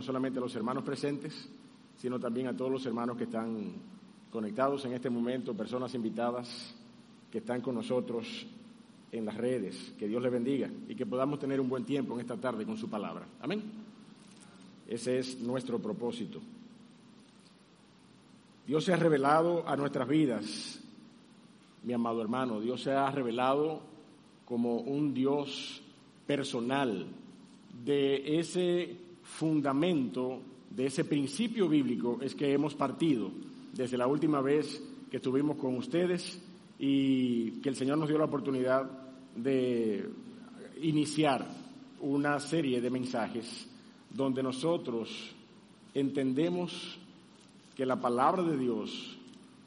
no 0.00 0.06
solamente 0.06 0.38
a 0.38 0.42
los 0.42 0.56
hermanos 0.56 0.82
presentes, 0.82 1.46
sino 1.98 2.18
también 2.18 2.46
a 2.46 2.56
todos 2.56 2.72
los 2.72 2.86
hermanos 2.86 3.18
que 3.18 3.24
están 3.24 3.74
conectados 4.30 4.82
en 4.86 4.94
este 4.94 5.10
momento, 5.10 5.52
personas 5.52 5.94
invitadas 5.94 6.74
que 7.30 7.36
están 7.36 7.60
con 7.60 7.74
nosotros 7.74 8.46
en 9.12 9.26
las 9.26 9.36
redes. 9.36 9.92
Que 9.98 10.08
Dios 10.08 10.22
les 10.22 10.32
bendiga 10.32 10.70
y 10.88 10.94
que 10.94 11.04
podamos 11.04 11.38
tener 11.38 11.60
un 11.60 11.68
buen 11.68 11.84
tiempo 11.84 12.14
en 12.14 12.20
esta 12.20 12.38
tarde 12.38 12.64
con 12.64 12.78
su 12.78 12.88
palabra. 12.88 13.26
Amén. 13.42 13.62
Ese 14.88 15.18
es 15.18 15.38
nuestro 15.38 15.78
propósito. 15.78 16.40
Dios 18.66 18.82
se 18.82 18.94
ha 18.94 18.96
revelado 18.96 19.68
a 19.68 19.76
nuestras 19.76 20.08
vidas, 20.08 20.80
mi 21.82 21.92
amado 21.92 22.22
hermano. 22.22 22.58
Dios 22.58 22.80
se 22.80 22.92
ha 22.92 23.10
revelado 23.10 23.82
como 24.46 24.76
un 24.78 25.12
Dios 25.12 25.82
personal 26.26 27.06
de 27.84 28.40
ese 28.40 29.09
fundamento, 29.30 30.40
de 30.70 30.86
ese 30.86 31.04
principio 31.04 31.68
bíblico 31.68 32.18
es 32.20 32.34
que 32.34 32.52
hemos 32.52 32.74
partido 32.74 33.30
desde 33.72 33.98
la 33.98 34.06
última 34.06 34.40
vez 34.40 34.82
que 35.10 35.16
estuvimos 35.16 35.56
con 35.56 35.76
ustedes 35.76 36.40
y 36.78 37.52
que 37.60 37.68
el 37.68 37.76
Señor 37.76 37.98
nos 37.98 38.08
dio 38.08 38.18
la 38.18 38.24
oportunidad 38.24 38.88
de 39.34 40.08
iniciar 40.82 41.46
una 42.00 42.38
serie 42.38 42.80
de 42.80 42.90
mensajes 42.90 43.66
donde 44.10 44.42
nosotros 44.42 45.34
entendemos 45.92 46.98
que 47.74 47.84
la 47.84 48.00
palabra 48.00 48.42
de 48.42 48.56
Dios 48.56 49.16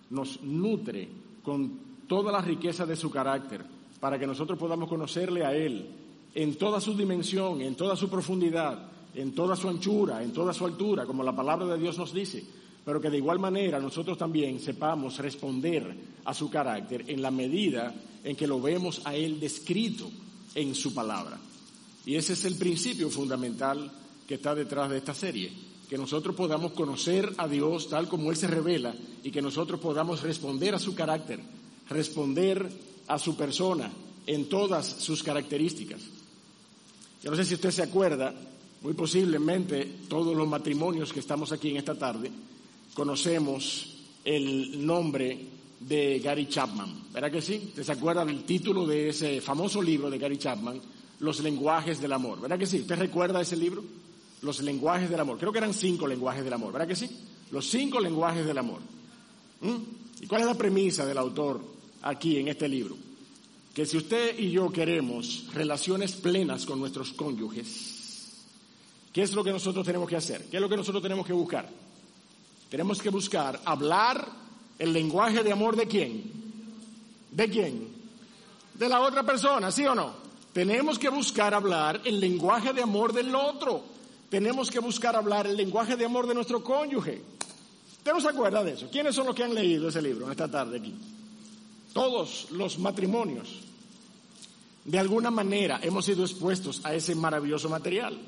nos 0.10 0.42
nutre 0.42 1.10
con 1.44 1.80
toda 2.08 2.32
la 2.32 2.42
riqueza 2.42 2.86
de 2.86 2.96
su 2.96 3.12
carácter 3.12 3.66
para 4.00 4.18
que 4.18 4.28
nosotros 4.28 4.58
podamos 4.58 4.90
conocerle 4.90 5.46
a 5.46 5.54
Él 5.54 5.88
en 6.34 6.58
toda 6.58 6.82
su 6.82 6.96
dimensión, 6.96 7.62
en 7.62 7.76
toda 7.76 7.96
su 7.96 8.10
profundidad, 8.10 8.93
en 9.16 9.34
toda 9.34 9.56
su 9.56 9.70
anchura, 9.70 10.24
en 10.24 10.32
toda 10.32 10.54
su 10.54 10.66
altura, 10.66 11.06
como 11.06 11.24
la 11.24 11.36
palabra 11.36 11.68
de 11.68 11.78
Dios 11.78 11.98
nos 11.98 12.14
dice, 12.14 12.44
pero 12.86 13.00
que 13.00 13.10
de 13.10 13.18
igual 13.18 13.40
manera 13.40 13.80
nosotros 13.80 14.18
también 14.18 14.60
sepamos 14.60 15.18
responder 15.18 15.96
a 16.26 16.34
su 16.34 16.50
carácter 16.50 17.06
en 17.08 17.22
la 17.22 17.32
medida 17.32 17.94
en 18.24 18.36
que 18.36 18.48
lo 18.48 18.62
vemos 18.62 19.02
a 19.06 19.16
Él 19.16 19.40
descrito 19.40 20.10
en 20.56 20.76
su 20.76 20.94
palabra. 20.94 21.40
Y 22.06 22.16
ese 22.16 22.34
es 22.34 22.46
el 22.46 22.56
principio 22.56 23.10
fundamental 23.10 23.92
que 24.28 24.36
está 24.36 24.56
detrás 24.56 24.90
de 24.90 24.98
esta 24.98 25.14
serie, 25.14 25.52
que 25.90 25.98
nosotros 25.98 26.36
podamos 26.36 26.74
conocer 26.74 27.34
a 27.38 27.48
Dios 27.48 27.90
tal 27.90 28.08
como 28.08 28.32
Él 28.32 28.38
se 28.38 28.48
revela 28.48 28.94
y 29.24 29.32
que 29.32 29.42
nosotros 29.42 29.80
podamos 29.80 30.22
responder 30.22 30.76
a 30.76 30.80
su 30.80 30.96
carácter, 30.96 31.40
responder 31.90 32.70
a 33.08 33.20
su 33.20 33.36
persona 33.36 33.92
en 34.26 34.50
todas 34.50 34.86
sus 34.86 35.24
características. 35.24 36.02
Yo 37.22 37.32
no 37.32 37.38
sé 37.38 37.46
si 37.46 37.54
usted 37.54 37.72
se 37.72 37.84
acuerda, 37.84 38.34
muy 38.84 38.94
posiblemente 38.94 39.86
todos 40.10 40.36
los 40.36 40.48
matrimonios 40.48 41.14
que 41.14 41.22
estamos 41.22 41.52
aquí 41.54 41.70
en 41.70 41.78
esta 41.78 41.96
tarde 41.96 42.30
conocemos 42.94 43.96
el 44.26 44.86
nombre 44.86 45.40
de 45.80 46.20
Gary 46.20 46.48
Chapman. 46.48 47.06
¿Verdad 47.14 47.32
que 47.32 47.42
sí? 47.42 47.62
¿Usted 47.70 47.84
se 47.84 47.92
acuerda 47.94 48.26
del 48.26 48.44
título 48.44 48.86
de 48.86 49.10
ese 49.10 49.42
famoso 49.42 49.82
libro 49.82 50.10
de 50.10 50.18
Gary 50.18 50.38
Chapman, 50.38 50.80
Los 51.20 51.40
lenguajes 51.40 52.02
del 52.02 52.12
amor? 52.12 52.42
¿Verdad 52.42 52.60
que 52.60 52.66
sí? 52.66 52.82
¿Usted 52.82 53.00
recuerda 53.00 53.42
ese 53.42 53.56
libro? 53.56 53.84
Los 54.42 54.62
lenguajes 54.62 55.10
del 55.10 55.20
amor. 55.20 55.38
Creo 55.40 55.54
que 55.54 55.60
eran 55.60 55.74
cinco 55.74 56.06
lenguajes 56.06 56.44
del 56.44 56.54
amor. 56.54 56.74
¿Verdad 56.74 56.88
que 56.88 56.96
sí? 56.96 57.10
Los 57.52 57.70
cinco 57.70 58.02
lenguajes 58.02 58.46
del 58.46 58.58
amor. 58.58 58.82
¿Mm? 59.62 59.76
¿Y 60.22 60.28
cuál 60.28 60.42
es 60.42 60.48
la 60.48 60.58
premisa 60.58 61.06
del 61.06 61.18
autor 61.18 61.62
aquí 62.02 62.38
en 62.38 62.50
este 62.50 62.68
libro? 62.68 62.98
Que 63.74 63.86
si 63.86 63.98
usted 63.98 64.38
y 64.38 64.52
yo 64.52 64.70
queremos 64.70 65.48
relaciones 65.54 66.14
plenas 66.14 66.66
con 66.66 66.80
nuestros 66.80 67.14
cónyuges, 67.14 67.93
¿Qué 69.14 69.22
es 69.22 69.34
lo 69.34 69.44
que 69.44 69.52
nosotros 69.52 69.86
tenemos 69.86 70.10
que 70.10 70.16
hacer? 70.16 70.46
¿Qué 70.50 70.58
es 70.58 70.62
lo 70.62 70.68
que 70.68 70.76
nosotros 70.76 71.04
tenemos 71.04 71.26
que 71.26 71.34
buscar? 71.34 71.70
Tenemos 72.70 73.00
que 73.00 73.10
buscar 73.10 73.62
hablar 73.64 74.28
el 74.80 74.92
lenguaje 74.92 75.44
de 75.44 75.52
amor 75.52 75.76
de 75.76 75.88
quién? 75.88 76.24
¿De 77.32 77.48
quién? 77.48 77.88
De 78.74 78.90
la 78.90 79.02
otra 79.02 79.22
persona, 79.22 79.72
¿sí 79.72 79.86
o 79.86 79.94
no? 79.94 80.14
Tenemos 80.52 80.98
que 80.98 81.10
buscar 81.10 81.54
hablar 81.54 82.02
el 82.04 82.20
lenguaje 82.20 82.74
de 82.74 82.82
amor 82.82 83.14
del 83.14 83.36
otro. 83.36 83.84
Tenemos 84.30 84.72
que 84.72 84.80
buscar 84.80 85.16
hablar 85.16 85.46
el 85.46 85.56
lenguaje 85.56 85.96
de 85.96 86.06
amor 86.06 86.26
de 86.26 86.34
nuestro 86.34 86.64
cónyuge. 86.64 87.22
¿Usted 87.98 88.12
no 88.12 88.20
se 88.20 88.30
acuerda 88.30 88.64
de 88.64 88.72
eso? 88.72 88.90
¿Quiénes 88.92 89.14
son 89.14 89.28
los 89.28 89.36
que 89.36 89.44
han 89.44 89.54
leído 89.54 89.90
ese 89.90 90.02
libro 90.02 90.32
esta 90.32 90.50
tarde 90.50 90.80
aquí? 90.80 90.96
Todos 91.94 92.48
los 92.50 92.80
matrimonios. 92.80 93.60
De 94.86 94.98
alguna 94.98 95.30
manera 95.30 95.80
hemos 95.84 96.06
sido 96.06 96.24
expuestos 96.24 96.82
a 96.84 96.96
ese 96.96 97.14
maravilloso 97.14 97.70
material. 97.70 98.20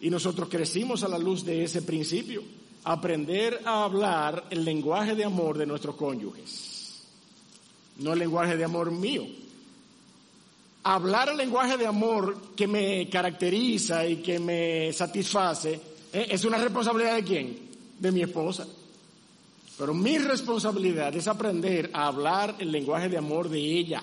Y 0.00 0.10
nosotros 0.10 0.48
crecimos 0.48 1.02
a 1.02 1.08
la 1.08 1.18
luz 1.18 1.44
de 1.44 1.62
ese 1.62 1.82
principio, 1.82 2.42
aprender 2.84 3.60
a 3.64 3.84
hablar 3.84 4.46
el 4.50 4.64
lenguaje 4.64 5.14
de 5.14 5.24
amor 5.24 5.58
de 5.58 5.66
nuestros 5.66 5.94
cónyuges, 5.96 7.02
no 7.98 8.12
el 8.14 8.18
lenguaje 8.18 8.56
de 8.56 8.64
amor 8.64 8.90
mío. 8.90 9.26
Hablar 10.82 11.28
el 11.28 11.36
lenguaje 11.36 11.76
de 11.76 11.86
amor 11.86 12.54
que 12.56 12.66
me 12.66 13.06
caracteriza 13.10 14.06
y 14.06 14.16
que 14.16 14.38
me 14.38 14.90
satisface 14.94 15.78
¿eh? 16.10 16.26
es 16.30 16.42
una 16.46 16.56
responsabilidad 16.56 17.16
de 17.16 17.24
quién? 17.24 17.58
De 17.98 18.10
mi 18.10 18.22
esposa. 18.22 18.66
Pero 19.76 19.92
mi 19.92 20.16
responsabilidad 20.16 21.14
es 21.14 21.28
aprender 21.28 21.90
a 21.92 22.06
hablar 22.06 22.56
el 22.58 22.72
lenguaje 22.72 23.10
de 23.10 23.18
amor 23.18 23.50
de 23.50 23.58
ella. 23.58 24.02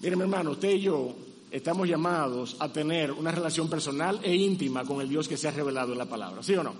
Miren, 0.00 0.18
mi 0.18 0.22
hermano, 0.24 0.50
usted 0.50 0.72
y 0.72 0.80
yo 0.80 1.14
estamos 1.50 1.88
llamados 1.88 2.56
a 2.58 2.68
tener 2.72 3.12
una 3.12 3.30
relación 3.30 3.68
personal 3.68 4.20
e 4.22 4.34
íntima 4.34 4.84
con 4.84 5.00
el 5.00 5.08
Dios 5.08 5.28
que 5.28 5.36
se 5.36 5.48
ha 5.48 5.52
revelado 5.52 5.92
en 5.92 5.98
la 5.98 6.06
palabra, 6.06 6.42
¿sí 6.42 6.54
o 6.54 6.62
no? 6.62 6.74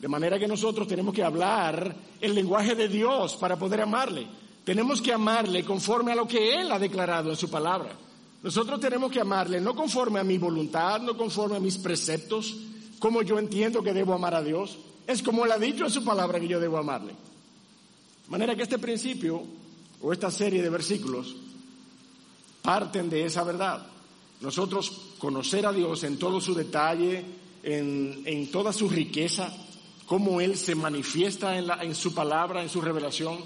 De 0.00 0.08
manera 0.08 0.38
que 0.38 0.46
nosotros 0.46 0.86
tenemos 0.86 1.14
que 1.14 1.24
hablar 1.24 1.94
el 2.20 2.34
lenguaje 2.34 2.74
de 2.74 2.88
Dios 2.88 3.34
para 3.36 3.58
poder 3.58 3.80
amarle. 3.80 4.26
Tenemos 4.64 5.00
que 5.00 5.12
amarle 5.12 5.64
conforme 5.64 6.12
a 6.12 6.16
lo 6.16 6.28
que 6.28 6.60
Él 6.60 6.70
ha 6.70 6.78
declarado 6.78 7.30
en 7.30 7.36
su 7.36 7.48
palabra. 7.48 7.92
Nosotros 8.42 8.78
tenemos 8.78 9.10
que 9.10 9.20
amarle 9.20 9.60
no 9.60 9.74
conforme 9.74 10.20
a 10.20 10.24
mi 10.24 10.38
voluntad, 10.38 11.00
no 11.00 11.16
conforme 11.16 11.56
a 11.56 11.60
mis 11.60 11.78
preceptos, 11.78 12.56
como 12.98 13.22
yo 13.22 13.38
entiendo 13.38 13.82
que 13.82 13.94
debo 13.94 14.12
amar 14.12 14.34
a 14.34 14.42
Dios. 14.42 14.78
Es 15.06 15.22
como 15.22 15.44
Él 15.44 15.52
ha 15.52 15.58
dicho 15.58 15.84
en 15.84 15.90
su 15.90 16.04
palabra 16.04 16.38
que 16.38 16.48
yo 16.48 16.60
debo 16.60 16.76
amarle. 16.76 17.12
De 17.12 18.30
manera 18.30 18.54
que 18.54 18.64
este 18.64 18.78
principio 18.78 19.42
o 20.02 20.12
esta 20.12 20.30
serie 20.30 20.62
de 20.62 20.68
versículos 20.68 21.34
parten 22.66 23.08
de 23.08 23.24
esa 23.24 23.44
verdad. 23.44 23.86
Nosotros 24.40 24.90
conocer 25.18 25.64
a 25.64 25.72
Dios 25.72 26.02
en 26.02 26.18
todo 26.18 26.40
su 26.40 26.52
detalle, 26.52 27.24
en, 27.62 28.50
toda 28.50 28.72
su 28.72 28.88
riqueza, 28.88 29.50
cómo 30.04 30.40
Él 30.40 30.56
se 30.56 30.74
manifiesta 30.74 31.56
en, 31.56 31.70
en 31.80 31.94
su 31.94 32.12
palabra, 32.12 32.62
en 32.62 32.68
su 32.68 32.80
revelación, 32.80 33.38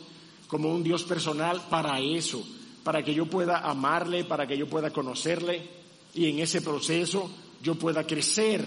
como 0.48 0.74
un 0.74 0.82
Dios 0.82 1.04
personal 1.04 1.60
para 1.68 2.00
eso, 2.00 2.42
para 2.82 3.04
que 3.04 3.14
yo 3.14 3.26
pueda 3.26 3.58
amarle, 3.58 4.24
para 4.24 4.46
que 4.46 4.56
yo 4.56 4.66
pueda 4.66 4.90
conocerle 4.90 5.68
y 6.14 6.30
en 6.30 6.38
ese 6.38 6.62
proceso 6.62 7.30
yo 7.62 7.74
pueda 7.74 8.06
crecer 8.06 8.64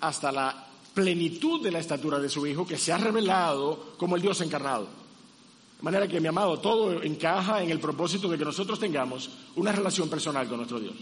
hasta 0.00 0.32
la 0.32 0.66
plenitud 0.92 1.62
de 1.62 1.70
la 1.70 1.78
estatura 1.78 2.18
de 2.18 2.28
su 2.28 2.44
Hijo 2.46 2.66
que 2.66 2.78
se 2.78 2.92
ha 2.92 2.98
revelado 2.98 3.94
como 3.96 4.16
el 4.16 4.22
Dios 4.22 4.40
encarnado. 4.40 5.03
Manera 5.84 6.08
que, 6.08 6.18
mi 6.18 6.28
amado, 6.28 6.58
todo 6.60 7.02
encaja 7.02 7.62
en 7.62 7.68
el 7.68 7.78
propósito 7.78 8.26
de 8.30 8.38
que 8.38 8.44
nosotros 8.46 8.80
tengamos 8.80 9.28
una 9.56 9.70
relación 9.70 10.08
personal 10.08 10.48
con 10.48 10.56
nuestro 10.56 10.80
Dios. 10.80 10.94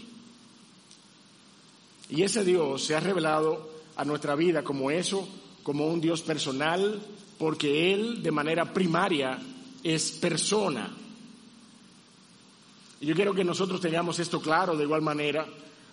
Y 2.09 2.21
ese 2.21 2.43
Dios 2.43 2.83
se 2.83 2.93
ha 2.93 2.99
revelado 2.99 3.69
a 3.95 4.03
nuestra 4.03 4.35
vida 4.35 4.61
como 4.61 4.91
eso, 4.91 5.25
como 5.63 5.87
un 5.87 6.01
Dios 6.01 6.21
personal, 6.21 7.01
porque 7.37 7.93
Él 7.93 8.21
de 8.21 8.31
manera 8.31 8.73
primaria 8.73 9.39
es 9.83 10.11
persona. 10.11 10.93
Y 12.99 13.05
yo 13.05 13.15
quiero 13.15 13.33
que 13.33 13.45
nosotros 13.45 13.79
tengamos 13.79 14.19
esto 14.19 14.41
claro 14.41 14.75
de 14.75 14.83
igual 14.83 15.01
manera, 15.01 15.47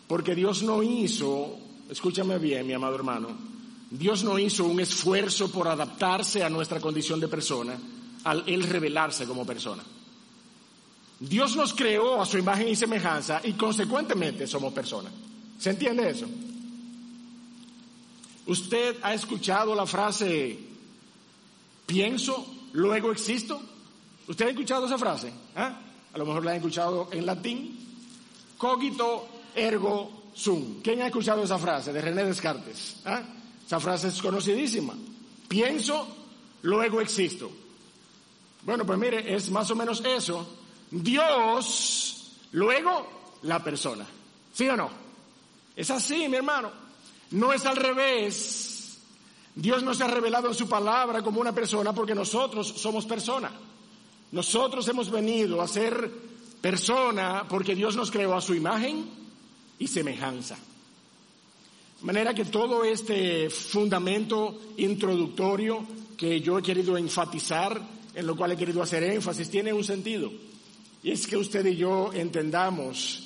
porque 0.09 0.35
Dios 0.35 0.65
no 0.65 0.83
hizo, 0.83 1.57
escúchame 1.89 2.41
bien, 2.41 2.67
mi 2.67 2.73
amado 2.73 2.97
hermano, 2.97 3.29
Dios 3.89 4.25
no 4.25 4.37
hizo 4.37 4.65
un 4.65 4.81
esfuerzo 4.81 5.49
por 5.53 5.69
adaptarse 5.69 6.43
a 6.43 6.51
nuestra 6.51 6.81
condición 6.81 7.21
de 7.21 7.29
persona, 7.29 7.79
al 8.25 8.45
Él 8.47 8.63
revelarse 8.65 9.27
como 9.27 9.47
persona. 9.47 9.83
Dios 11.21 11.55
nos 11.55 11.75
creó 11.75 12.21
a 12.21 12.25
su 12.25 12.39
imagen 12.39 12.69
y 12.69 12.77
semejanza 12.77 13.41
y 13.45 13.53
consecuentemente 13.53 14.47
somos 14.47 14.73
personas. 14.73 15.13
¿Se 15.59 15.71
entiende 15.71 16.09
eso? 16.09 16.27
¿Usted 18.47 18.97
ha 19.03 19.13
escuchado 19.13 19.75
la 19.75 19.87
frase 19.87 20.59
pienso, 21.85 22.47
luego 22.73 23.13
existo? 23.13 23.61
¿Usted 24.27 24.47
ha 24.47 24.51
escuchado 24.51 24.87
esa 24.87 24.97
frase? 24.97 25.31
¿Ah? 25.55 25.79
A 26.13 26.19
lo 26.19 26.25
mejor 26.25 26.45
la 26.45 26.53
ha 26.53 26.57
escuchado 26.57 27.09
en 27.13 27.27
latín. 27.27 27.79
Cogito 28.57 29.29
ergo 29.55 30.31
sum. 30.35 30.81
¿Quién 30.83 31.03
ha 31.03 31.07
escuchado 31.07 31.43
esa 31.43 31.59
frase 31.59 31.93
de 31.93 32.01
René 32.01 32.25
Descartes? 32.25 32.97
¿Ah? 33.05 33.23
Esa 33.67 33.79
frase 33.79 34.09
es 34.09 34.23
conocidísima. 34.23 34.95
Pienso, 35.47 36.09
luego 36.63 37.01
existo. 37.01 37.51
Bueno, 38.63 38.85
pues 38.85 38.99
mire, 38.99 39.35
es 39.35 39.51
más 39.51 39.71
o 39.71 39.75
menos 39.75 40.03
eso. 40.05 40.47
Dios, 40.91 42.33
luego 42.53 43.09
la 43.43 43.63
persona. 43.63 44.07
¿Sí 44.53 44.69
o 44.69 44.77
no? 44.77 44.91
Es 45.77 45.91
así, 45.91 46.29
mi 46.29 46.37
hermano. 46.37 46.71
No 47.31 47.53
es 47.53 47.65
al 47.65 47.77
revés. 47.77 48.99
Dios 49.55 49.83
no 49.83 49.95
se 49.95 50.05
ha 50.05 50.09
revelado 50.09 50.49
en 50.49 50.55
su 50.55 50.69
palabra 50.69 51.23
como 51.23 51.41
una 51.41 51.55
persona 51.55 51.93
porque 51.93 52.15
nosotros 52.15 52.69
somos 52.77 53.07
persona. 53.07 53.51
Nosotros 54.33 54.87
hemos 54.89 55.11
venido 55.11 55.61
a 55.61 55.69
ser 55.69 56.11
persona 56.61 57.47
porque 57.49 57.75
Dios 57.75 57.97
nos 57.97 58.11
creó 58.11 58.35
a 58.35 58.41
su 58.41 58.55
imagen 58.55 59.07
y 59.79 59.87
semejanza. 59.89 60.57
De 62.01 62.07
manera 62.07 62.35
que 62.35 62.45
todo 62.45 62.85
este 62.85 63.51
fundamento 63.51 64.59
introductorio 64.77 65.85
que 66.17 66.41
yo 66.41 66.59
he 66.59 66.63
querido 66.63 66.97
enfatizar, 66.97 67.81
en 68.15 68.27
lo 68.27 68.37
cual 68.37 68.53
he 68.53 68.57
querido 68.57 68.83
hacer 68.83 69.03
énfasis, 69.03 69.51
tiene 69.51 69.73
un 69.73 69.85
sentido. 69.85 70.31
Y 71.03 71.11
es 71.11 71.27
que 71.27 71.37
usted 71.37 71.65
y 71.67 71.77
yo 71.77 72.13
entendamos 72.13 73.23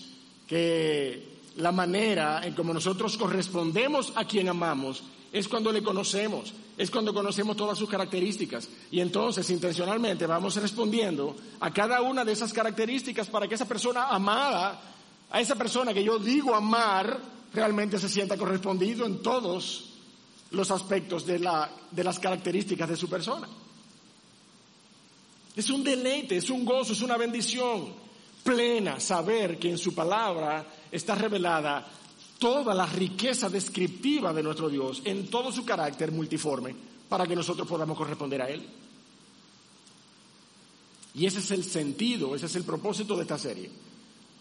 que 0.47 1.35
la 1.57 1.73
manera 1.73 2.47
en 2.47 2.55
como 2.55 2.75
nosotros 2.75 3.17
correspondemos 3.17 4.13
a 4.17 4.25
quien 4.25 4.49
amamos 4.49 5.03
es 5.33 5.49
cuando 5.49 5.73
le 5.73 5.83
conocemos, 5.83 6.55
es 6.79 6.91
cuando 6.91 7.13
conocemos 7.13 7.57
todas 7.57 7.77
sus 7.77 7.89
características. 7.89 8.69
Y 8.93 9.01
entonces 9.01 9.49
intencionalmente 9.51 10.27
vamos 10.27 10.55
respondiendo 10.57 11.35
a 11.59 11.73
cada 11.73 12.03
una 12.03 12.25
de 12.25 12.33
esas 12.33 12.53
características 12.53 13.29
para 13.29 13.49
que 13.49 13.57
esa 13.57 13.67
persona 13.67 14.09
amada, 14.09 14.81
a 15.31 15.41
esa 15.41 15.57
persona 15.57 15.93
que 15.93 16.05
yo 16.05 16.21
digo 16.21 16.55
amar, 16.55 17.19
realmente 17.53 17.99
se 17.99 18.09
sienta 18.09 18.37
correspondido 18.37 19.07
en 19.07 19.23
todos 19.23 19.91
los 20.53 20.71
aspectos 20.71 21.27
de, 21.27 21.41
la, 21.41 21.69
de 21.91 22.05
las 22.05 22.21
características 22.21 22.89
de 22.89 22.97
su 22.97 23.09
persona. 23.09 23.49
Es 25.57 25.71
un 25.71 25.85
deleite, 25.85 26.37
es 26.37 26.51
un 26.51 26.65
gozo, 26.65 26.93
es 26.93 27.03
una 27.03 27.17
bendición 27.17 27.93
plena 28.43 29.01
saber 29.01 29.59
que 29.59 29.71
en 29.71 29.79
su 29.79 29.95
palabra 29.95 30.67
está 30.91 31.15
revelada 31.15 31.87
toda 32.39 32.75
la 32.75 32.87
riqueza 32.87 33.49
descriptiva 33.49 34.33
de 34.33 34.43
nuestro 34.43 34.69
Dios 34.69 35.03
en 35.05 35.29
todo 35.29 35.51
su 35.51 35.65
carácter 35.65 36.13
multiforme 36.13 36.75
para 37.09 37.27
que 37.27 37.37
nosotros 37.37 37.67
podamos 37.67 37.97
corresponder 37.97 38.43
a 38.43 38.51
Él. 38.51 38.67
Y 41.15 41.27
ese 41.27 41.39
es 41.39 41.51
el 41.53 41.65
sentido, 41.65 42.35
ese 42.35 42.47
es 42.47 42.57
el 42.57 42.65
propósito 42.65 43.17
de 43.17 43.23
esta 43.23 43.39
serie. 43.39 43.71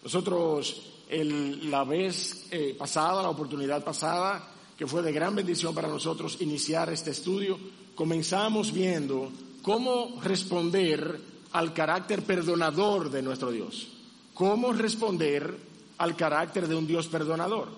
Nosotros 0.04 0.82
la 1.10 1.84
vez 1.84 2.48
eh, 2.50 2.76
pasada, 2.78 3.22
la 3.22 3.30
oportunidad 3.30 3.84
pasada, 3.84 4.52
que 4.76 4.88
fue 4.88 5.04
de 5.04 5.12
gran 5.12 5.36
bendición 5.36 5.76
para 5.76 5.88
nosotros 5.88 6.38
iniciar 6.42 6.92
este 6.92 7.12
estudio, 7.12 7.60
comenzamos 7.94 8.74
viendo 8.74 9.32
cómo 9.64 10.20
responder 10.22 11.20
al 11.54 11.74
carácter 11.74 12.24
perdonador 12.24 13.10
de 13.10 13.24
nuestro 13.24 13.50
Dios, 13.50 13.88
cómo 14.36 14.74
responder 14.74 15.58
al 15.98 16.16
carácter 16.16 16.68
de 16.68 16.76
un 16.76 16.86
Dios 16.86 17.08
perdonador. 17.08 17.70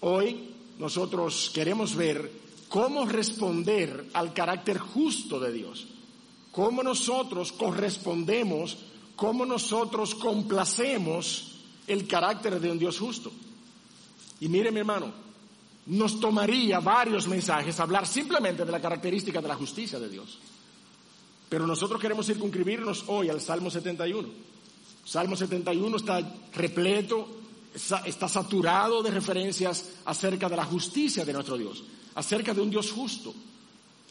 Hoy 0.00 0.50
nosotros 0.78 1.50
queremos 1.52 1.96
ver 1.96 2.30
cómo 2.68 3.04
responder 3.06 4.08
al 4.12 4.32
carácter 4.32 4.78
justo 4.78 5.40
de 5.40 5.52
Dios, 5.52 5.88
cómo 6.52 6.82
nosotros 6.82 7.52
correspondemos, 7.52 8.78
cómo 9.16 9.44
nosotros 9.44 10.14
complacemos 10.14 11.56
el 11.88 12.06
carácter 12.06 12.60
de 12.60 12.70
un 12.70 12.78
Dios 12.78 12.98
justo. 12.98 13.32
Y 14.38 14.48
mire 14.48 14.70
mi 14.70 14.78
hermano, 14.80 15.25
nos 15.86 16.18
tomaría 16.18 16.80
varios 16.80 17.28
mensajes 17.28 17.78
hablar 17.78 18.06
simplemente 18.06 18.64
de 18.64 18.72
la 18.72 18.80
característica 18.80 19.40
de 19.40 19.48
la 19.48 19.54
justicia 19.54 19.98
de 19.98 20.08
Dios. 20.08 20.38
Pero 21.48 21.66
nosotros 21.66 22.00
queremos 22.00 22.26
circunscribirnos 22.26 23.04
hoy 23.06 23.28
al 23.28 23.40
Salmo 23.40 23.70
71. 23.70 24.28
Salmo 25.04 25.36
71 25.36 25.96
está 25.96 26.34
repleto, 26.54 27.28
está 28.04 28.28
saturado 28.28 29.02
de 29.02 29.12
referencias 29.12 29.90
acerca 30.04 30.48
de 30.48 30.56
la 30.56 30.64
justicia 30.64 31.24
de 31.24 31.32
nuestro 31.32 31.56
Dios, 31.56 31.84
acerca 32.16 32.52
de 32.52 32.60
un 32.60 32.70
Dios 32.70 32.90
justo. 32.90 33.32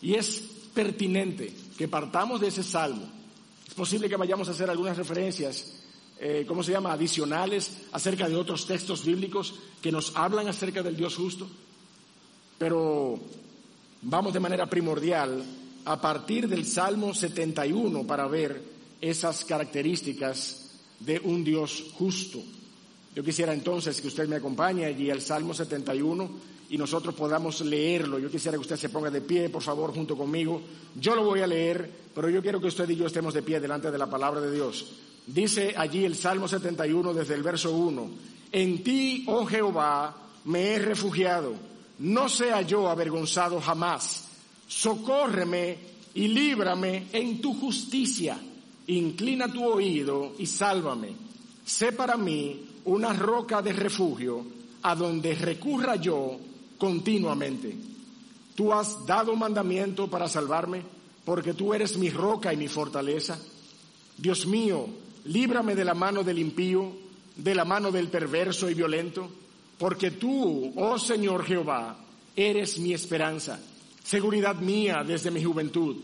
Y 0.01 0.13
es 0.13 0.41
pertinente 0.73 1.53
que 1.77 1.89
partamos 1.89 2.39
de 2.39 2.47
ese 2.47 2.63
salmo. 2.63 3.05
Es 3.67 3.73
posible 3.73 4.07
que 4.07 4.15
vayamos 4.15 4.47
a 4.47 4.51
hacer 4.51 4.69
algunas 4.69 4.95
referencias 4.95 5.81
eh, 6.17 6.45
¿cómo 6.47 6.63
se 6.63 6.71
llama?, 6.71 6.93
adicionales 6.93 7.87
acerca 7.91 8.29
de 8.29 8.37
otros 8.37 8.65
textos 8.65 9.03
bíblicos 9.03 9.55
que 9.81 9.91
nos 9.91 10.15
hablan 10.15 10.47
acerca 10.47 10.81
del 10.81 10.95
Dios 10.95 11.15
justo. 11.15 11.47
Pero 12.57 13.19
vamos 14.01 14.33
de 14.33 14.39
manera 14.39 14.65
primordial 14.67 15.43
a 15.85 16.01
partir 16.01 16.47
del 16.47 16.65
Salmo 16.65 17.13
71 17.13 18.05
para 18.07 18.27
ver 18.27 18.61
esas 19.01 19.45
características 19.45 20.71
de 20.99 21.19
un 21.23 21.43
Dios 21.43 21.91
justo. 21.97 22.41
Yo 23.15 23.23
quisiera 23.23 23.53
entonces 23.53 24.01
que 24.01 24.07
usted 24.07 24.27
me 24.27 24.37
acompañe 24.37 24.85
allí 24.85 25.09
al 25.09 25.21
Salmo 25.21 25.53
71 25.53 26.29
y 26.69 26.77
nosotros 26.77 27.13
podamos 27.15 27.61
leerlo. 27.61 28.19
Yo 28.19 28.29
quisiera 28.29 28.57
que 28.57 28.61
usted 28.61 28.77
se 28.77 28.89
ponga 28.89 29.09
de 29.09 29.21
pie, 29.21 29.49
por 29.49 29.61
favor, 29.61 29.93
junto 29.93 30.17
conmigo. 30.17 30.61
Yo 30.99 31.15
lo 31.15 31.23
voy 31.23 31.41
a 31.41 31.47
leer, 31.47 31.89
pero 32.13 32.29
yo 32.29 32.41
quiero 32.41 32.59
que 32.59 32.67
usted 32.67 32.89
y 32.89 32.95
yo 32.95 33.05
estemos 33.05 33.33
de 33.33 33.43
pie 33.43 33.59
delante 33.59 33.91
de 33.91 33.97
la 33.97 34.09
palabra 34.09 34.41
de 34.41 34.51
Dios. 34.51 34.91
Dice 35.27 35.73
allí 35.77 36.05
el 36.05 36.15
Salmo 36.15 36.47
71 36.47 37.13
desde 37.13 37.35
el 37.35 37.43
verso 37.43 37.75
1, 37.75 38.09
En 38.51 38.83
ti, 38.83 39.23
oh 39.27 39.45
Jehová, 39.45 40.15
me 40.45 40.73
he 40.73 40.79
refugiado, 40.79 41.53
no 41.99 42.29
sea 42.29 42.61
yo 42.61 42.89
avergonzado 42.89 43.61
jamás. 43.61 44.25
Socórreme 44.67 45.77
y 46.13 46.27
líbrame 46.27 47.07
en 47.13 47.41
tu 47.41 47.53
justicia. 47.53 48.37
Inclina 48.87 49.51
tu 49.51 49.63
oído 49.65 50.33
y 50.37 50.45
sálvame. 50.45 51.13
Sé 51.65 51.91
para 51.91 52.17
mí 52.17 52.65
una 52.85 53.13
roca 53.13 53.61
de 53.61 53.73
refugio 53.73 54.45
a 54.83 54.95
donde 54.95 55.33
recurra 55.35 55.95
yo 55.95 56.37
continuamente. 56.77 57.75
Tú 58.55 58.71
has 58.71 59.05
dado 59.05 59.35
mandamiento 59.35 60.09
para 60.09 60.29
salvarme, 60.29 60.81
porque 61.25 61.53
tú 61.53 61.73
eres 61.73 61.97
mi 61.97 62.09
roca 62.09 62.53
y 62.53 62.57
mi 62.57 62.67
fortaleza. 62.67 63.39
Dios 64.17 64.45
mío, 64.45 64.87
líbrame 65.25 65.75
de 65.75 65.83
la 65.83 65.93
mano 65.93 66.23
del 66.23 66.39
impío, 66.39 66.91
de 67.35 67.55
la 67.55 67.65
mano 67.65 67.91
del 67.91 68.07
perverso 68.07 68.69
y 68.69 68.73
violento, 68.73 69.29
porque 69.77 70.11
tú, 70.11 70.73
oh 70.75 70.97
Señor 70.97 71.45
Jehová, 71.45 71.97
eres 72.35 72.79
mi 72.79 72.93
esperanza, 72.93 73.59
seguridad 74.03 74.55
mía 74.55 75.03
desde 75.05 75.31
mi 75.31 75.43
juventud. 75.43 75.97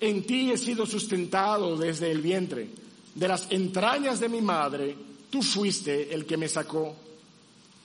En 0.00 0.24
ti 0.24 0.50
he 0.50 0.58
sido 0.58 0.86
sustentado 0.86 1.76
desde 1.76 2.10
el 2.10 2.22
vientre, 2.22 2.68
de 3.14 3.28
las 3.28 3.46
entrañas 3.50 4.20
de 4.20 4.28
mi 4.28 4.40
madre, 4.40 4.96
tú 5.28 5.42
fuiste 5.42 6.14
el 6.14 6.24
que 6.24 6.36
me 6.36 6.48
sacó. 6.48 6.94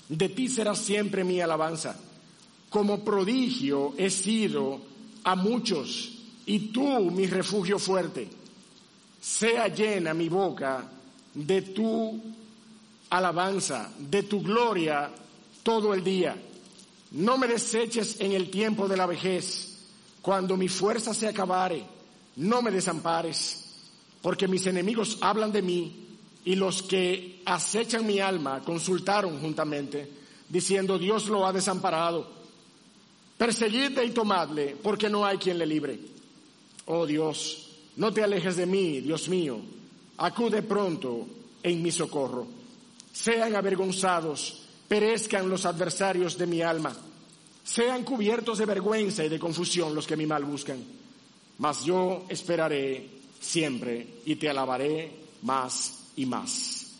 De 0.07 0.29
ti 0.29 0.47
será 0.47 0.75
siempre 0.75 1.23
mi 1.23 1.41
alabanza. 1.41 1.99
Como 2.69 3.03
prodigio 3.03 3.93
he 3.97 4.09
sido 4.09 4.79
a 5.23 5.35
muchos, 5.35 6.11
y 6.45 6.59
tú 6.71 7.11
mi 7.11 7.25
refugio 7.25 7.79
fuerte 7.79 8.29
sea 9.25 9.67
llena 9.69 10.13
mi 10.13 10.29
boca 10.29 10.87
de 11.33 11.61
tu 11.63 12.21
alabanza, 13.09 13.89
de 13.97 14.23
tu 14.23 14.41
gloria 14.41 15.09
todo 15.65 15.95
el 15.95 16.03
día. 16.03 16.37
No 17.11 17.39
me 17.39 17.47
deseches 17.47 18.21
en 18.21 18.33
el 18.33 18.51
tiempo 18.51 18.87
de 18.87 18.95
la 18.95 19.07
vejez, 19.07 19.79
cuando 20.21 20.55
mi 20.55 20.67
fuerza 20.67 21.11
se 21.11 21.27
acabare, 21.27 21.83
no 22.35 22.61
me 22.61 22.69
desampares, 22.69 23.65
porque 24.21 24.47
mis 24.47 24.67
enemigos 24.67 25.17
hablan 25.21 25.51
de 25.51 25.63
mí 25.63 26.05
y 26.45 26.55
los 26.55 26.83
que 26.83 27.41
acechan 27.45 28.05
mi 28.05 28.19
alma 28.19 28.61
consultaron 28.63 29.39
juntamente, 29.39 30.07
diciendo 30.47 30.99
Dios 30.99 31.27
lo 31.29 31.47
ha 31.47 31.51
desamparado. 31.51 32.29
Perseguidle 33.35 34.05
y 34.05 34.11
tomadle, 34.11 34.77
porque 34.83 35.09
no 35.09 35.25
hay 35.25 35.39
quien 35.39 35.57
le 35.57 35.65
libre. 35.65 35.99
Oh 36.85 37.07
Dios, 37.07 37.69
no 37.95 38.13
te 38.13 38.23
alejes 38.23 38.55
de 38.55 38.67
mí, 38.67 39.01
Dios 39.01 39.27
mío. 39.29 39.59
Acude 40.17 40.61
pronto 40.61 41.25
en 41.63 41.81
mi 41.81 41.91
socorro. 41.91 42.45
Sean 43.11 43.55
avergonzados, 43.55 44.64
perezcan 44.87 45.49
los 45.49 45.65
adversarios 45.65 46.37
de 46.37 46.47
mi 46.47 46.61
alma. 46.61 46.95
Sean 47.63 48.03
cubiertos 48.03 48.59
de 48.59 48.65
vergüenza 48.65 49.23
y 49.23 49.29
de 49.29 49.39
confusión 49.39 49.95
los 49.95 50.05
que 50.05 50.17
mi 50.17 50.25
mal 50.25 50.43
buscan. 50.45 50.83
Mas 51.57 51.83
yo 51.83 52.25
esperaré 52.29 53.09
siempre 53.39 54.07
y 54.25 54.35
te 54.35 54.49
alabaré 54.49 55.11
más 55.41 56.05
y 56.15 56.25
más. 56.25 56.91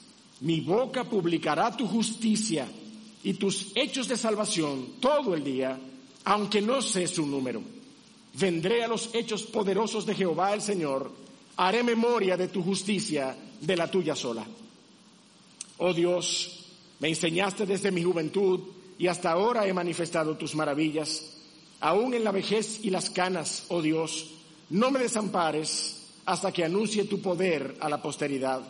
Mi 0.42 0.62
boca 0.62 1.04
publicará 1.04 1.75
tu 1.75 1.88
justicia 1.88 2.68
y 3.24 3.34
tus 3.34 3.72
hechos 3.75 4.08
de 4.08 4.18
salvación 4.18 4.94
todo 5.00 5.34
el 5.34 5.44
día, 5.44 5.80
aunque 6.25 6.62
no 6.62 6.82
sé 6.82 7.08
su 7.08 7.25
número. 7.25 7.62
Vendré 8.34 8.84
a 8.84 8.88
los 8.88 9.10
hechos 9.13 9.44
poderosos 9.44 10.06
de 10.06 10.13
Jehová 10.13 10.54
el 10.54 10.62
Señor, 10.62 11.12
haré 11.58 11.84
memoria 11.84 12.36
de 12.36 12.50
tu 12.50 12.62
justicia, 12.62 13.36
de 13.62 13.77
la 13.77 13.89
tuya 13.89 14.15
sola. 14.15 14.46
Oh 15.77 15.94
Dios, 15.94 16.55
me 17.00 17.10
enseñaste 17.10 17.66
desde 17.66 17.92
mi 17.92 18.04
juventud 18.04 18.60
y 18.98 19.08
hasta 19.08 19.32
ahora 19.32 19.68
he 19.68 19.74
manifestado 19.74 20.38
tus 20.38 20.56
maravillas. 20.56 21.34
Aún 21.82 22.14
en 22.14 22.24
la 22.24 22.32
vejez 22.32 22.80
y 22.84 22.90
las 22.90 23.10
canas, 23.10 23.66
oh 23.70 23.82
Dios, 23.82 24.32
no 24.70 24.92
me 24.92 25.00
desampares 25.00 26.08
hasta 26.25 26.52
que 26.52 26.64
anuncie 26.64 27.04
tu 27.04 27.22
poder 27.22 27.75
a 27.80 27.90
la 27.90 28.02
posteridad 28.02 28.62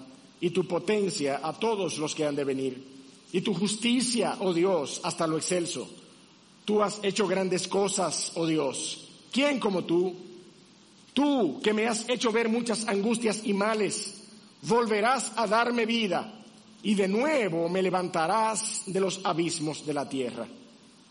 y 0.42 0.50
tu 0.50 0.68
potencia 0.68 1.40
a 1.44 1.54
todos 1.54 1.98
los 1.98 2.14
que 2.14 2.26
han 2.26 2.36
de 2.36 2.44
venir, 2.44 2.96
y 3.32 3.42
tu 3.42 3.54
justicia, 3.54 4.38
oh 4.40 4.54
Dios, 4.54 5.00
hasta 5.04 5.26
lo 5.28 5.38
excelso 5.38 5.90
Tú 6.66 6.82
has 6.82 7.00
hecho 7.04 7.28
grandes 7.28 7.68
cosas, 7.68 8.32
oh 8.36 8.48
Dios. 8.48 9.08
¿Quién 9.32 9.60
como 9.60 9.84
tú? 9.84 10.16
Tú 11.14 11.62
que 11.64 11.74
me 11.74 11.88
has 11.88 12.10
hecho 12.10 12.32
ver 12.32 12.50
muchas 12.50 12.88
angustias 12.88 13.42
y 13.46 13.54
males, 13.54 14.24
volverás 14.64 15.32
a 15.38 15.46
darme 15.46 15.86
vida 15.86 16.44
y 16.86 16.94
de 16.94 17.08
nuevo 17.08 17.68
me 17.68 17.82
levantarás 17.82 18.84
de 18.86 19.00
los 19.00 19.20
abismos 19.24 19.84
de 19.88 19.94
la 19.94 20.08
tierra. 20.08 20.48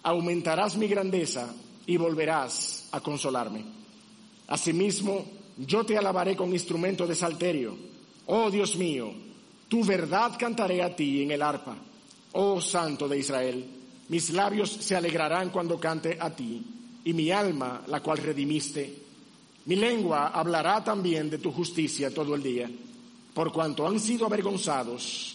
Aumentarás 0.04 0.76
mi 0.76 0.87
grandeza 0.87 1.52
y 1.85 1.97
volverás 1.97 2.88
a 2.93 3.00
consolarme. 3.00 3.64
Asimismo, 4.47 5.25
yo 5.59 5.85
te 5.85 5.99
alabaré 5.99 6.37
con 6.37 6.52
instrumento 6.52 7.09
de 7.09 7.16
salterio. 7.16 7.76
Oh 8.26 8.52
Dios 8.52 8.76
mío, 8.76 9.12
tu 9.66 9.85
verdad 9.85 10.37
cantaré 10.38 10.81
a 10.81 10.95
ti 10.95 11.25
en 11.25 11.33
el 11.33 11.43
arpa. 11.43 11.76
Oh 12.35 12.61
Santo 12.61 13.09
de 13.09 13.19
Israel, 13.19 13.66
mis 14.11 14.31
labios 14.31 14.71
se 14.71 14.95
alegrarán 14.95 15.50
cuando 15.50 15.81
cante 15.81 16.16
a 16.21 16.31
ti, 16.31 16.64
y 17.04 17.12
mi 17.12 17.33
alma, 17.33 17.83
la 17.88 18.00
cual 18.00 18.19
redimiste. 18.19 18.95
Mi 19.64 19.75
lengua 19.75 20.28
hablará 20.28 20.85
también 20.85 21.28
de 21.28 21.38
tu 21.38 21.50
justicia 21.50 22.14
todo 22.14 22.37
el 22.37 22.45
día, 22.45 22.71
por 23.35 23.50
cuanto 23.52 23.88
han 23.88 23.99
sido 23.99 24.26
avergonzados, 24.26 25.35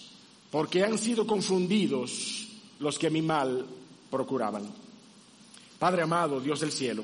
porque 0.52 0.84
han 0.84 0.98
sido 0.98 1.28
confundidos 1.28 2.48
los 2.80 2.98
que 2.98 3.10
mi 3.10 3.22
mal 3.22 3.66
procuraban. 4.10 4.64
Padre 5.78 6.02
amado, 6.02 6.40
Dios 6.40 6.60
del 6.60 6.72
cielo, 6.72 7.04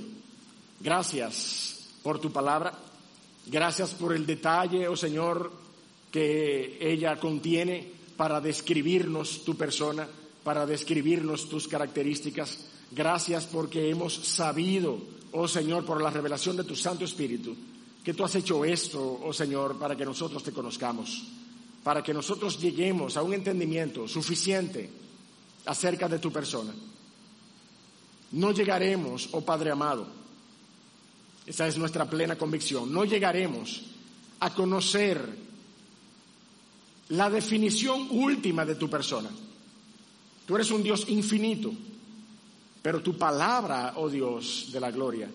gracias 0.80 1.90
por 2.04 2.20
tu 2.20 2.32
palabra, 2.32 2.74
gracias 3.46 3.94
por 3.94 4.14
el 4.14 4.26
detalle, 4.26 4.88
oh 4.88 4.98
Señor, 4.98 5.52
que 6.12 6.78
ella 6.80 7.20
contiene 7.20 7.92
para 8.18 8.42
describirnos 8.42 9.44
tu 9.44 9.56
persona, 9.56 10.08
para 10.44 10.66
describirnos 10.66 11.50
tus 11.50 11.68
características. 11.68 12.60
Gracias 12.92 13.46
porque 13.46 13.90
hemos 13.90 14.14
sabido, 14.14 14.98
oh 15.32 15.48
Señor, 15.48 15.86
por 15.86 16.02
la 16.02 16.10
revelación 16.10 16.56
de 16.58 16.64
tu 16.64 16.76
Santo 16.76 17.06
Espíritu, 17.06 17.56
que 18.04 18.14
tú 18.14 18.24
has 18.24 18.36
hecho 18.36 18.64
esto, 18.64 19.20
oh 19.24 19.34
Señor, 19.34 19.78
para 19.78 19.96
que 19.96 20.06
nosotros 20.06 20.44
te 20.44 20.52
conozcamos, 20.52 21.24
para 21.86 22.02
que 22.02 22.16
nosotros 22.16 22.60
lleguemos 22.60 23.16
a 23.16 23.22
un 23.22 23.36
entendimiento 23.36 24.08
suficiente 24.08 24.90
acerca 25.68 26.10
de 26.10 26.18
tu 26.18 26.32
persona. 26.32 26.74
No 28.32 28.52
llegaremos, 28.54 29.30
oh 29.34 29.42
Padre 29.42 29.70
amado, 29.70 30.08
esa 31.46 31.68
es 31.68 31.78
nuestra 31.78 32.10
plena 32.10 32.40
convicción, 32.40 32.92
no 32.92 33.06
llegaremos 33.06 33.84
a 34.40 34.52
conocer 34.52 35.30
la 37.10 37.30
definición 37.30 38.08
última 38.10 38.66
de 38.66 38.74
tu 38.74 38.90
persona. 38.90 39.30
Tú 40.48 40.56
eres 40.56 40.72
un 40.72 40.82
Dios 40.82 41.08
infinito, 41.08 41.72
pero 42.82 43.04
tu 43.04 43.16
palabra, 43.16 43.94
oh 43.98 44.10
Dios 44.10 44.70
de 44.72 44.80
la 44.80 44.90
gloria, 44.90 45.30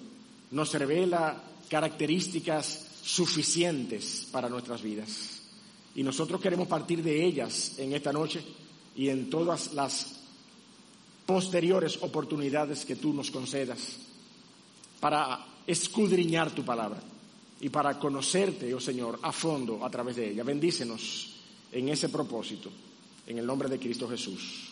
nos 0.50 0.75
revela 0.75 1.45
características 1.69 2.88
suficientes 3.04 4.26
para 4.33 4.49
nuestras 4.49 4.83
vidas. 4.83 5.39
Y 5.94 6.02
nosotros 6.02 6.40
queremos 6.40 6.68
partir 6.68 7.02
de 7.02 7.25
ellas 7.25 7.78
en 7.78 7.92
esta 7.92 8.12
noche 8.12 8.42
y 8.94 9.09
en 9.09 9.28
todas 9.28 9.73
las 9.75 10.20
posteriores 11.26 11.99
oportunidades 12.02 12.85
que 12.85 12.97
tú 12.97 13.12
nos 13.12 13.30
concedas 13.30 13.97
para 15.00 15.47
escudriñar 15.66 16.50
tu 16.50 16.64
palabra 16.64 17.00
y 17.61 17.68
para 17.68 17.99
conocerte, 17.99 18.73
oh 18.75 18.80
Señor, 18.80 19.18
a 19.23 19.32
fondo 19.32 19.85
a 19.85 19.90
través 19.90 20.16
de 20.16 20.30
ella. 20.30 20.42
Bendícenos 20.42 21.35
en 21.73 21.88
ese 21.88 22.09
propósito, 22.09 22.70
en 23.26 23.38
el 23.38 23.47
nombre 23.47 23.68
de 23.68 23.78
Cristo 23.78 24.09
Jesús. 24.09 24.70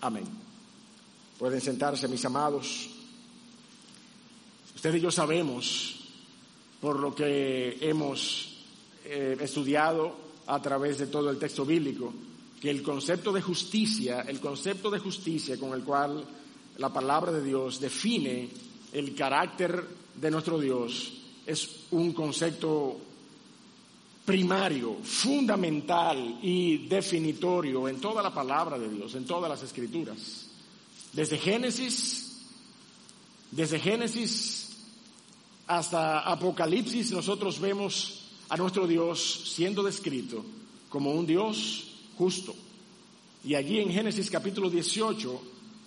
Amén. 0.00 0.24
Pueden 1.38 1.60
sentarse, 1.60 2.08
mis 2.08 2.24
amados. 2.24 2.88
Ustedes 4.74 4.96
y 4.96 5.00
yo 5.00 5.10
sabemos, 5.10 5.96
por 6.80 6.98
lo 6.98 7.14
que 7.14 7.78
hemos 7.80 8.56
eh, 9.04 9.36
estudiado 9.40 10.23
a 10.46 10.60
través 10.60 10.98
de 10.98 11.06
todo 11.06 11.30
el 11.30 11.38
texto 11.38 11.64
bíblico, 11.64 12.12
que 12.60 12.70
el 12.70 12.82
concepto 12.82 13.32
de 13.32 13.42
justicia, 13.42 14.22
el 14.22 14.40
concepto 14.40 14.90
de 14.90 14.98
justicia 14.98 15.58
con 15.58 15.72
el 15.72 15.82
cual 15.82 16.24
la 16.78 16.92
palabra 16.92 17.32
de 17.32 17.42
Dios 17.42 17.80
define 17.80 18.48
el 18.92 19.14
carácter 19.14 19.84
de 20.14 20.30
nuestro 20.30 20.58
Dios, 20.58 21.12
es 21.46 21.68
un 21.90 22.12
concepto 22.12 22.98
primario, 24.24 24.96
fundamental 25.02 26.38
y 26.42 26.86
definitorio 26.88 27.88
en 27.88 28.00
toda 28.00 28.22
la 28.22 28.32
palabra 28.32 28.78
de 28.78 28.88
Dios, 28.88 29.14
en 29.14 29.26
todas 29.26 29.50
las 29.50 29.62
escrituras. 29.62 30.46
Desde 31.12 31.38
Génesis, 31.38 32.40
desde 33.50 33.78
Génesis 33.78 34.70
hasta 35.66 36.20
Apocalipsis 36.20 37.10
nosotros 37.12 37.60
vemos 37.60 38.23
a 38.48 38.56
nuestro 38.56 38.86
Dios 38.86 39.52
siendo 39.54 39.82
descrito 39.82 40.44
como 40.88 41.12
un 41.12 41.26
Dios 41.26 41.88
justo. 42.16 42.54
Y 43.44 43.54
allí 43.54 43.80
en 43.80 43.90
Génesis 43.90 44.30
capítulo 44.30 44.70
18, 44.70 45.42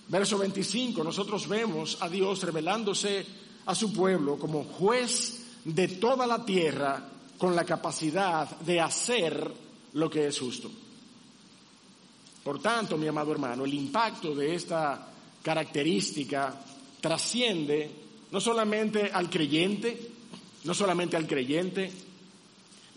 verso 0.09 0.37
25, 0.37 1.03
nosotros 1.03 1.47
vemos 1.47 1.97
a 2.01 2.09
Dios 2.09 2.43
revelándose 2.43 3.25
a 3.65 3.73
su 3.73 3.91
pueblo 3.93 4.37
como 4.37 4.63
juez 4.63 5.43
de 5.65 5.87
toda 5.87 6.27
la 6.27 6.45
tierra 6.45 7.09
con 7.37 7.55
la 7.55 7.65
capacidad 7.65 8.59
de 8.59 8.79
hacer 8.79 9.51
lo 9.93 10.09
que 10.09 10.27
es 10.27 10.39
justo. 10.39 10.69
Por 12.43 12.61
tanto, 12.61 12.97
mi 12.97 13.07
amado 13.07 13.31
hermano, 13.31 13.65
el 13.65 13.73
impacto 13.73 14.33
de 14.33 14.55
esta 14.55 15.07
característica 15.43 16.55
trasciende 17.01 17.91
no 18.31 18.39
solamente 18.39 19.11
al 19.11 19.29
creyente, 19.29 20.11
no 20.63 20.73
solamente 20.73 21.17
al 21.17 21.27
creyente, 21.27 21.91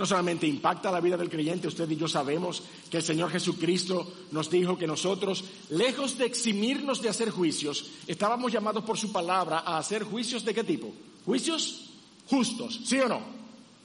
no 0.01 0.07
solamente 0.07 0.47
impacta 0.47 0.91
la 0.91 0.99
vida 0.99 1.19
del 1.19 1.29
creyente, 1.29 1.69
usted 1.69 1.91
y 1.91 1.97
yo 1.97 2.09
sabemos 2.09 2.63
que 2.91 2.97
el 2.97 3.03
Señor 3.03 3.31
Jesucristo 3.31 4.11
nos 4.31 4.49
dijo 4.49 4.79
que 4.79 4.87
nosotros, 4.87 5.45
lejos 5.69 6.17
de 6.17 6.25
eximirnos 6.25 7.03
de 7.03 7.11
hacer 7.11 7.29
juicios, 7.29 7.91
estábamos 8.07 8.51
llamados 8.51 8.83
por 8.83 8.97
su 8.97 9.13
palabra 9.13 9.59
a 9.59 9.77
hacer 9.77 10.05
juicios 10.05 10.43
de 10.43 10.55
qué 10.55 10.65
tipo? 10.65 10.91
Juicios 11.27 11.91
justos, 12.31 12.81
¿sí 12.83 12.99
o 12.99 13.09
no? 13.11 13.21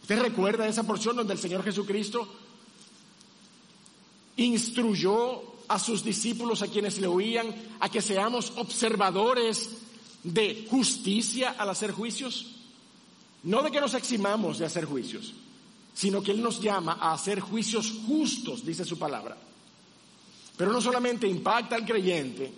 ¿Usted 0.04 0.22
recuerda 0.22 0.66
esa 0.66 0.84
porción 0.84 1.18
donde 1.18 1.34
el 1.34 1.40
Señor 1.40 1.66
Jesucristo 1.66 2.26
instruyó 4.38 5.42
a 5.68 5.78
sus 5.78 6.02
discípulos, 6.02 6.62
a 6.62 6.68
quienes 6.68 6.98
le 6.98 7.08
oían, 7.08 7.54
a 7.82 7.90
que 7.90 8.02
seamos 8.02 8.54
observadores 8.56 9.70
de 10.24 10.66
justicia 10.72 11.56
al 11.58 11.72
hacer 11.72 11.92
juicios? 11.92 12.54
No 13.44 13.62
de 13.62 13.70
que 13.70 13.82
nos 13.82 13.94
eximamos 13.96 14.60
de 14.60 14.66
hacer 14.66 14.86
juicios, 14.86 15.34
sino 15.96 16.22
que 16.22 16.32
Él 16.32 16.44
nos 16.44 16.62
llama 16.62 16.98
a 17.00 17.14
hacer 17.14 17.40
juicios 17.40 18.02
justos, 18.06 18.66
dice 18.66 18.84
su 18.84 19.00
palabra. 19.00 19.38
Pero 20.58 20.72
no 20.72 20.82
solamente 20.82 21.26
impacta 21.26 21.76
al 21.76 21.86
creyente, 21.86 22.52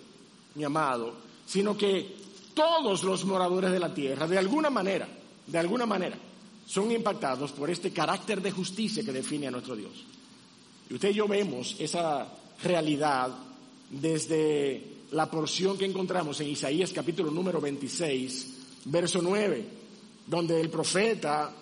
mi 0.56 0.64
amado, 0.64 1.14
sino 1.46 1.76
que 1.76 2.16
todos 2.52 3.04
los 3.04 3.24
moradores 3.24 3.70
de 3.70 3.78
la 3.78 3.94
tierra, 3.94 4.26
de 4.26 4.38
alguna 4.38 4.70
manera, 4.70 5.08
de 5.46 5.58
alguna 5.58 5.86
manera, 5.86 6.18
son 6.66 6.90
impactados 6.90 7.52
por 7.52 7.70
este 7.70 7.92
carácter 7.92 8.42
de 8.42 8.50
justicia 8.50 9.04
que 9.04 9.12
define 9.12 9.46
a 9.46 9.52
nuestro 9.52 9.76
Dios. 9.76 9.92
Y 10.90 10.94
usted 10.94 11.10
y 11.10 11.14
yo 11.14 11.28
vemos 11.28 11.76
esa 11.78 12.26
realidad 12.62 13.30
desde 13.88 14.98
la 15.12 15.30
porción 15.30 15.78
que 15.78 15.84
encontramos 15.84 16.40
en 16.40 16.48
Isaías 16.48 16.92
capítulo 16.92 17.30
número 17.30 17.60
26, 17.60 18.48
verso 18.86 19.20
9, 19.22 19.64
donde 20.26 20.60
el 20.60 20.68
profeta 20.68 21.54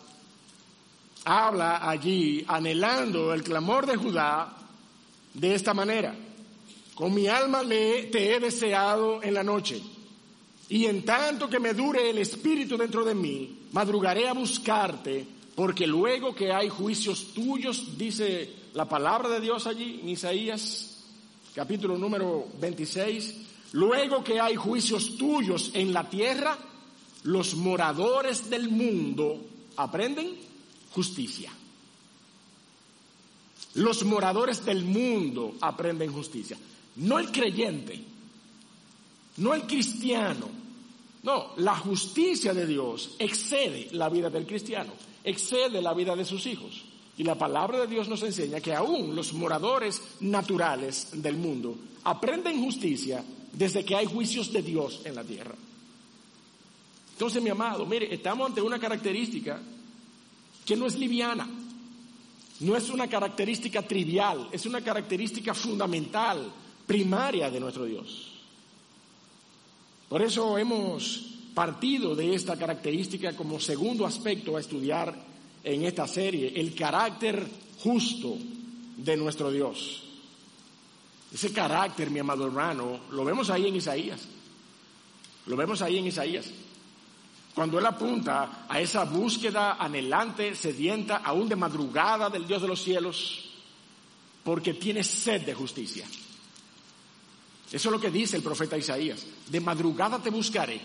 habla 1.26 1.88
allí 1.88 2.44
anhelando 2.46 3.34
el 3.34 3.42
clamor 3.42 3.84
de 3.84 3.96
Judá 3.96 4.56
de 5.34 5.54
esta 5.54 5.74
manera. 5.74 6.14
Con 6.94 7.12
mi 7.12 7.26
alma 7.26 7.62
te 7.68 8.34
he 8.34 8.40
deseado 8.40 9.20
en 9.22 9.34
la 9.34 9.42
noche 9.42 9.82
y 10.68 10.86
en 10.86 11.04
tanto 11.04 11.48
que 11.48 11.58
me 11.58 11.74
dure 11.74 12.08
el 12.10 12.18
espíritu 12.18 12.76
dentro 12.76 13.04
de 13.04 13.14
mí, 13.14 13.66
madrugaré 13.72 14.28
a 14.28 14.34
buscarte, 14.34 15.26
porque 15.54 15.86
luego 15.86 16.34
que 16.34 16.52
hay 16.52 16.68
juicios 16.68 17.34
tuyos, 17.34 17.98
dice 17.98 18.50
la 18.74 18.88
palabra 18.88 19.28
de 19.28 19.40
Dios 19.40 19.66
allí 19.66 20.00
en 20.02 20.08
Isaías, 20.08 21.04
capítulo 21.54 21.98
número 21.98 22.46
26, 22.60 23.34
luego 23.72 24.22
que 24.22 24.40
hay 24.40 24.54
juicios 24.54 25.16
tuyos 25.16 25.72
en 25.74 25.92
la 25.92 26.08
tierra, 26.08 26.56
los 27.24 27.56
moradores 27.56 28.48
del 28.48 28.68
mundo 28.68 29.44
aprenden 29.76 30.46
justicia. 30.96 31.52
Los 33.74 34.04
moradores 34.04 34.64
del 34.64 34.84
mundo 34.84 35.54
aprenden 35.60 36.10
justicia, 36.10 36.56
no 36.96 37.18
el 37.18 37.30
creyente 37.30 38.16
no 39.36 39.54
el 39.54 39.62
cristiano. 39.62 40.48
No, 41.22 41.52
la 41.56 41.76
justicia 41.76 42.54
de 42.54 42.66
Dios 42.66 43.16
excede 43.18 43.88
la 43.92 44.08
vida 44.08 44.30
del 44.30 44.46
cristiano, 44.46 44.92
excede 45.24 45.82
la 45.82 45.92
vida 45.92 46.14
de 46.14 46.24
sus 46.24 46.46
hijos. 46.46 46.84
Y 47.18 47.24
la 47.24 47.34
palabra 47.34 47.80
de 47.80 47.86
Dios 47.86 48.08
nos 48.08 48.22
enseña 48.22 48.60
que 48.60 48.74
aún 48.74 49.16
los 49.16 49.32
moradores 49.32 50.00
naturales 50.20 51.08
del 51.12 51.36
mundo 51.36 51.76
aprenden 52.04 52.62
justicia 52.62 53.24
desde 53.52 53.84
que 53.84 53.96
hay 53.96 54.06
juicios 54.06 54.52
de 54.52 54.62
Dios 54.62 55.00
en 55.04 55.14
la 55.14 55.24
tierra. 55.24 55.54
Entonces, 57.12 57.42
mi 57.42 57.50
amado, 57.50 57.86
mire, 57.86 58.14
estamos 58.14 58.48
ante 58.48 58.60
una 58.60 58.78
característica 58.78 59.60
que 60.66 60.76
no 60.76 60.86
es 60.86 60.98
liviana, 60.98 61.48
no 62.60 62.76
es 62.76 62.90
una 62.90 63.08
característica 63.08 63.82
trivial, 63.82 64.48
es 64.50 64.66
una 64.66 64.80
característica 64.80 65.54
fundamental, 65.54 66.50
primaria 66.86 67.50
de 67.50 67.60
nuestro 67.60 67.84
Dios. 67.84 68.32
Por 70.08 70.22
eso 70.22 70.58
hemos 70.58 71.34
partido 71.54 72.14
de 72.14 72.34
esta 72.34 72.56
característica 72.56 73.34
como 73.34 73.60
segundo 73.60 74.04
aspecto 74.04 74.56
a 74.56 74.60
estudiar 74.60 75.14
en 75.64 75.84
esta 75.84 76.06
serie, 76.06 76.52
el 76.54 76.74
carácter 76.74 77.48
justo 77.82 78.36
de 78.96 79.16
nuestro 79.16 79.50
Dios. 79.50 80.02
Ese 81.32 81.52
carácter, 81.52 82.10
mi 82.10 82.20
amado 82.20 82.46
hermano, 82.46 83.00
lo 83.10 83.24
vemos 83.24 83.50
ahí 83.50 83.66
en 83.66 83.76
Isaías. 83.76 84.28
Lo 85.46 85.56
vemos 85.56 85.82
ahí 85.82 85.98
en 85.98 86.06
Isaías. 86.06 86.50
Cuando 87.56 87.78
él 87.78 87.86
apunta 87.86 88.66
a 88.68 88.80
esa 88.82 89.04
búsqueda 89.04 89.78
anhelante, 89.80 90.54
sedienta, 90.54 91.22
aún 91.24 91.48
de 91.48 91.56
madrugada 91.56 92.28
del 92.28 92.46
Dios 92.46 92.60
de 92.60 92.68
los 92.68 92.82
cielos, 92.82 93.48
porque 94.44 94.74
tiene 94.74 95.02
sed 95.02 95.40
de 95.40 95.54
justicia. 95.54 96.04
Eso 97.72 97.88
es 97.88 97.92
lo 97.92 97.98
que 97.98 98.10
dice 98.10 98.36
el 98.36 98.42
profeta 98.42 98.76
Isaías. 98.76 99.24
De 99.48 99.58
madrugada 99.58 100.22
te 100.22 100.28
buscaré, 100.28 100.78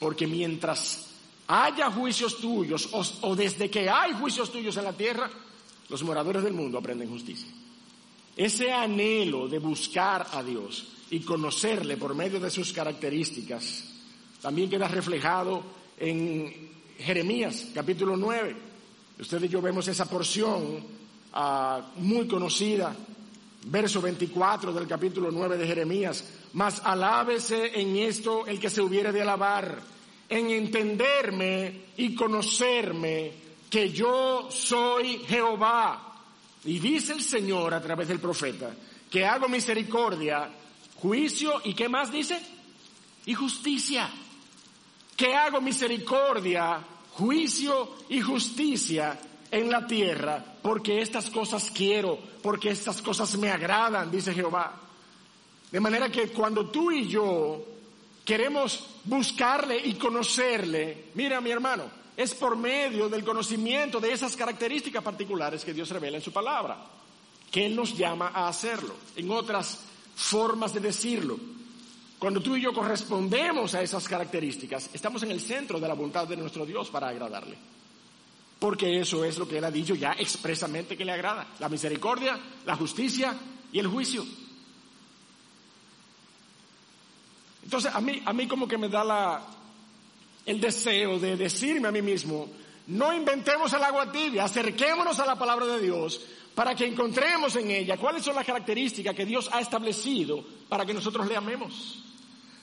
porque 0.00 0.26
mientras 0.26 1.08
haya 1.48 1.90
juicios 1.90 2.38
tuyos 2.38 2.88
o, 2.90 3.04
o 3.28 3.36
desde 3.36 3.68
que 3.68 3.90
hay 3.90 4.14
juicios 4.14 4.50
tuyos 4.50 4.78
en 4.78 4.84
la 4.84 4.94
tierra, 4.94 5.30
los 5.90 6.02
moradores 6.02 6.42
del 6.44 6.54
mundo 6.54 6.78
aprenden 6.78 7.10
justicia. 7.10 7.48
Ese 8.34 8.72
anhelo 8.72 9.48
de 9.48 9.58
buscar 9.58 10.28
a 10.32 10.42
Dios 10.42 10.86
y 11.10 11.20
conocerle 11.20 11.98
por 11.98 12.14
medio 12.14 12.40
de 12.40 12.50
sus 12.50 12.72
características 12.72 13.91
también 14.42 14.68
queda 14.68 14.88
reflejado 14.88 15.62
en 15.96 16.70
Jeremías 16.98 17.68
capítulo 17.74 18.16
9. 18.16 18.56
Ustedes 19.20 19.44
y 19.44 19.48
yo 19.48 19.62
vemos 19.62 19.86
esa 19.86 20.06
porción 20.06 20.84
ah, 21.32 21.92
muy 21.96 22.26
conocida, 22.26 22.94
verso 23.66 24.02
24 24.02 24.72
del 24.72 24.88
capítulo 24.88 25.30
9 25.30 25.56
de 25.56 25.66
Jeremías. 25.66 26.24
Mas 26.54 26.82
alábese 26.84 27.80
en 27.80 27.96
esto 27.96 28.46
el 28.46 28.58
que 28.58 28.68
se 28.68 28.82
hubiere 28.82 29.12
de 29.12 29.22
alabar, 29.22 29.80
en 30.28 30.50
entenderme 30.50 31.82
y 31.96 32.14
conocerme 32.14 33.32
que 33.70 33.90
yo 33.90 34.48
soy 34.50 35.18
Jehová 35.26 36.14
y 36.64 36.78
dice 36.78 37.12
el 37.12 37.22
Señor 37.22 37.74
a 37.74 37.80
través 37.80 38.08
del 38.08 38.18
profeta 38.18 38.74
que 39.10 39.24
hago 39.24 39.48
misericordia, 39.48 40.50
juicio 40.96 41.60
y 41.64 41.74
qué 41.74 41.88
más 41.88 42.10
dice? 42.10 42.40
Y 43.26 43.34
justicia. 43.34 44.10
Que 45.16 45.34
hago 45.34 45.60
misericordia, 45.60 46.80
juicio 47.12 47.96
y 48.08 48.20
justicia 48.20 49.18
en 49.50 49.70
la 49.70 49.86
tierra, 49.86 50.42
porque 50.62 51.02
estas 51.02 51.28
cosas 51.30 51.70
quiero, 51.70 52.18
porque 52.42 52.70
estas 52.70 53.02
cosas 53.02 53.36
me 53.36 53.50
agradan, 53.50 54.10
dice 54.10 54.32
Jehová. 54.32 54.80
De 55.70 55.80
manera 55.80 56.10
que 56.10 56.28
cuando 56.28 56.70
tú 56.70 56.90
y 56.90 57.06
yo 57.06 57.62
queremos 58.24 58.86
buscarle 59.04 59.78
y 59.84 59.94
conocerle, 59.94 61.06
mira 61.14 61.40
mi 61.40 61.50
hermano, 61.50 61.84
es 62.16 62.34
por 62.34 62.56
medio 62.56 63.08
del 63.08 63.24
conocimiento 63.24 64.00
de 64.00 64.12
esas 64.12 64.36
características 64.36 65.02
particulares 65.02 65.64
que 65.64 65.72
Dios 65.72 65.88
revela 65.90 66.18
en 66.18 66.22
su 66.22 66.32
palabra, 66.32 66.78
que 67.50 67.66
Él 67.66 67.76
nos 67.76 67.96
llama 67.96 68.32
a 68.34 68.48
hacerlo. 68.48 68.94
En 69.16 69.30
otras 69.30 69.80
formas 70.14 70.72
de 70.72 70.80
decirlo, 70.80 71.38
cuando 72.22 72.40
tú 72.40 72.54
y 72.54 72.60
yo 72.60 72.72
correspondemos 72.72 73.74
a 73.74 73.82
esas 73.82 74.06
características, 74.06 74.90
estamos 74.92 75.24
en 75.24 75.32
el 75.32 75.40
centro 75.40 75.80
de 75.80 75.88
la 75.88 75.94
voluntad 75.94 76.24
de 76.28 76.36
nuestro 76.36 76.64
Dios 76.64 76.88
para 76.88 77.08
agradarle. 77.08 77.58
Porque 78.60 79.00
eso 79.00 79.24
es 79.24 79.38
lo 79.38 79.48
que 79.48 79.58
Él 79.58 79.64
ha 79.64 79.72
dicho 79.72 79.96
ya 79.96 80.12
expresamente 80.12 80.96
que 80.96 81.04
le 81.04 81.10
agrada. 81.10 81.48
La 81.58 81.68
misericordia, 81.68 82.38
la 82.64 82.76
justicia 82.76 83.34
y 83.72 83.80
el 83.80 83.88
juicio. 83.88 84.24
Entonces, 87.64 87.92
a 87.92 88.00
mí, 88.00 88.22
a 88.24 88.32
mí 88.32 88.46
como 88.46 88.68
que 88.68 88.78
me 88.78 88.88
da 88.88 89.44
el 90.46 90.60
deseo 90.60 91.18
de 91.18 91.36
decirme 91.36 91.88
a 91.88 91.90
mí 91.90 92.02
mismo, 92.02 92.48
no 92.86 93.12
inventemos 93.12 93.72
el 93.72 93.82
agua 93.82 94.12
tibia, 94.12 94.44
acerquémonos 94.44 95.18
a 95.18 95.26
la 95.26 95.36
palabra 95.36 95.66
de 95.66 95.80
Dios 95.80 96.20
para 96.54 96.76
que 96.76 96.86
encontremos 96.86 97.56
en 97.56 97.68
ella 97.72 97.96
cuáles 97.96 98.22
son 98.22 98.36
las 98.36 98.46
características 98.46 99.12
que 99.12 99.26
Dios 99.26 99.50
ha 99.52 99.60
establecido 99.60 100.44
para 100.68 100.86
que 100.86 100.94
nosotros 100.94 101.26
le 101.26 101.36
amemos. 101.36 102.02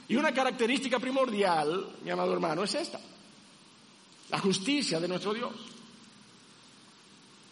Y 0.10 0.16
una 0.16 0.34
característica 0.34 1.00
primordial, 1.00 1.96
mi 2.04 2.10
amado 2.10 2.34
hermano, 2.34 2.64
es 2.64 2.76
esta, 2.76 3.00
la 4.30 4.40
justicia 4.40 5.00
de 5.00 5.08
nuestro 5.08 5.34
Dios. 5.34 5.54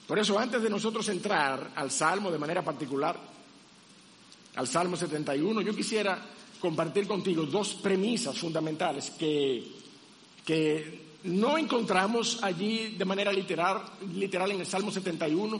Por 0.05 0.19
eso, 0.19 0.37
antes 0.37 0.61
de 0.61 0.69
nosotros 0.69 1.07
entrar 1.09 1.71
al 1.75 1.91
Salmo 1.91 2.31
de 2.31 2.37
manera 2.37 2.63
particular, 2.63 3.17
al 4.55 4.67
Salmo 4.67 4.97
71, 4.97 5.61
yo 5.61 5.75
quisiera 5.75 6.19
compartir 6.59 7.07
contigo 7.07 7.45
dos 7.45 7.75
premisas 7.75 8.37
fundamentales 8.37 9.11
que 9.11 9.77
que 10.47 11.17
no 11.25 11.57
encontramos 11.57 12.39
allí 12.41 12.95
de 12.97 13.03
manera 13.03 13.33
literal, 13.33 13.81
literal 14.13 14.51
en 14.51 14.61
el 14.61 14.65
Salmo 14.65 14.89
71, 14.91 15.59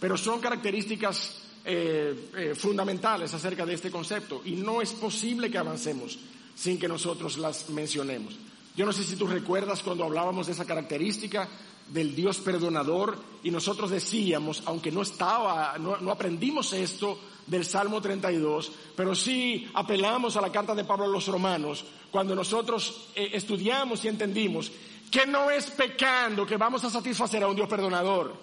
pero 0.00 0.16
son 0.16 0.40
características 0.40 1.43
eh, 1.64 2.30
eh, 2.36 2.54
fundamentales 2.54 3.32
acerca 3.32 3.64
de 3.64 3.74
este 3.74 3.90
concepto 3.90 4.42
y 4.44 4.52
no 4.52 4.82
es 4.82 4.92
posible 4.92 5.50
que 5.50 5.58
avancemos 5.58 6.18
sin 6.54 6.78
que 6.78 6.88
nosotros 6.88 7.38
las 7.38 7.68
mencionemos. 7.70 8.36
Yo 8.76 8.84
no 8.84 8.92
sé 8.92 9.04
si 9.04 9.16
tú 9.16 9.26
recuerdas 9.26 9.82
cuando 9.82 10.04
hablábamos 10.04 10.46
de 10.46 10.52
esa 10.52 10.64
característica 10.64 11.48
del 11.88 12.14
Dios 12.14 12.38
perdonador 12.38 13.18
y 13.42 13.50
nosotros 13.50 13.90
decíamos, 13.90 14.62
aunque 14.66 14.90
no 14.90 15.02
estaba, 15.02 15.76
no 15.78 16.10
aprendimos 16.10 16.72
esto 16.72 17.18
del 17.46 17.64
Salmo 17.64 18.00
32, 18.00 18.72
pero 18.96 19.14
sí 19.14 19.68
apelamos 19.74 20.36
a 20.36 20.40
la 20.40 20.52
carta 20.52 20.74
de 20.74 20.84
Pablo 20.84 21.04
a 21.04 21.08
los 21.08 21.26
romanos, 21.26 21.84
cuando 22.10 22.34
nosotros 22.34 23.08
eh, 23.14 23.30
estudiamos 23.32 24.04
y 24.04 24.08
entendimos 24.08 24.72
que 25.10 25.26
no 25.26 25.50
es 25.50 25.70
pecando 25.70 26.46
que 26.46 26.56
vamos 26.56 26.84
a 26.84 26.90
satisfacer 26.90 27.42
a 27.42 27.48
un 27.48 27.56
Dios 27.56 27.68
perdonador, 27.68 28.34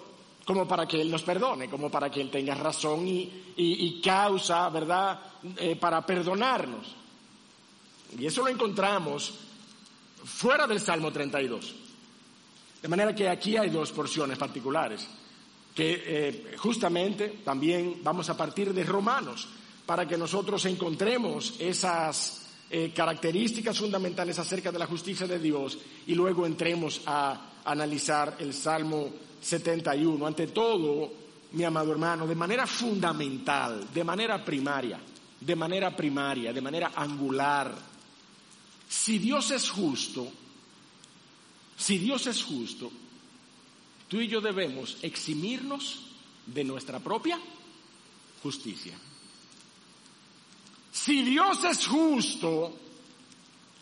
como 0.44 0.66
para 0.66 0.86
que 0.86 1.00
Él 1.00 1.10
nos 1.10 1.22
perdone, 1.22 1.68
como 1.68 1.90
para 1.90 2.10
que 2.10 2.20
Él 2.20 2.30
tenga 2.30 2.54
razón 2.54 3.06
y, 3.06 4.00
causa, 4.02 4.68
¿verdad?, 4.70 5.20
eh, 5.56 5.76
para 5.76 6.04
perdonarnos. 6.04 6.86
Y 8.18 8.26
eso 8.26 8.42
lo 8.42 8.48
encontramos 8.48 9.32
fuera 10.24 10.66
del 10.66 10.80
Salmo 10.80 11.12
32. 11.12 11.74
De 12.82 12.88
manera 12.88 13.14
que 13.14 13.28
aquí 13.28 13.56
hay 13.56 13.70
dos 13.70 13.92
porciones 13.92 14.36
particulares 14.38 15.06
que 15.74 16.02
eh, 16.04 16.56
justamente 16.58 17.40
también 17.44 18.00
vamos 18.02 18.28
a 18.28 18.36
partir 18.36 18.74
de 18.74 18.84
Romanos 18.84 19.48
para 19.86 20.06
que 20.06 20.18
nosotros 20.18 20.64
encontremos 20.66 21.54
esas 21.58 22.46
eh, 22.70 22.92
características 22.94 23.78
fundamentales 23.78 24.38
acerca 24.38 24.70
de 24.70 24.78
la 24.78 24.86
justicia 24.86 25.26
de 25.26 25.38
Dios 25.38 25.78
y 26.06 26.14
luego 26.14 26.44
entremos 26.44 27.02
a 27.06 27.52
analizar 27.64 28.36
el 28.38 28.52
Salmo 28.52 29.10
71. 29.42 30.26
Ante 30.26 30.46
todo, 30.46 31.12
mi 31.52 31.64
amado 31.64 31.92
hermano, 31.92 32.26
de 32.26 32.34
manera 32.34 32.66
fundamental, 32.66 33.92
de 33.92 34.04
manera 34.04 34.42
primaria, 34.44 35.00
de 35.40 35.56
manera 35.56 35.94
primaria, 35.94 36.52
de 36.52 36.60
manera 36.60 36.92
angular, 36.94 37.74
si 38.88 39.18
Dios 39.18 39.50
es 39.50 39.68
justo, 39.68 40.30
si 41.76 41.98
Dios 41.98 42.26
es 42.26 42.42
justo, 42.42 42.90
tú 44.08 44.20
y 44.20 44.28
yo 44.28 44.40
debemos 44.40 44.98
eximirnos 45.02 46.00
de 46.46 46.62
nuestra 46.62 47.00
propia 47.00 47.38
justicia. 48.42 48.94
Si 50.92 51.22
Dios 51.22 51.64
es 51.64 51.86
justo, 51.86 52.76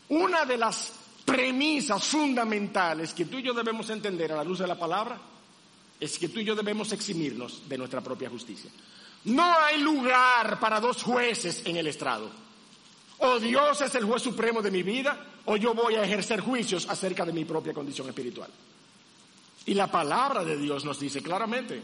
una 0.09 0.45
de 0.45 0.57
las 0.57 0.93
premisas 1.25 2.03
fundamentales 2.05 3.13
que 3.13 3.27
tú 3.27 3.39
y 3.39 3.43
yo 3.43 3.53
debemos 3.53 3.91
entender 3.91 4.33
a 4.33 4.37
la 4.37 4.45
luz 4.45 4.61
de 4.61 4.67
la 4.67 4.79
palabra 4.79 5.21
es 6.01 6.19
que 6.19 6.29
tú 6.31 6.41
y 6.41 6.45
yo 6.45 6.55
debemos 6.55 6.91
eximirnos 6.93 7.69
de 7.69 7.79
nuestra 7.79 8.01
propia 8.01 8.31
justicia. 8.31 8.71
No 9.25 9.45
hay 9.59 9.81
lugar 9.81 10.59
para 10.59 10.81
dos 10.81 11.03
jueces 11.03 11.63
en 11.67 11.77
el 11.77 11.87
estrado. 11.87 12.31
O 13.19 13.39
Dios 13.39 13.83
es 13.83 13.95
el 13.95 14.05
juez 14.05 14.23
supremo 14.23 14.63
de 14.63 14.71
mi 14.71 14.83
vida, 14.83 15.27
o 15.45 15.57
yo 15.57 15.75
voy 15.75 15.97
a 15.97 16.05
ejercer 16.05 16.41
juicios 16.41 16.89
acerca 16.89 17.27
de 17.27 17.35
mi 17.35 17.45
propia 17.45 17.75
condición 17.75 18.09
espiritual. 18.09 18.51
Y 19.67 19.75
la 19.75 19.91
palabra 19.91 20.43
de 20.43 20.57
Dios 20.57 20.87
nos 20.87 20.99
dice 20.99 21.23
claramente 21.23 21.83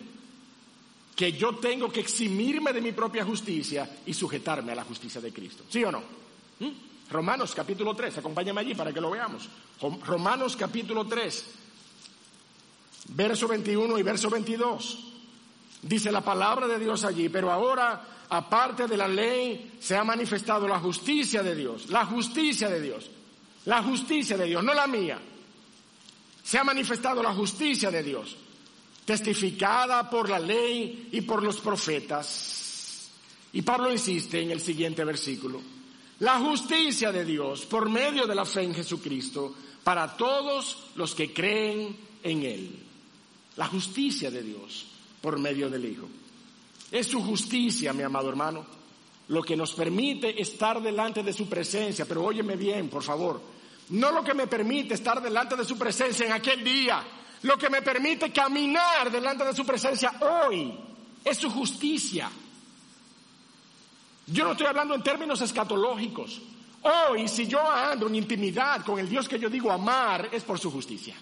que 1.15 1.33
yo 1.33 1.57
tengo 1.57 1.93
que 1.93 2.01
eximirme 2.01 2.73
de 2.73 2.81
mi 2.81 2.93
propia 2.93 3.25
justicia 3.25 3.99
y 4.07 4.15
sujetarme 4.15 4.73
a 4.73 4.77
la 4.77 4.85
justicia 4.85 5.21
de 5.21 5.33
Cristo. 5.33 5.65
¿Sí 5.69 5.85
o 5.85 5.93
no? 5.93 6.03
¿Mm? 6.61 6.71
Romanos 7.11 7.55
capítulo 7.55 7.95
3, 7.95 8.19
acompáñame 8.19 8.63
allí 8.63 8.75
para 8.75 8.93
que 8.93 9.01
lo 9.01 9.11
veamos. 9.11 9.49
Romanos 10.05 10.57
capítulo 10.57 11.07
3, 11.07 11.47
verso 13.09 13.49
21 13.49 13.99
y 13.99 14.03
verso 14.03 14.31
22. 14.31 14.99
Dice 15.83 16.11
la 16.11 16.21
palabra 16.21 16.67
de 16.67 16.79
Dios 16.79 17.05
allí, 17.05 17.29
pero 17.29 17.53
ahora 17.53 18.17
aparte 18.29 18.87
de 18.87 18.97
la 18.97 19.09
ley, 19.09 19.73
se 19.81 19.97
ha 19.97 20.05
manifestado 20.05 20.67
la 20.67 20.81
justicia 20.81 21.43
de 21.43 21.55
Dios, 21.55 21.89
la 21.91 22.05
justicia 22.05 22.69
de 22.69 22.81
Dios, 22.81 23.11
la 23.65 23.83
justicia 23.83 24.37
de 24.37 24.47
Dios, 24.47 24.63
no 24.65 24.75
la 24.75 24.87
mía. 24.87 25.19
Se 26.43 26.59
ha 26.59 26.65
manifestado 26.65 27.23
la 27.23 27.35
justicia 27.35 27.91
de 27.91 28.03
Dios, 28.03 28.37
testificada 29.05 30.09
por 30.09 30.29
la 30.29 30.39
ley 30.39 31.09
y 31.13 31.21
por 31.23 31.43
los 31.43 31.61
profetas. 31.61 33.11
Y 33.53 33.63
Pablo 33.63 33.93
insiste 33.93 34.41
en 34.41 34.51
el 34.51 34.61
siguiente 34.61 35.05
versículo. 35.05 35.61
La 36.21 36.39
justicia 36.39 37.13
de 37.13 37.25
Dios 37.25 37.67
por 37.67 37.89
medio 37.91 38.27
de 38.27 38.35
la 38.35 38.45
fe 38.45 38.63
en 38.63 38.75
Jesucristo 38.75 39.55
para 39.85 40.17
todos 40.17 40.91
los 40.97 41.15
que 41.15 41.33
creen 41.33 41.97
en 42.23 42.43
Él. 42.43 42.86
La 43.57 43.67
justicia 43.67 44.31
de 44.31 44.43
Dios 44.43 44.87
por 45.21 45.39
medio 45.39 45.69
del 45.69 45.85
Hijo. 45.85 46.09
Es 46.91 47.09
su 47.09 47.23
justicia, 47.23 47.93
mi 47.93 48.03
amado 48.03 48.29
hermano, 48.29 48.65
lo 49.29 49.43
que 49.43 49.57
nos 49.57 49.73
permite 49.73 50.41
estar 50.41 50.81
delante 50.81 51.23
de 51.23 51.33
su 51.33 51.49
presencia. 51.49 52.05
Pero 52.07 52.25
óyeme 52.25 52.57
bien, 52.57 52.89
por 52.89 53.03
favor. 53.03 53.41
No 53.91 54.13
lo 54.13 54.23
que 54.23 54.35
me 54.35 54.47
permite 54.47 54.95
estar 54.95 55.23
delante 55.23 55.57
de 55.57 55.65
su 55.65 55.77
presencia 55.79 56.27
en 56.27 56.33
aquel 56.33 56.63
día. 56.63 57.03
Lo 57.43 57.57
que 57.57 57.71
me 57.71 57.83
permite 57.83 58.33
caminar 58.33 59.11
delante 59.11 59.45
de 59.45 59.55
su 59.55 59.65
presencia 59.65 60.13
hoy. 60.21 60.73
Es 61.25 61.39
su 61.39 61.51
justicia. 61.51 62.31
Yo 64.27 64.45
no 64.45 64.53
estoy 64.53 64.67
hablando 64.67 64.95
en 64.95 65.03
términos 65.03 65.41
escatológicos. 65.41 66.41
Hoy, 66.83 67.27
si 67.29 67.47
yo 67.47 67.61
ando 67.69 68.07
en 68.07 68.17
intimidad 68.17 68.85
con 68.85 68.99
el 68.99 69.09
Dios 69.09 69.29
que 69.29 69.39
yo 69.39 69.49
digo 69.49 69.73
amar, 69.73 70.29
es 70.33 70.43
por 70.45 70.59
su 70.59 70.71
justicia. 70.71 71.17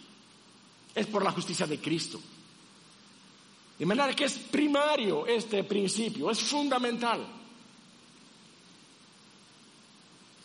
Es 0.95 1.07
por 1.07 1.25
la 1.25 1.33
justicia 1.33 1.67
de 1.67 1.81
Cristo. 1.81 2.21
De 3.79 3.87
manera 3.87 4.15
que 4.15 4.25
es 4.25 4.39
primario 4.39 5.27
este 5.27 5.65
principio, 5.65 6.31
es 6.31 6.41
fundamental. 6.41 7.27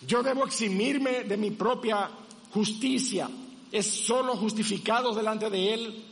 Yo 0.07 0.23
debo 0.23 0.45
eximirme 0.45 1.23
de 1.23 1.37
mi 1.37 1.51
propia 1.51 2.09
justicia. 2.51 3.29
Es 3.71 3.85
solo 3.85 4.35
justificado 4.35 5.13
delante 5.13 5.49
de 5.49 5.73
Él 5.73 6.05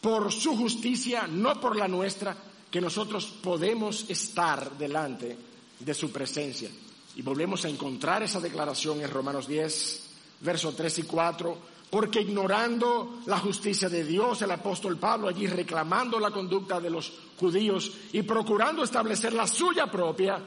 por 0.00 0.32
su 0.32 0.56
justicia, 0.56 1.26
no 1.26 1.60
por 1.60 1.76
la 1.76 1.88
nuestra, 1.88 2.36
que 2.70 2.80
nosotros 2.80 3.26
podemos 3.26 4.08
estar 4.08 4.76
delante 4.78 5.36
de 5.80 5.94
su 5.94 6.10
presencia. 6.10 6.70
Y 7.16 7.22
volvemos 7.22 7.64
a 7.64 7.68
encontrar 7.68 8.22
esa 8.22 8.40
declaración 8.40 9.00
en 9.00 9.10
Romanos 9.10 9.48
10, 9.48 10.08
versos 10.40 10.76
3 10.76 10.98
y 11.00 11.02
4 11.02 11.58
porque 11.90 12.20
ignorando 12.20 13.20
la 13.26 13.38
justicia 13.38 13.88
de 13.88 14.04
Dios, 14.04 14.42
el 14.42 14.50
apóstol 14.50 14.98
Pablo 14.98 15.28
allí 15.28 15.46
reclamando 15.46 16.20
la 16.20 16.30
conducta 16.30 16.80
de 16.80 16.90
los 16.90 17.12
judíos 17.38 17.90
y 18.12 18.22
procurando 18.22 18.82
establecer 18.82 19.32
la 19.32 19.46
suya 19.46 19.90
propia, 19.90 20.38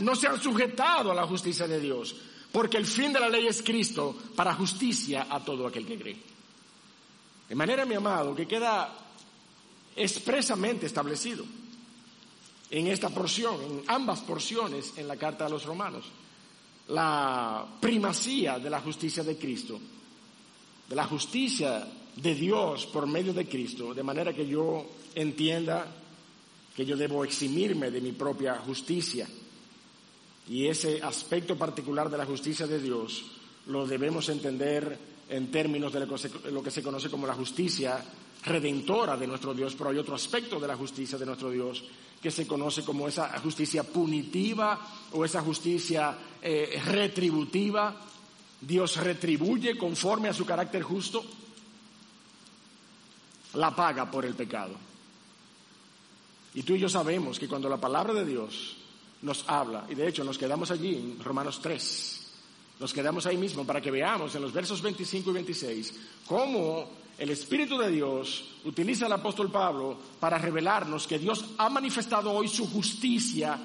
no 0.00 0.16
se 0.16 0.26
han 0.26 0.40
sujetado 0.40 1.12
a 1.12 1.14
la 1.14 1.26
justicia 1.26 1.68
de 1.68 1.80
Dios, 1.80 2.16
porque 2.50 2.78
el 2.78 2.86
fin 2.86 3.12
de 3.12 3.20
la 3.20 3.28
ley 3.28 3.46
es 3.46 3.62
Cristo 3.62 4.16
para 4.34 4.54
justicia 4.54 5.28
a 5.30 5.40
todo 5.44 5.66
aquel 5.66 5.86
que 5.86 5.98
cree. 5.98 6.16
De 7.48 7.54
manera, 7.54 7.84
mi 7.84 7.94
amado, 7.94 8.34
que 8.34 8.46
queda 8.46 8.92
expresamente 9.94 10.86
establecido 10.86 11.44
en 12.70 12.86
esta 12.88 13.08
porción, 13.08 13.60
en 13.60 13.82
ambas 13.86 14.20
porciones 14.20 14.94
en 14.96 15.06
la 15.06 15.16
carta 15.16 15.46
a 15.46 15.48
los 15.48 15.64
romanos, 15.64 16.04
la 16.88 17.66
primacía 17.80 18.58
de 18.58 18.70
la 18.70 18.80
justicia 18.80 19.22
de 19.22 19.36
Cristo 19.36 19.80
de 20.90 20.96
la 20.96 21.06
justicia 21.06 21.86
de 22.16 22.34
Dios 22.34 22.86
por 22.86 23.06
medio 23.06 23.32
de 23.32 23.46
Cristo, 23.48 23.94
de 23.94 24.02
manera 24.02 24.34
que 24.34 24.44
yo 24.44 24.84
entienda 25.14 25.86
que 26.74 26.84
yo 26.84 26.96
debo 26.96 27.24
eximirme 27.24 27.92
de 27.92 28.00
mi 28.00 28.10
propia 28.10 28.56
justicia. 28.56 29.28
Y 30.48 30.66
ese 30.66 31.00
aspecto 31.00 31.56
particular 31.56 32.10
de 32.10 32.18
la 32.18 32.26
justicia 32.26 32.66
de 32.66 32.80
Dios 32.80 33.22
lo 33.66 33.86
debemos 33.86 34.28
entender 34.30 34.98
en 35.28 35.52
términos 35.52 35.92
de 35.92 36.06
lo 36.50 36.62
que 36.62 36.70
se 36.72 36.82
conoce 36.82 37.08
como 37.08 37.24
la 37.24 37.34
justicia 37.34 38.04
redentora 38.44 39.16
de 39.16 39.28
nuestro 39.28 39.54
Dios, 39.54 39.76
pero 39.76 39.90
hay 39.90 39.98
otro 39.98 40.16
aspecto 40.16 40.58
de 40.58 40.66
la 40.66 40.76
justicia 40.76 41.16
de 41.16 41.26
nuestro 41.26 41.50
Dios 41.50 41.84
que 42.20 42.32
se 42.32 42.48
conoce 42.48 42.82
como 42.82 43.06
esa 43.06 43.38
justicia 43.38 43.84
punitiva 43.84 44.80
o 45.12 45.24
esa 45.24 45.40
justicia 45.40 46.18
eh, 46.42 46.82
retributiva 46.84 48.09
Dios 48.60 48.96
retribuye 48.96 49.76
conforme 49.76 50.28
a 50.28 50.34
su 50.34 50.44
carácter 50.44 50.82
justo 50.82 51.24
la 53.54 53.74
paga 53.74 54.10
por 54.10 54.24
el 54.24 54.34
pecado. 54.34 54.74
Y 56.54 56.62
tú 56.62 56.74
y 56.74 56.80
yo 56.80 56.88
sabemos 56.88 57.38
que 57.38 57.48
cuando 57.48 57.68
la 57.68 57.78
palabra 57.78 58.12
de 58.12 58.24
Dios 58.24 58.76
nos 59.22 59.44
habla, 59.48 59.86
y 59.88 59.94
de 59.94 60.08
hecho 60.08 60.24
nos 60.24 60.38
quedamos 60.38 60.70
allí 60.70 60.94
en 60.94 61.22
Romanos 61.22 61.60
3, 61.62 62.32
nos 62.80 62.92
quedamos 62.92 63.26
ahí 63.26 63.36
mismo 63.36 63.64
para 63.64 63.80
que 63.80 63.90
veamos 63.90 64.34
en 64.34 64.42
los 64.42 64.52
versos 64.52 64.80
25 64.82 65.30
y 65.30 65.34
26 65.34 65.94
cómo 66.26 66.88
el 67.18 67.30
Espíritu 67.30 67.76
de 67.76 67.90
Dios 67.90 68.44
utiliza 68.64 69.06
al 69.06 69.12
apóstol 69.12 69.50
Pablo 69.50 69.98
para 70.18 70.38
revelarnos 70.38 71.06
que 71.06 71.18
Dios 71.18 71.44
ha 71.58 71.68
manifestado 71.68 72.32
hoy 72.32 72.48
su 72.48 72.66
justicia, 72.66 73.58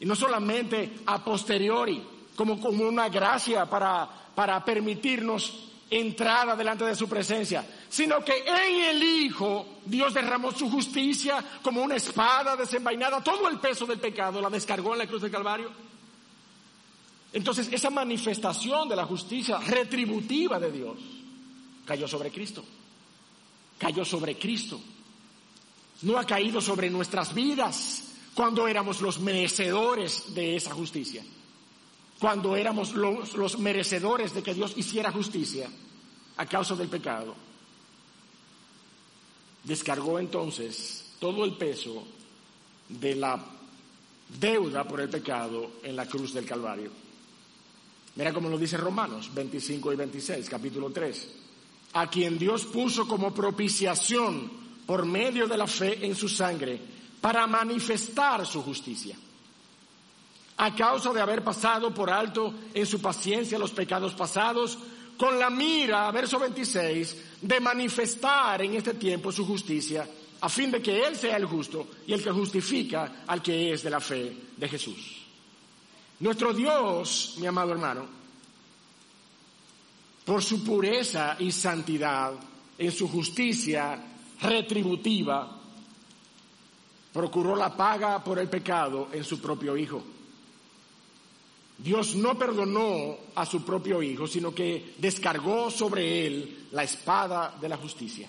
y 0.00 0.04
no 0.04 0.16
solamente 0.16 0.98
a 1.06 1.24
posteriori, 1.24 2.02
como, 2.36 2.60
como 2.60 2.84
una 2.84 3.08
gracia 3.08 3.66
para, 3.66 4.08
para 4.34 4.64
permitirnos 4.64 5.68
entrada 5.90 6.56
delante 6.56 6.84
de 6.84 6.96
su 6.96 7.06
presencia, 7.06 7.66
sino 7.88 8.24
que 8.24 8.44
en 8.46 8.96
el 8.96 9.02
Hijo 9.02 9.80
Dios 9.84 10.14
derramó 10.14 10.50
su 10.50 10.70
justicia 10.70 11.44
como 11.60 11.82
una 11.82 11.96
espada 11.96 12.56
desenvainada, 12.56 13.22
todo 13.22 13.48
el 13.48 13.58
peso 13.58 13.84
del 13.84 14.00
pecado 14.00 14.40
la 14.40 14.48
descargó 14.48 14.94
en 14.94 15.00
la 15.00 15.06
cruz 15.06 15.20
del 15.20 15.30
Calvario. 15.30 15.70
Entonces 17.34 17.68
esa 17.70 17.90
manifestación 17.90 18.88
de 18.88 18.96
la 18.96 19.04
justicia 19.04 19.58
retributiva 19.58 20.58
de 20.58 20.72
Dios 20.72 20.98
cayó 21.84 22.08
sobre 22.08 22.30
Cristo, 22.30 22.64
cayó 23.78 24.04
sobre 24.04 24.38
Cristo, 24.38 24.80
no 26.02 26.18
ha 26.18 26.24
caído 26.24 26.62
sobre 26.62 26.88
nuestras 26.88 27.34
vidas 27.34 28.14
cuando 28.34 28.66
éramos 28.66 29.02
los 29.02 29.20
merecedores 29.20 30.34
de 30.34 30.56
esa 30.56 30.72
justicia 30.72 31.22
cuando 32.22 32.54
éramos 32.54 32.94
los, 32.94 33.58
merecedores 33.58 34.32
de 34.32 34.44
que 34.44 34.54
Dios 34.54 34.74
hiciera 34.76 35.10
justicia 35.10 35.68
a 36.36 36.46
causa 36.46 36.76
del 36.76 36.86
pecado, 36.86 37.34
descargó 39.64 40.20
entonces 40.20 41.16
todo 41.18 41.44
el 41.44 41.54
peso 41.54 42.04
de 42.88 43.16
la 43.16 43.44
deuda 44.38 44.86
por 44.86 45.00
el 45.00 45.08
pecado 45.08 45.72
en 45.82 45.96
la 45.96 46.06
cruz 46.06 46.32
del 46.32 46.46
Calvario. 46.46 46.92
Mira 48.14 48.32
cómo 48.32 48.48
lo 48.48 48.56
dice 48.56 48.76
Romanos 48.76 49.28
25 49.34 49.92
y 49.92 49.96
26, 49.96 50.48
capítulo 50.48 50.90
3. 50.90 51.28
A 51.94 52.08
quien 52.08 52.38
Dios 52.38 52.66
puso 52.66 53.08
como 53.08 53.34
propiciación 53.34 54.48
por 54.86 55.06
medio 55.06 55.48
de 55.48 55.58
la 55.58 55.66
fe 55.66 56.06
en 56.06 56.14
su 56.14 56.28
sangre 56.28 56.78
para 57.20 57.48
manifestar 57.48 58.46
su 58.46 58.62
justicia 58.62 59.16
a 60.56 60.74
causa 60.74 61.12
de 61.12 61.20
haber 61.20 61.42
pasado 61.42 61.92
por 61.92 62.10
alto 62.10 62.54
en 62.74 62.86
su 62.86 63.00
paciencia 63.00 63.58
los 63.58 63.72
pecados 63.72 64.14
pasados, 64.14 64.78
con 65.16 65.38
la 65.38 65.50
mira, 65.50 66.10
verso 66.10 66.38
26, 66.38 67.16
de 67.42 67.60
manifestar 67.60 68.62
en 68.62 68.74
este 68.74 68.94
tiempo 68.94 69.30
su 69.30 69.46
justicia, 69.46 70.08
a 70.40 70.48
fin 70.48 70.70
de 70.70 70.82
que 70.82 71.04
Él 71.04 71.16
sea 71.16 71.36
el 71.36 71.46
justo 71.46 71.86
y 72.06 72.12
el 72.12 72.22
que 72.22 72.30
justifica 72.30 73.22
al 73.26 73.42
que 73.42 73.72
es 73.72 73.82
de 73.82 73.90
la 73.90 74.00
fe 74.00 74.36
de 74.56 74.68
Jesús. 74.68 75.22
Nuestro 76.20 76.52
Dios, 76.52 77.34
mi 77.38 77.46
amado 77.46 77.72
hermano, 77.72 78.06
por 80.24 80.42
su 80.42 80.62
pureza 80.62 81.36
y 81.38 81.50
santidad, 81.50 82.32
en 82.78 82.92
su 82.92 83.08
justicia 83.08 83.98
retributiva, 84.40 85.58
procuró 87.12 87.54
la 87.54 87.76
paga 87.76 88.22
por 88.22 88.38
el 88.38 88.48
pecado 88.48 89.08
en 89.12 89.24
su 89.24 89.40
propio 89.40 89.76
Hijo. 89.76 90.02
Dios 91.78 92.14
no 92.14 92.38
perdonó 92.38 93.16
a 93.34 93.46
su 93.46 93.64
propio 93.64 94.02
Hijo, 94.02 94.26
sino 94.26 94.54
que 94.54 94.94
descargó 94.98 95.70
sobre 95.70 96.26
él 96.26 96.66
la 96.72 96.84
espada 96.84 97.56
de 97.60 97.68
la 97.68 97.76
justicia. 97.76 98.28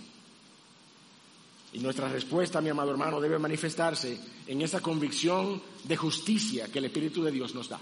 Y 1.73 1.79
nuestra 1.79 2.08
respuesta, 2.08 2.62
mi 2.62 2.69
amado 2.69 2.91
hermano, 2.91 3.19
debe 3.19 3.39
manifestarse 3.39 4.17
en 4.47 4.62
esa 4.62 4.79
convicción 4.79 5.62
de 5.84 5.97
justicia 5.97 6.71
que 6.71 6.79
el 6.79 6.86
Espíritu 6.86 7.23
de 7.23 7.32
Dios 7.32 7.56
nos 7.56 7.69
da. 7.69 7.79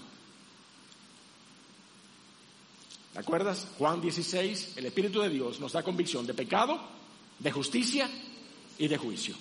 ¿Te 3.12 3.18
acuerdas? 3.18 3.68
Juan 3.78 4.00
16, 4.00 4.74
el 4.76 4.86
Espíritu 4.86 5.20
de 5.20 5.28
Dios 5.28 5.60
nos 5.60 5.72
da 5.72 5.82
convicción 5.82 6.26
de 6.26 6.32
pecado, 6.32 6.80
de 7.38 7.52
justicia 7.52 8.08
y 8.78 8.88
de 8.88 8.96
juicio. 8.96 9.36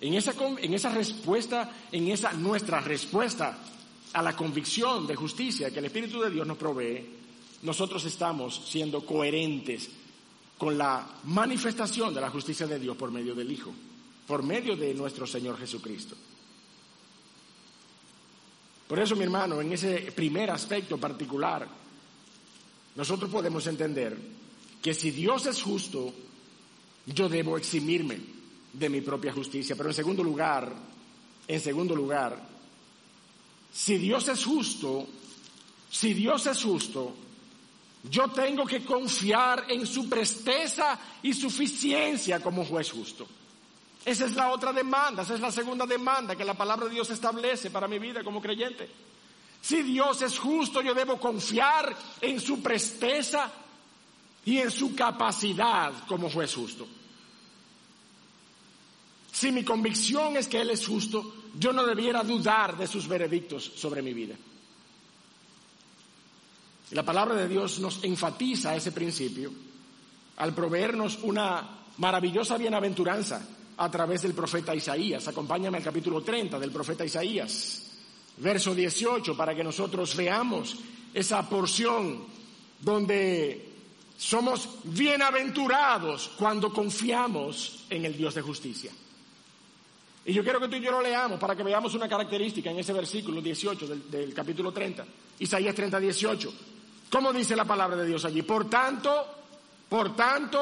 En 0.00 0.14
esa, 0.14 0.32
en 0.60 0.74
esa 0.74 0.90
respuesta, 0.90 1.72
en 1.90 2.06
esa 2.08 2.32
nuestra 2.32 2.80
respuesta 2.80 3.58
a 4.12 4.22
la 4.22 4.34
convicción 4.34 5.06
de 5.06 5.16
justicia 5.16 5.70
que 5.70 5.78
el 5.78 5.86
Espíritu 5.86 6.20
de 6.20 6.30
Dios 6.30 6.46
nos 6.46 6.56
provee, 6.56 7.04
nosotros 7.62 8.04
estamos 8.04 8.62
siendo 8.66 9.04
coherentes 9.04 9.90
con 10.56 10.76
la 10.76 11.06
manifestación 11.24 12.14
de 12.14 12.20
la 12.20 12.30
justicia 12.30 12.66
de 12.66 12.78
Dios 12.78 12.96
por 12.96 13.10
medio 13.10 13.34
del 13.34 13.50
Hijo, 13.50 13.72
por 14.26 14.42
medio 14.42 14.76
de 14.76 14.94
nuestro 14.94 15.26
Señor 15.26 15.58
Jesucristo. 15.58 16.16
Por 18.88 18.98
eso, 18.98 19.14
mi 19.16 19.24
hermano, 19.24 19.60
en 19.60 19.72
ese 19.72 20.12
primer 20.12 20.50
aspecto 20.50 20.96
particular, 20.96 21.68
nosotros 22.96 23.30
podemos 23.30 23.66
entender 23.66 24.16
que 24.80 24.94
si 24.94 25.10
Dios 25.10 25.46
es 25.46 25.62
justo, 25.62 26.12
yo 27.06 27.28
debo 27.28 27.56
eximirme 27.58 28.18
de 28.72 28.88
mi 28.88 29.00
propia 29.00 29.32
justicia. 29.32 29.76
Pero 29.76 29.90
en 29.90 29.94
segundo 29.94 30.22
lugar, 30.22 30.72
en 31.46 31.60
segundo 31.60 31.94
lugar, 31.94 32.40
si 33.72 33.98
Dios 33.98 34.28
es 34.28 34.44
justo, 34.44 35.06
si 35.90 36.14
Dios 36.14 36.46
es 36.46 36.62
justo, 36.62 37.14
yo 38.10 38.28
tengo 38.28 38.64
que 38.64 38.84
confiar 38.84 39.66
en 39.68 39.86
su 39.86 40.08
presteza 40.08 40.98
y 41.22 41.32
suficiencia 41.32 42.40
como 42.40 42.64
juez 42.64 42.90
justo. 42.90 43.26
Esa 44.04 44.26
es 44.26 44.34
la 44.34 44.50
otra 44.50 44.72
demanda, 44.72 45.22
esa 45.22 45.34
es 45.34 45.40
la 45.40 45.52
segunda 45.52 45.84
demanda 45.84 46.36
que 46.36 46.44
la 46.44 46.54
palabra 46.54 46.86
de 46.86 46.94
Dios 46.94 47.10
establece 47.10 47.70
para 47.70 47.88
mi 47.88 47.98
vida 47.98 48.24
como 48.24 48.40
creyente. 48.40 48.88
Si 49.60 49.82
Dios 49.82 50.22
es 50.22 50.38
justo, 50.38 50.80
yo 50.80 50.94
debo 50.94 51.18
confiar 51.18 51.96
en 52.20 52.40
su 52.40 52.62
presteza 52.62 53.50
y 54.44 54.58
en 54.58 54.70
su 54.70 54.94
capacidad 54.94 55.92
como 56.06 56.30
juez 56.30 56.54
justo. 56.54 56.86
Si 59.32 59.52
mi 59.52 59.64
convicción 59.64 60.36
es 60.36 60.48
que 60.48 60.60
Él 60.60 60.70
es 60.70 60.86
justo, 60.86 61.34
yo 61.56 61.72
no 61.72 61.86
debiera 61.86 62.22
dudar 62.22 62.76
de 62.76 62.86
sus 62.86 63.06
veredictos 63.06 63.64
sobre 63.76 64.02
mi 64.02 64.12
vida. 64.12 64.34
Y 66.90 66.94
la 66.94 67.02
palabra 67.02 67.34
de 67.34 67.48
Dios 67.48 67.78
nos 67.80 68.02
enfatiza 68.02 68.74
ese 68.74 68.92
principio 68.92 69.52
al 70.36 70.54
proveernos 70.54 71.18
una 71.22 71.78
maravillosa 71.98 72.56
bienaventuranza 72.56 73.46
a 73.76 73.90
través 73.90 74.22
del 74.22 74.34
profeta 74.34 74.74
Isaías. 74.74 75.28
Acompáñame 75.28 75.78
al 75.78 75.84
capítulo 75.84 76.22
30 76.22 76.58
del 76.58 76.70
profeta 76.70 77.04
Isaías, 77.04 77.90
verso 78.38 78.74
18, 78.74 79.36
para 79.36 79.54
que 79.54 79.64
nosotros 79.64 80.16
veamos 80.16 80.76
esa 81.12 81.48
porción 81.48 82.24
donde 82.80 83.68
somos 84.16 84.68
bienaventurados 84.84 86.30
cuando 86.36 86.72
confiamos 86.72 87.84
en 87.90 88.04
el 88.04 88.16
Dios 88.16 88.34
de 88.34 88.42
justicia. 88.42 88.92
Y 90.28 90.34
yo 90.34 90.42
quiero 90.44 90.60
que 90.60 90.68
tú 90.68 90.76
y 90.76 90.82
yo 90.82 90.90
lo 90.90 91.00
leamos 91.00 91.40
para 91.40 91.56
que 91.56 91.62
veamos 91.62 91.94
una 91.94 92.06
característica 92.06 92.70
en 92.70 92.78
ese 92.78 92.92
versículo 92.92 93.40
18 93.40 93.86
del, 94.10 94.34
capítulo 94.34 94.70
30, 94.70 95.06
Isaías 95.38 95.74
30, 95.74 95.98
18. 95.98 96.54
¿Cómo 97.10 97.32
dice 97.32 97.56
la 97.56 97.64
palabra 97.64 97.96
de 97.96 98.06
Dios 98.08 98.26
allí? 98.26 98.42
Por 98.42 98.68
tanto, 98.68 99.26
por 99.88 100.14
tanto, 100.14 100.60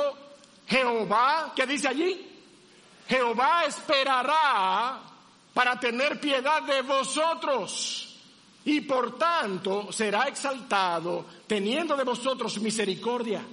Jehová, 0.69 1.53
¿qué 1.57 1.67
dice 1.67 1.89
allí? 1.89 2.29
Jehová 3.09 3.65
esperará 3.65 5.01
para 5.53 5.81
tener 5.81 6.21
piedad 6.21 6.63
de 6.63 6.83
vosotros 6.83 8.15
y 8.65 8.83
por 8.83 9.19
tanto 9.19 9.91
será 9.91 10.29
exaltado 10.29 11.27
teniendo 11.45 11.97
de 11.97 12.05
vosotros 12.05 12.61
misericordia. 12.61 13.45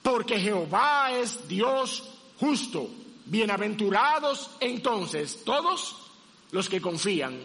Porque 0.00 0.38
Jehová 0.38 1.10
es 1.14 1.48
Dios 1.48 2.04
justo. 2.38 2.99
Bienaventurados 3.30 4.50
entonces 4.58 5.44
todos 5.44 5.96
los 6.50 6.68
que 6.68 6.80
confían 6.80 7.40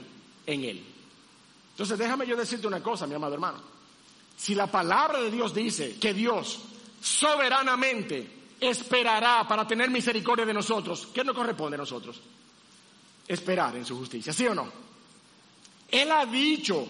en 0.48 0.64
Él. 0.64 0.84
Entonces 1.74 1.96
déjame 1.96 2.26
yo 2.26 2.36
decirte 2.36 2.66
una 2.66 2.82
cosa, 2.82 3.06
mi 3.06 3.14
amado 3.14 3.36
hermano. 3.36 3.60
Si 4.36 4.56
la 4.56 4.66
palabra 4.66 5.22
de 5.22 5.30
Dios 5.30 5.54
dice 5.54 5.98
que 6.00 6.12
Dios 6.12 6.60
soberanamente 7.00 8.36
esperará 8.60 9.48
para 9.48 9.68
tener 9.68 9.92
misericordia 9.92 10.44
de 10.44 10.54
nosotros. 10.56 11.08
¿Qué 11.14 11.24
nos 11.24 11.36
corresponde 11.36 11.76
a 11.76 11.78
nosotros? 11.78 12.20
Esperar 13.28 13.76
en 13.76 13.86
su 13.86 13.96
justicia, 13.96 14.34
¿sí 14.34 14.48
o 14.48 14.56
no? 14.56 14.68
Él 15.92 16.12
ha 16.12 16.26
dicho, 16.26 16.88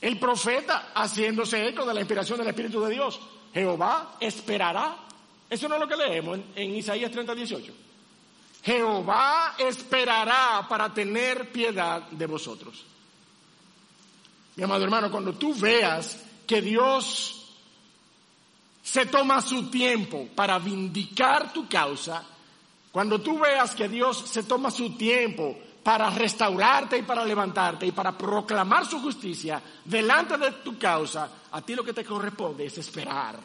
el 0.00 0.18
profeta 0.18 0.92
haciéndose 0.94 1.68
eco 1.68 1.84
de 1.84 1.92
la 1.92 2.00
inspiración 2.00 2.38
del 2.38 2.48
Espíritu 2.48 2.80
de 2.80 2.94
Dios, 2.94 3.20
Jehová 3.52 4.16
esperará. 4.20 5.00
Eso 5.48 5.68
no 5.68 5.74
es 5.74 5.80
lo 5.80 5.88
que 5.88 5.96
leemos 5.96 6.38
en, 6.38 6.44
en 6.56 6.74
Isaías 6.74 7.10
30, 7.10 7.34
18. 7.34 7.72
Jehová 8.64 9.56
esperará 9.58 10.66
para 10.68 10.92
tener 10.92 11.52
piedad 11.52 12.02
de 12.10 12.26
vosotros. 12.26 12.84
Mi 14.56 14.64
amado 14.64 14.84
hermano, 14.84 15.10
cuando 15.10 15.34
tú 15.34 15.54
veas 15.54 16.18
que 16.46 16.62
Dios 16.62 17.44
se 18.82 19.06
toma 19.06 19.40
su 19.40 19.70
tiempo 19.70 20.28
para 20.34 20.58
vindicar 20.58 21.52
tu 21.52 21.68
causa, 21.68 22.22
cuando 22.92 23.20
tú 23.20 23.38
veas 23.38 23.74
que 23.74 23.88
Dios 23.88 24.24
se 24.26 24.44
toma 24.44 24.70
su 24.70 24.96
tiempo 24.96 25.58
para 25.82 26.08
restaurarte 26.10 26.98
y 26.98 27.02
para 27.02 27.24
levantarte 27.24 27.86
y 27.86 27.92
para 27.92 28.16
proclamar 28.16 28.86
su 28.86 29.00
justicia 29.00 29.60
delante 29.84 30.38
de 30.38 30.52
tu 30.52 30.78
causa, 30.78 31.28
a 31.50 31.60
ti 31.60 31.74
lo 31.74 31.84
que 31.84 31.92
te 31.92 32.04
corresponde 32.04 32.66
es 32.66 32.78
esperar, 32.78 33.38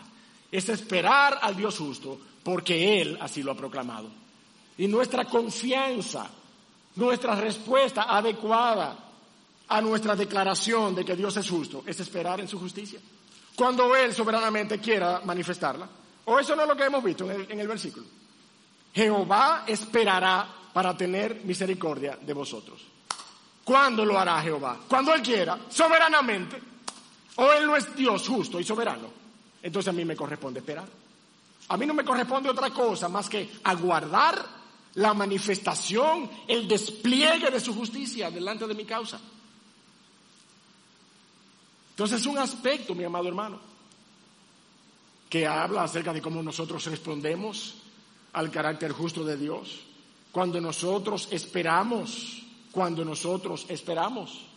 es 0.52 0.70
esperar 0.70 1.40
al 1.42 1.56
Dios 1.56 1.78
justo, 1.78 2.20
porque 2.44 3.02
Él 3.02 3.18
así 3.22 3.44
lo 3.44 3.52
ha 3.52 3.56
proclamado. 3.56 4.10
Y 4.78 4.88
nuestra 4.88 5.26
confianza, 5.26 6.30
nuestra 6.96 7.36
respuesta 7.36 8.04
adecuada 8.04 8.98
a 9.68 9.82
nuestra 9.82 10.16
declaración 10.16 10.96
de 10.96 11.06
que 11.06 11.16
Dios 11.16 11.38
es 11.38 11.50
justo, 11.50 11.84
es 11.86 12.00
esperar 12.00 12.40
en 12.40 12.48
su 12.48 12.60
justicia 12.60 13.00
cuando 13.60 13.94
Él 13.94 14.14
soberanamente 14.14 14.80
quiera 14.80 15.20
manifestarla. 15.26 15.86
O 16.24 16.40
eso 16.40 16.56
no 16.56 16.62
es 16.62 16.68
lo 16.70 16.78
que 16.78 16.86
hemos 16.86 17.04
visto 17.04 17.30
en 17.30 17.60
el, 17.60 17.68
versículo. 17.68 18.06
Jehová 18.94 19.66
esperará 19.68 20.48
para 20.72 20.96
tener 20.96 21.42
misericordia 21.44 22.18
de 22.22 22.34
vosotros. 22.34 22.82
¿Cuándo 23.66 24.06
lo 24.06 24.18
hará 24.18 24.42
Jehová? 24.42 24.80
Cuando 24.88 25.14
Él 25.14 25.22
quiera, 25.22 25.60
soberanamente. 25.68 26.58
O 27.36 27.52
Él 27.52 27.68
no 27.68 27.76
es 27.76 27.94
Dios 27.98 28.26
justo 28.26 28.62
y 28.62 28.64
soberano. 28.64 29.10
Entonces 29.62 29.90
a 29.90 29.94
mí 29.94 30.06
me 30.06 30.16
corresponde 30.16 30.60
esperar. 30.60 30.88
A 31.68 31.78
mí 31.78 31.86
no 31.86 31.94
me 31.94 32.04
corresponde 32.04 32.50
otra 32.50 32.72
cosa 32.72 33.10
más 33.10 33.30
que 33.30 33.50
aguardar 33.64 34.60
la 34.96 35.14
manifestación, 35.14 36.30
el 36.48 36.68
despliegue 36.68 37.52
de 37.52 37.60
su 37.60 37.74
justicia 37.76 38.32
delante 38.32 38.66
de 38.66 38.74
mi 38.74 38.86
causa. 38.86 39.20
Entonces 41.92 42.22
es 42.22 42.26
un 42.26 42.38
aspecto, 42.38 42.96
mi 42.96 43.04
amado 43.04 43.28
hermano, 43.28 43.60
que 45.30 45.46
habla 45.46 45.84
acerca 45.84 46.12
de 46.12 46.22
cómo 46.22 46.42
nosotros 46.42 46.86
respondemos 46.86 47.76
al 48.34 48.50
carácter 48.50 48.92
justo 48.92 49.24
de 49.24 49.38
Dios. 49.38 49.82
Cuando 50.32 50.60
nosotros 50.60 51.28
esperamos, 51.32 52.44
cuando 52.72 53.04
nosotros 53.06 53.66
esperamos. 53.70 54.49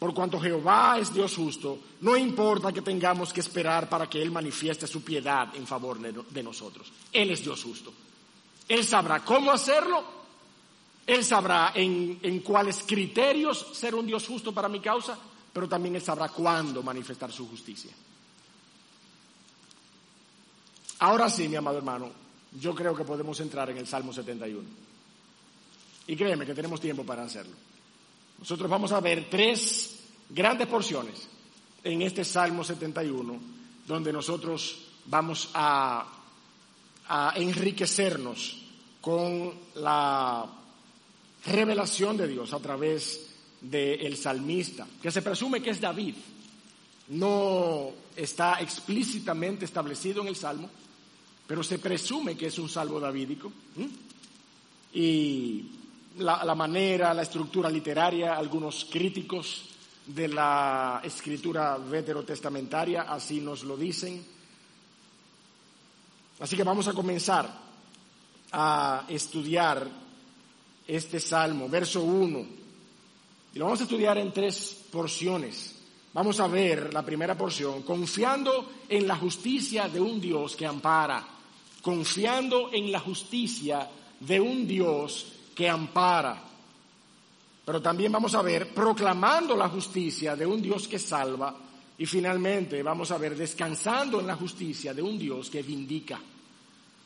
Por 0.00 0.12
cuanto 0.14 0.40
Jehová 0.40 0.98
es 0.98 1.14
Dios 1.14 1.36
justo, 1.36 1.78
no 2.00 2.16
importa 2.16 2.72
que 2.72 2.82
tengamos 2.82 3.32
que 3.32 3.40
esperar 3.40 3.88
para 3.88 4.08
que 4.08 4.20
Él 4.20 4.32
manifieste 4.32 4.88
su 4.88 5.04
piedad 5.04 5.54
en 5.54 5.66
favor 5.66 6.00
de 6.00 6.42
nosotros. 6.42 6.90
Él 7.12 7.30
es 7.30 7.44
Dios 7.44 7.62
justo. 7.62 7.92
Él 8.66 8.84
sabrá 8.84 9.22
cómo 9.22 9.52
hacerlo 9.52 10.20
él 11.10 11.24
sabrá 11.24 11.72
en, 11.74 12.38
cuáles 12.38 12.84
criterios 12.86 13.66
ser 13.72 13.96
un 13.96 14.06
Dios 14.06 14.24
justo 14.28 14.52
para 14.52 14.68
mi 14.68 14.78
causa, 14.78 15.18
pero 15.52 15.68
también 15.68 15.96
Él 15.96 16.02
sabrá 16.02 16.28
cuándo 16.28 16.84
manifestar 16.84 17.32
su 17.32 17.48
justicia. 17.48 17.90
Ahora 21.00 21.28
sí, 21.28 21.48
mi 21.48 21.56
amado 21.56 21.78
hermano, 21.78 22.10
yo 22.60 22.76
creo 22.76 22.94
que 22.94 23.02
podemos 23.02 23.40
entrar 23.40 23.70
en 23.70 23.78
el 23.78 23.88
Salmo 23.88 24.12
71. 24.12 24.68
Y 26.06 26.14
créeme 26.14 26.46
que 26.46 26.54
tenemos 26.54 26.80
tiempo 26.80 27.02
para 27.02 27.24
hacerlo. 27.24 27.54
Nosotros 28.40 28.70
vamos 28.70 28.90
a 28.92 29.00
ver 29.00 29.28
tres 29.30 30.00
grandes 30.30 30.66
porciones 30.66 31.28
en 31.84 32.02
este 32.02 32.24
Salmo 32.24 32.64
71, 32.64 33.38
donde 33.86 34.12
nosotros 34.12 34.78
vamos 35.06 35.50
a, 35.54 36.16
enriquecernos 37.34 38.56
con 39.00 39.52
la 39.74 40.46
revelación 41.44 42.16
de 42.16 42.28
Dios 42.28 42.52
a 42.52 42.60
través 42.60 43.30
del 43.60 44.16
salmista, 44.16 44.86
que 45.02 45.10
se 45.10 45.20
presume 45.20 45.60
que 45.60 45.70
es 45.70 45.80
David. 45.80 46.14
No 47.08 47.90
está 48.14 48.60
explícitamente 48.60 49.64
establecido 49.64 50.22
en 50.22 50.28
el 50.28 50.36
salmo, 50.36 50.70
pero 51.46 51.64
se 51.64 51.80
presume 51.80 52.36
que 52.36 52.46
es 52.46 52.58
un 52.60 52.68
salmo 52.68 53.00
davídico. 53.00 53.52
Y 54.94 55.79
la, 56.18 56.54
manera, 56.54 57.14
la 57.14 57.22
estructura 57.22 57.70
literaria, 57.70 58.36
algunos 58.36 58.86
críticos 58.90 59.66
de 60.06 60.28
la 60.28 61.00
escritura 61.04 61.76
veterotestamentaria 61.76 63.02
así 63.02 63.40
nos 63.40 63.62
lo 63.62 63.76
dicen. 63.76 64.24
Así 66.40 66.56
que 66.56 66.64
vamos 66.64 66.88
a 66.88 66.92
comenzar 66.92 67.48
a 68.52 69.04
estudiar 69.08 69.86
este 70.86 71.20
salmo, 71.20 71.68
verso 71.68 72.02
1. 72.02 72.38
Y 73.52 73.58
lo 73.58 73.66
vamos 73.66 73.80
a 73.80 73.84
estudiar 73.84 74.18
en 74.18 74.32
tres 74.32 74.84
porciones. 74.90 75.76
Vamos 76.12 76.40
a 76.40 76.48
ver 76.48 76.92
la 76.92 77.04
primera 77.04 77.38
porción, 77.38 77.82
confiando 77.82 78.68
en 78.88 79.06
la 79.06 79.14
justicia 79.14 79.88
de 79.88 80.00
un 80.00 80.20
Dios 80.20 80.56
que 80.56 80.66
ampara, 80.66 81.24
confiando 81.82 82.70
en 82.72 82.90
la 82.90 82.98
justicia 82.98 83.88
de 84.18 84.40
un 84.40 84.66
Dios 84.66 85.26
que 85.54 85.68
ampara. 85.68 86.42
Pero 87.64 87.80
también 87.80 88.10
vamos 88.10 88.34
a 88.34 88.42
ver 88.42 88.72
proclamando 88.74 89.56
la 89.56 89.68
justicia 89.68 90.34
de 90.34 90.46
un 90.46 90.60
Dios 90.60 90.88
que 90.88 90.98
salva 90.98 91.54
y 91.98 92.06
finalmente 92.06 92.82
vamos 92.82 93.10
a 93.10 93.18
ver 93.18 93.36
descansando 93.36 94.20
en 94.20 94.26
la 94.26 94.36
justicia 94.36 94.94
de 94.94 95.02
un 95.02 95.18
Dios 95.18 95.50
que 95.50 95.62
vindica. 95.62 96.18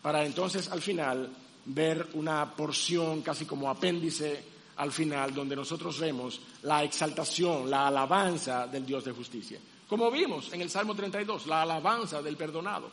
Para 0.00 0.24
entonces 0.24 0.70
al 0.70 0.80
final 0.80 1.30
ver 1.66 2.10
una 2.14 2.54
porción 2.54 3.22
casi 3.22 3.44
como 3.44 3.68
apéndice 3.68 4.54
al 4.76 4.92
final 4.92 5.34
donde 5.34 5.56
nosotros 5.56 5.98
vemos 5.98 6.40
la 6.62 6.82
exaltación, 6.82 7.70
la 7.70 7.86
alabanza 7.88 8.66
del 8.66 8.86
Dios 8.86 9.04
de 9.04 9.12
justicia. 9.12 9.58
Como 9.88 10.10
vimos 10.10 10.52
en 10.52 10.62
el 10.62 10.70
Salmo 10.70 10.94
32, 10.94 11.46
la 11.46 11.62
alabanza 11.62 12.22
del 12.22 12.36
perdonado. 12.36 12.90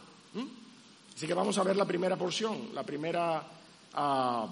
Así 1.15 1.27
que 1.27 1.33
vamos 1.33 1.57
a 1.57 1.63
ver 1.63 1.75
la 1.75 1.85
primera 1.85 2.15
porción, 2.15 2.69
la 2.73 2.83
primera 2.83 3.43
ah, 3.93 4.47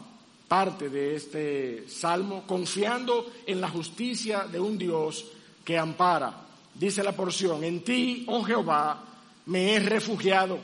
parte 0.49 0.89
de 0.89 1.15
este 1.15 1.87
salmo, 1.87 2.43
confiando 2.45 3.31
en 3.45 3.61
la 3.61 3.69
justicia 3.69 4.47
de 4.51 4.59
un 4.59 4.77
Dios 4.77 5.25
que 5.63 5.77
ampara. 5.77 6.33
Dice 6.73 7.03
la 7.03 7.11
porción, 7.11 7.63
en 7.63 7.83
ti, 7.83 8.25
oh 8.27 8.43
Jehová, 8.43 9.05
me 9.45 9.75
he 9.75 9.79
refugiado. 9.79 10.59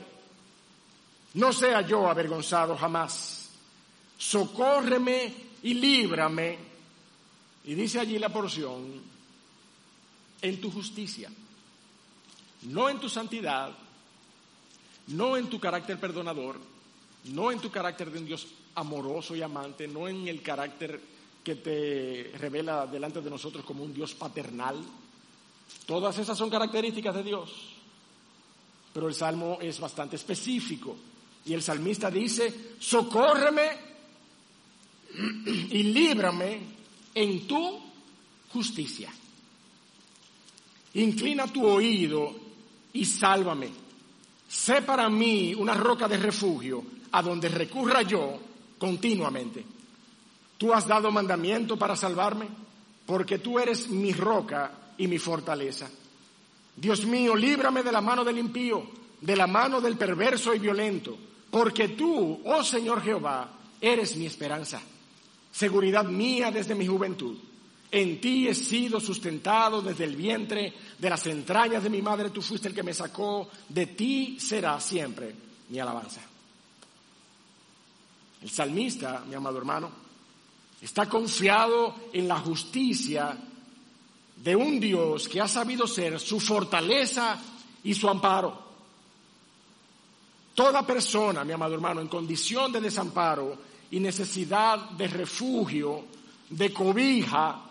No 1.34 1.52
sea 1.52 1.82
yo 1.82 2.10
avergonzado 2.10 2.76
jamás. 2.76 3.50
Socórreme 4.18 5.32
y 5.62 5.74
líbrame. 5.74 6.58
Y 7.64 7.74
dice 7.74 8.00
allí 8.00 8.18
la 8.18 8.28
porción, 8.28 9.00
en 10.42 10.60
tu 10.60 10.70
justicia, 10.70 11.30
no 12.62 12.88
en 12.88 12.98
tu 12.98 13.08
santidad, 13.08 13.70
no 15.08 15.36
en 15.36 15.48
tu 15.48 15.60
carácter 15.60 15.98
perdonador, 15.98 16.58
no 17.24 17.52
en 17.52 17.60
tu 17.60 17.70
carácter 17.70 18.10
de 18.10 18.18
un 18.18 18.26
Dios 18.26 18.46
amoroso 18.76 19.34
y 19.34 19.42
amante, 19.42 19.88
no 19.88 20.08
en 20.08 20.28
el 20.28 20.42
carácter 20.42 21.00
que 21.42 21.56
te 21.56 22.32
revela 22.38 22.86
delante 22.86 23.20
de 23.20 23.30
nosotros 23.30 23.64
como 23.64 23.84
un 23.84 23.92
Dios 23.92 24.14
paternal. 24.14 24.76
Todas 25.84 26.18
esas 26.18 26.36
son 26.36 26.50
características 26.50 27.14
de 27.14 27.22
Dios. 27.22 27.50
Pero 28.92 29.08
el 29.08 29.14
salmo 29.14 29.58
es 29.60 29.78
bastante 29.78 30.16
específico. 30.16 30.96
Y 31.44 31.54
el 31.54 31.62
salmista 31.62 32.10
dice, 32.10 32.72
socórreme 32.78 33.68
y 35.70 35.82
líbrame 35.82 36.60
en 37.14 37.46
tu 37.46 37.80
justicia. 38.52 39.12
Inclina 40.94 41.46
tu 41.46 41.66
oído 41.66 42.34
y 42.92 43.04
sálvame 43.04 43.86
Sé 44.48 44.82
para 44.82 45.08
mí 45.08 45.54
una 45.54 45.74
roca 45.74 46.06
de 46.06 46.16
refugio 46.16 46.82
a 47.12 47.22
donde 47.22 47.48
recurra 47.48 48.02
yo 48.02 48.38
continuamente. 48.78 49.64
Tú 50.58 50.72
has 50.72 50.86
dado 50.86 51.10
mandamiento 51.10 51.76
para 51.76 51.96
salvarme, 51.96 52.48
porque 53.04 53.38
tú 53.38 53.58
eres 53.58 53.88
mi 53.88 54.12
roca 54.12 54.72
y 54.98 55.06
mi 55.06 55.18
fortaleza. 55.18 55.88
Dios 56.76 57.06
mío, 57.06 57.34
líbrame 57.34 57.82
de 57.82 57.92
la 57.92 58.00
mano 58.00 58.24
del 58.24 58.38
impío, 58.38 58.86
de 59.20 59.36
la 59.36 59.46
mano 59.46 59.80
del 59.80 59.96
perverso 59.96 60.54
y 60.54 60.58
violento, 60.58 61.16
porque 61.50 61.88
tú, 61.88 62.40
oh 62.44 62.64
Señor 62.64 63.02
Jehová, 63.02 63.50
eres 63.80 64.16
mi 64.16 64.26
esperanza, 64.26 64.80
seguridad 65.52 66.04
mía 66.04 66.50
desde 66.50 66.74
mi 66.74 66.86
juventud. 66.86 67.36
En 67.90 68.20
ti 68.20 68.48
he 68.48 68.54
sido 68.54 69.00
sustentado 69.00 69.80
desde 69.80 70.04
el 70.04 70.16
vientre, 70.16 70.74
de 70.98 71.10
las 71.10 71.26
entrañas 71.26 71.82
de 71.82 71.90
mi 71.90 72.02
madre 72.02 72.30
tú 72.30 72.42
fuiste 72.42 72.68
el 72.68 72.74
que 72.74 72.82
me 72.82 72.92
sacó, 72.92 73.48
de 73.68 73.86
ti 73.86 74.38
será 74.40 74.80
siempre 74.80 75.34
mi 75.68 75.78
alabanza. 75.78 76.20
El 78.46 78.52
salmista, 78.52 79.24
mi 79.28 79.34
amado 79.34 79.58
hermano, 79.58 79.90
está 80.80 81.08
confiado 81.08 81.96
en 82.12 82.28
la 82.28 82.38
justicia 82.38 83.36
de 84.36 84.54
un 84.54 84.78
Dios 84.78 85.28
que 85.28 85.40
ha 85.40 85.48
sabido 85.48 85.84
ser 85.88 86.20
su 86.20 86.38
fortaleza 86.38 87.40
y 87.82 87.92
su 87.92 88.08
amparo. 88.08 88.56
Toda 90.54 90.86
persona, 90.86 91.42
mi 91.42 91.54
amado 91.54 91.74
hermano, 91.74 92.00
en 92.00 92.06
condición 92.06 92.70
de 92.70 92.80
desamparo 92.80 93.58
y 93.90 93.98
necesidad 93.98 94.90
de 94.90 95.08
refugio, 95.08 96.04
de 96.48 96.72
cobija, 96.72 97.62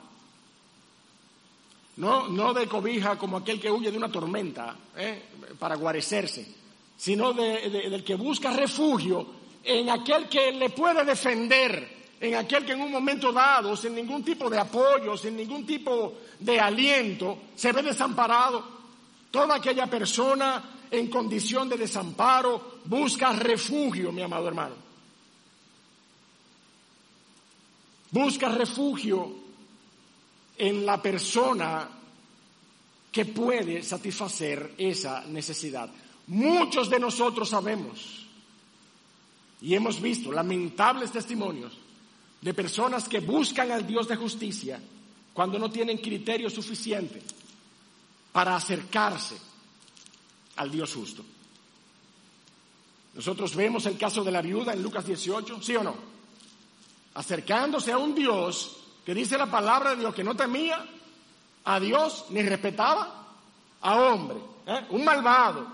no, 1.95 2.27
no 2.27 2.53
de 2.53 2.67
cobija 2.67 3.17
como 3.17 3.37
aquel 3.37 3.61
que 3.61 3.71
huye 3.71 3.91
de 3.91 3.97
una 3.97 4.11
tormenta 4.11 4.75
¿eh? 4.97 5.23
para 5.57 5.77
guarecerse, 5.77 6.53
sino 6.97 7.31
del 7.31 8.03
que 8.03 8.15
busca 8.15 8.51
refugio 8.51 9.44
en 9.65 9.89
aquel 9.89 10.29
que 10.29 10.51
le 10.51 10.69
puede 10.69 11.03
defender, 11.03 12.05
en 12.21 12.35
aquel 12.35 12.65
que 12.65 12.73
en 12.73 12.81
un 12.81 12.91
momento 12.91 13.31
dado, 13.31 13.75
sin 13.75 13.95
ningún 13.95 14.23
tipo 14.23 14.49
de 14.49 14.59
apoyo, 14.59 15.17
sin 15.17 15.35
ningún 15.35 15.65
tipo 15.65 16.13
de 16.39 16.59
aliento, 16.59 17.39
se 17.55 17.71
ve 17.71 17.81
desamparado. 17.81 18.75
Toda 19.31 19.55
aquella 19.55 19.87
persona 19.87 20.63
en 20.91 21.07
condición 21.07 21.67
de 21.67 21.77
desamparo 21.77 22.75
busca 22.85 23.33
refugio, 23.33 24.11
mi 24.11 24.21
amado 24.21 24.47
hermano. 24.47 24.75
Busca 28.11 28.49
refugio 28.49 29.33
en 30.57 30.85
la 30.85 31.01
persona 31.01 31.89
que 33.11 33.25
puede 33.25 33.81
satisfacer 33.81 34.75
esa 34.77 35.25
necesidad. 35.25 35.89
Muchos 36.27 36.89
de 36.89 36.99
nosotros 36.99 37.49
sabemos 37.49 38.24
y 39.61 39.73
hemos 39.73 40.01
visto 40.01 40.31
lamentables 40.31 41.11
testimonios 41.11 41.73
de 42.41 42.53
personas 42.53 43.07
que 43.07 43.19
buscan 43.19 43.71
al 43.71 43.87
Dios 43.87 44.07
de 44.07 44.15
justicia 44.15 44.79
cuando 45.33 45.57
no 45.57 45.69
tienen 45.69 45.97
criterio 45.97 46.49
suficiente 46.49 47.21
para 48.31 48.55
acercarse 48.55 49.37
al 50.57 50.71
Dios 50.71 50.93
justo. 50.93 51.23
Nosotros 53.13 53.55
vemos 53.55 53.85
el 53.85 53.97
caso 53.97 54.23
de 54.23 54.31
la 54.31 54.41
viuda 54.41 54.73
en 54.73 54.83
Lucas 54.83 55.05
18, 55.05 55.61
¿sí 55.61 55.75
o 55.75 55.83
no? 55.83 55.95
Acercándose 57.13 57.93
a 57.93 57.97
un 57.97 58.13
Dios 58.13 58.77
que 59.05 59.13
dice 59.13 59.37
la 59.37 59.49
palabra 59.49 59.91
de 59.91 59.97
Dios 59.97 60.13
que 60.13 60.23
no 60.23 60.35
temía 60.35 60.85
a 61.63 61.79
Dios 61.79 62.25
ni 62.29 62.41
respetaba 62.41 63.25
a 63.81 63.95
hombre, 63.95 64.37
¿eh? 64.65 64.85
un 64.89 65.05
malvado. 65.05 65.65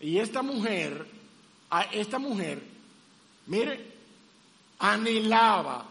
Y 0.00 0.18
esta 0.18 0.42
mujer, 0.42 1.06
a 1.74 1.82
esta 1.90 2.20
mujer, 2.20 2.62
mire, 3.46 3.84
anhelaba, 4.78 5.84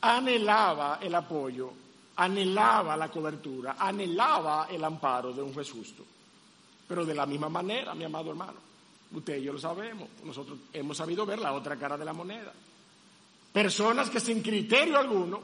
anhelaba 0.00 0.98
el 1.00 1.14
apoyo, 1.14 1.72
anhelaba 2.16 2.96
la 2.96 3.08
cobertura, 3.08 3.76
anhelaba 3.78 4.66
el 4.68 4.82
amparo 4.82 5.32
de 5.32 5.40
un 5.40 5.54
juez 5.54 5.70
justo. 5.70 6.04
Pero 6.88 7.04
de 7.04 7.14
la 7.14 7.24
misma 7.24 7.48
manera, 7.48 7.94
mi 7.94 8.02
amado 8.02 8.30
hermano, 8.30 8.56
usted 9.12 9.36
y 9.36 9.44
yo 9.44 9.52
lo 9.52 9.60
sabemos, 9.60 10.08
nosotros 10.24 10.58
hemos 10.72 10.96
sabido 10.96 11.24
ver 11.24 11.38
la 11.38 11.52
otra 11.52 11.76
cara 11.76 11.96
de 11.96 12.04
la 12.04 12.12
moneda. 12.12 12.52
Personas 13.52 14.10
que 14.10 14.18
sin 14.18 14.42
criterio 14.42 14.98
alguno 14.98 15.40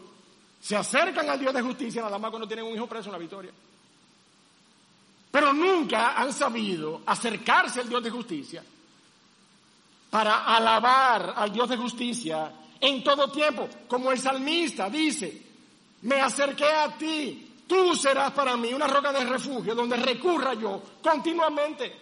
se 0.61 0.74
acercan 0.74 1.30
al 1.30 1.38
Dios 1.38 1.54
de 1.54 1.62
justicia 1.62 2.02
nada 2.02 2.18
más 2.18 2.30
cuando 2.30 2.48
tienen 2.48 2.66
un 2.66 2.74
hijo 2.74 2.88
preso 2.88 3.11
en 3.11 3.12
la 3.12 3.18
victoria. 3.18 3.52
Pero 5.30 5.52
nunca 5.52 6.14
han 6.20 6.33
sabido 6.33 7.02
acercarse 7.07 7.80
al 7.80 7.88
Dios 7.88 8.02
de 8.02 8.11
justicia 8.11 8.64
para 10.14 10.44
alabar 10.44 11.35
al 11.37 11.53
Dios 11.53 11.68
de 11.68 11.77
justicia 11.77 12.53
en 12.79 13.03
todo 13.03 13.33
tiempo, 13.33 13.68
como 13.88 14.12
el 14.12 14.18
salmista 14.20 14.88
dice, 14.88 15.42
me 16.03 16.20
acerqué 16.20 16.66
a 16.66 16.96
ti, 16.96 17.64
tú 17.66 17.96
serás 17.96 18.31
para 18.31 18.57
mí 18.57 18.72
una 18.72 18.87
roca 18.87 19.12
de 19.12 19.24
refugio 19.24 19.74
donde 19.74 19.96
recurra 19.96 20.55
yo 20.55 20.81
continuamente, 21.03 21.92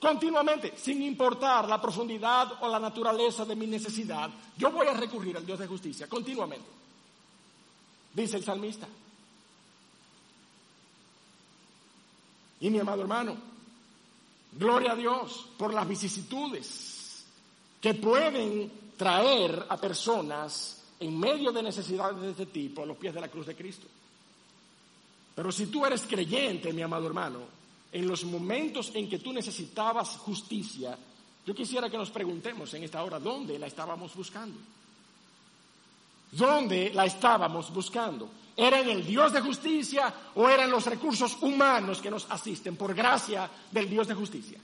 continuamente, 0.00 0.74
sin 0.76 1.00
importar 1.02 1.68
la 1.68 1.80
profundidad 1.80 2.54
o 2.62 2.68
la 2.68 2.80
naturaleza 2.80 3.44
de 3.44 3.54
mi 3.54 3.68
necesidad, 3.68 4.28
yo 4.56 4.72
voy 4.72 4.88
a 4.88 4.94
recurrir 4.94 5.36
al 5.36 5.46
Dios 5.46 5.60
de 5.60 5.68
justicia 5.68 6.08
continuamente 6.08 6.66
dice 8.12 8.38
el 8.38 8.42
salmista. 8.44 8.88
Y 12.58 12.70
mi 12.70 12.80
amado 12.80 13.02
hermano, 13.02 13.36
gloria 14.50 14.90
a 14.90 14.96
Dios 14.96 15.46
por 15.56 15.72
las 15.72 15.86
vicisitudes 15.86 16.85
que 17.80 17.94
pueden 17.94 18.70
traer 18.96 19.66
a 19.68 19.76
personas 19.76 20.82
en 20.98 21.18
medio 21.18 21.52
de 21.52 21.62
necesidades 21.62 22.20
de 22.20 22.30
este 22.30 22.46
tipo 22.46 22.82
a 22.82 22.86
los 22.86 22.96
pies 22.96 23.14
de 23.14 23.20
la 23.20 23.28
cruz 23.28 23.46
de 23.46 23.54
Cristo. 23.54 23.86
Pero 25.34 25.52
si 25.52 25.66
tú 25.66 25.84
eres 25.84 26.02
creyente, 26.02 26.72
mi 26.72 26.82
amado 26.82 27.06
hermano, 27.06 27.40
en 27.92 28.08
los 28.08 28.24
momentos 28.24 28.90
en 28.94 29.08
que 29.08 29.18
tú 29.18 29.32
necesitabas 29.32 30.16
justicia, 30.16 30.96
yo 31.46 31.54
quisiera 31.54 31.90
que 31.90 31.98
nos 31.98 32.10
preguntemos 32.10 32.72
en 32.74 32.84
esta 32.84 33.02
hora 33.02 33.20
dónde 33.20 33.58
la 33.58 33.66
estábamos 33.66 34.14
buscando. 34.14 34.58
¿Dónde 36.32 36.90
la 36.92 37.04
estábamos 37.04 37.72
buscando? 37.72 38.28
¿Era 38.56 38.80
en 38.80 38.88
el 38.88 39.06
Dios 39.06 39.32
de 39.32 39.40
justicia 39.42 40.12
o 40.34 40.48
eran 40.48 40.70
los 40.70 40.86
recursos 40.86 41.36
humanos 41.42 42.00
que 42.00 42.10
nos 42.10 42.26
asisten 42.30 42.76
por 42.76 42.94
gracia 42.94 43.48
del 43.70 43.88
Dios 43.88 44.08
de 44.08 44.14
justicia? 44.14 44.58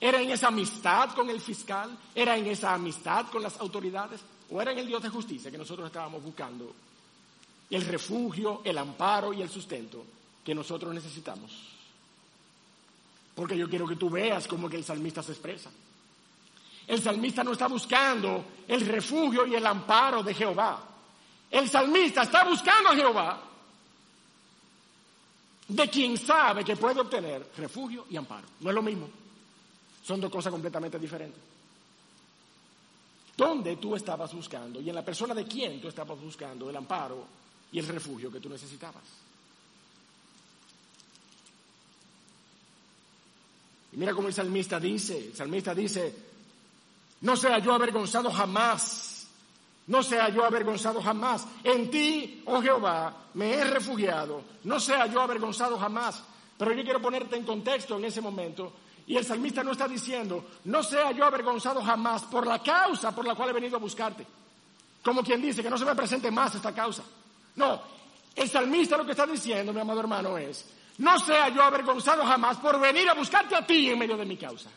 ¿Era 0.00 0.20
en 0.20 0.30
esa 0.30 0.48
amistad 0.48 1.10
con 1.14 1.28
el 1.28 1.40
fiscal? 1.40 1.96
¿Era 2.14 2.36
en 2.36 2.46
esa 2.46 2.74
amistad 2.74 3.26
con 3.26 3.42
las 3.42 3.58
autoridades? 3.58 4.20
¿O 4.50 4.62
era 4.62 4.72
en 4.72 4.78
el 4.78 4.86
Dios 4.86 5.02
de 5.02 5.08
justicia 5.08 5.50
que 5.50 5.58
nosotros 5.58 5.86
estábamos 5.86 6.22
buscando? 6.22 6.72
El 7.70 7.84
refugio, 7.84 8.62
el 8.64 8.78
amparo 8.78 9.32
y 9.32 9.42
el 9.42 9.50
sustento 9.50 10.04
que 10.44 10.54
nosotros 10.54 10.94
necesitamos. 10.94 11.50
Porque 13.34 13.56
yo 13.56 13.68
quiero 13.68 13.86
que 13.86 13.96
tú 13.96 14.08
veas 14.08 14.46
cómo 14.46 14.68
que 14.68 14.76
el 14.76 14.84
salmista 14.84 15.22
se 15.22 15.32
expresa. 15.32 15.70
El 16.86 17.02
salmista 17.02 17.44
no 17.44 17.52
está 17.52 17.66
buscando 17.66 18.44
el 18.66 18.86
refugio 18.86 19.46
y 19.46 19.54
el 19.54 19.66
amparo 19.66 20.22
de 20.22 20.32
Jehová. 20.32 20.82
El 21.50 21.68
salmista 21.68 22.22
está 22.22 22.44
buscando 22.44 22.90
a 22.90 22.94
Jehová, 22.94 23.42
de 25.68 25.90
quien 25.90 26.16
sabe 26.16 26.64
que 26.64 26.76
puede 26.76 27.00
obtener 27.00 27.50
refugio 27.58 28.06
y 28.08 28.16
amparo. 28.16 28.46
No 28.60 28.70
es 28.70 28.74
lo 28.74 28.82
mismo. 28.82 29.08
Son 30.08 30.18
dos 30.18 30.32
cosas 30.32 30.50
completamente 30.50 30.98
diferentes. 30.98 31.38
¿Dónde 33.36 33.76
tú 33.76 33.94
estabas 33.94 34.32
buscando 34.32 34.80
y 34.80 34.88
en 34.88 34.94
la 34.94 35.04
persona 35.04 35.34
de 35.34 35.44
quién 35.44 35.82
tú 35.82 35.88
estabas 35.88 36.18
buscando 36.18 36.70
el 36.70 36.76
amparo 36.76 37.26
y 37.70 37.78
el 37.78 37.86
refugio 37.86 38.32
que 38.32 38.40
tú 38.40 38.48
necesitabas? 38.48 39.02
Y 43.92 43.98
mira 43.98 44.14
cómo 44.14 44.28
el 44.28 44.34
salmista 44.34 44.80
dice, 44.80 45.26
el 45.26 45.36
salmista 45.36 45.74
dice, 45.74 46.14
no 47.20 47.36
sea 47.36 47.58
yo 47.58 47.74
avergonzado 47.74 48.30
jamás, 48.30 49.26
no 49.88 50.02
sea 50.02 50.30
yo 50.30 50.42
avergonzado 50.42 51.02
jamás. 51.02 51.46
En 51.62 51.90
ti, 51.90 52.44
oh 52.46 52.62
Jehová, 52.62 53.14
me 53.34 53.52
he 53.52 53.62
refugiado, 53.62 54.42
no 54.64 54.80
sea 54.80 55.06
yo 55.06 55.20
avergonzado 55.20 55.78
jamás. 55.78 56.22
Pero 56.56 56.72
yo 56.72 56.82
quiero 56.82 57.02
ponerte 57.02 57.36
en 57.36 57.44
contexto 57.44 57.98
en 57.98 58.06
ese 58.06 58.22
momento 58.22 58.72
y 59.08 59.16
el 59.16 59.24
salmista 59.24 59.64
no 59.64 59.72
está 59.72 59.88
diciendo, 59.88 60.44
no 60.64 60.82
sea 60.82 61.12
yo 61.12 61.24
avergonzado 61.24 61.82
jamás 61.82 62.24
por 62.24 62.46
la 62.46 62.62
causa 62.62 63.10
por 63.14 63.26
la 63.26 63.34
cual 63.34 63.48
he 63.48 63.52
venido 63.54 63.76
a 63.76 63.80
buscarte. 63.80 64.26
Como 65.02 65.22
quien 65.22 65.40
dice 65.40 65.62
que 65.62 65.70
no 65.70 65.78
se 65.78 65.86
me 65.86 65.94
presente 65.94 66.30
más 66.30 66.54
esta 66.54 66.74
causa. 66.74 67.04
No, 67.56 67.80
el 68.36 68.50
salmista 68.50 68.98
lo 68.98 69.06
que 69.06 69.12
está 69.12 69.26
diciendo, 69.26 69.72
mi 69.72 69.80
amado 69.80 70.00
hermano, 70.00 70.36
es, 70.36 70.66
no 70.98 71.18
sea 71.20 71.48
yo 71.48 71.62
avergonzado 71.62 72.22
jamás 72.22 72.58
por 72.58 72.78
venir 72.78 73.08
a 73.08 73.14
buscarte 73.14 73.56
a 73.56 73.66
ti 73.66 73.88
en 73.88 73.98
medio 73.98 74.18
de 74.18 74.26
mi 74.26 74.36
causa. 74.36 74.68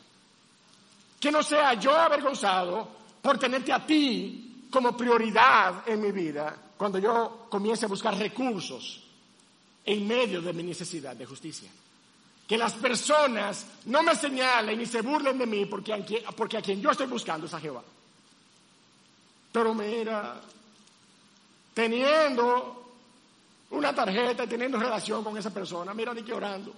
Que 1.20 1.30
no 1.30 1.44
sea 1.44 1.74
yo 1.74 1.94
avergonzado 1.94 2.88
por 3.22 3.38
tenerte 3.38 3.74
a 3.74 3.86
ti 3.86 4.68
como 4.72 4.96
prioridad 4.96 5.84
en 5.86 6.02
mi 6.02 6.14
vida 6.14 6.56
cuando 6.78 7.00
yo 7.00 7.48
comience 7.50 7.84
a 7.84 7.90
buscar 7.90 8.18
recursos 8.18 9.04
en 9.84 10.08
medio 10.08 10.42
de 10.42 10.54
mi 10.54 10.64
necesidad 10.64 11.18
de 11.18 11.26
justicia 11.26 11.70
que 12.52 12.58
las 12.58 12.74
personas 12.74 13.66
no 13.86 14.04
me 14.04 14.14
señalen 14.14 14.78
ni 14.78 14.86
se 14.86 15.00
burlen 15.02 15.38
de 15.38 15.46
mí 15.46 15.66
porque 15.68 15.94
a, 15.94 16.04
quien, 16.04 16.22
porque 16.36 16.58
a 16.58 16.62
quien 16.62 16.82
yo 16.82 16.92
estoy 16.92 17.08
buscando 17.08 17.48
es 17.48 17.54
a 17.54 17.62
Jehová. 17.62 17.82
Pero 19.54 19.74
mira, 19.74 20.42
teniendo 21.74 22.94
una 23.70 23.96
tarjeta 23.96 24.44
y 24.44 24.48
teniendo 24.48 24.78
relación 24.78 25.24
con 25.24 25.38
esa 25.38 25.50
persona, 25.54 25.94
mira 25.94 26.14
ni 26.14 26.24
que 26.24 26.34
orando. 26.34 26.74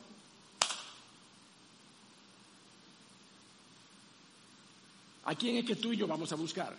¿A 5.26 5.34
quién 5.34 5.56
es 5.56 5.66
que 5.66 5.76
tú 5.78 5.92
y 5.92 5.98
yo 5.98 6.06
vamos 6.06 6.32
a 6.32 6.36
buscar? 6.36 6.78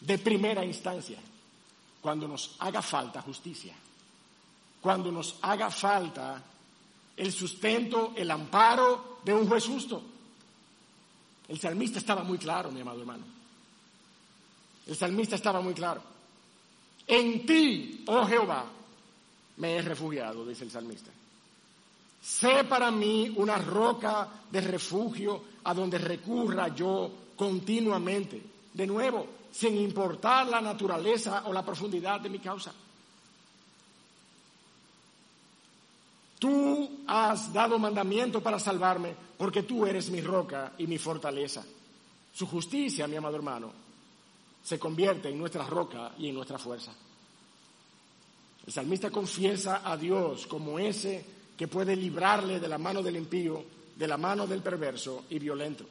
De 0.00 0.18
primera 0.18 0.64
instancia, 0.64 1.20
cuando 2.00 2.26
nos 2.26 2.56
haga 2.58 2.82
falta 2.82 3.22
justicia, 3.22 3.76
cuando 4.80 5.12
nos 5.12 5.36
haga 5.42 5.70
falta 5.70 6.42
el 7.22 7.32
sustento, 7.32 8.12
el 8.16 8.28
amparo 8.32 9.18
de 9.24 9.32
un 9.32 9.46
juez 9.48 9.64
justo. 9.64 10.02
El 11.46 11.60
salmista 11.60 12.00
estaba 12.00 12.24
muy 12.24 12.36
claro, 12.36 12.72
mi 12.72 12.80
amado 12.80 13.00
hermano. 13.00 13.22
El 14.88 14.96
salmista 14.96 15.36
estaba 15.36 15.60
muy 15.60 15.72
claro. 15.72 16.02
En 17.06 17.46
ti, 17.46 18.02
oh 18.08 18.26
Jehová, 18.26 18.64
me 19.58 19.76
he 19.76 19.82
refugiado, 19.82 20.44
dice 20.44 20.64
el 20.64 20.72
salmista. 20.72 21.12
Sé 22.20 22.64
para 22.64 22.90
mí 22.90 23.32
una 23.36 23.56
roca 23.56 24.28
de 24.50 24.60
refugio 24.60 25.44
a 25.62 25.72
donde 25.72 25.98
recurra 25.98 26.74
yo 26.74 27.08
continuamente. 27.36 28.42
De 28.74 28.86
nuevo, 28.86 29.28
sin 29.52 29.76
importar 29.76 30.48
la 30.48 30.60
naturaleza 30.60 31.44
o 31.46 31.52
la 31.52 31.64
profundidad 31.64 32.20
de 32.20 32.30
mi 32.30 32.40
causa. 32.40 32.72
Tú 36.42 37.04
has 37.06 37.52
dado 37.52 37.78
mandamiento 37.78 38.42
para 38.42 38.58
salvarme 38.58 39.14
porque 39.38 39.62
tú 39.62 39.86
eres 39.86 40.10
mi 40.10 40.20
roca 40.20 40.72
y 40.76 40.88
mi 40.88 40.98
fortaleza. 40.98 41.64
Su 42.34 42.48
justicia, 42.48 43.06
mi 43.06 43.14
amado 43.14 43.36
hermano, 43.36 43.70
se 44.60 44.76
convierte 44.76 45.28
en 45.28 45.38
nuestra 45.38 45.64
roca 45.64 46.10
y 46.18 46.30
en 46.30 46.34
nuestra 46.34 46.58
fuerza. 46.58 46.92
El 48.66 48.72
salmista 48.72 49.08
confiesa 49.08 49.82
a 49.84 49.96
Dios 49.96 50.48
como 50.48 50.80
ese 50.80 51.24
que 51.56 51.68
puede 51.68 51.94
librarle 51.94 52.58
de 52.58 52.66
la 52.66 52.76
mano 52.76 53.04
del 53.04 53.18
impío, 53.18 53.64
de 53.94 54.08
la 54.08 54.16
mano 54.16 54.44
del 54.44 54.62
perverso 54.62 55.26
y 55.30 55.38
violento. 55.38 55.84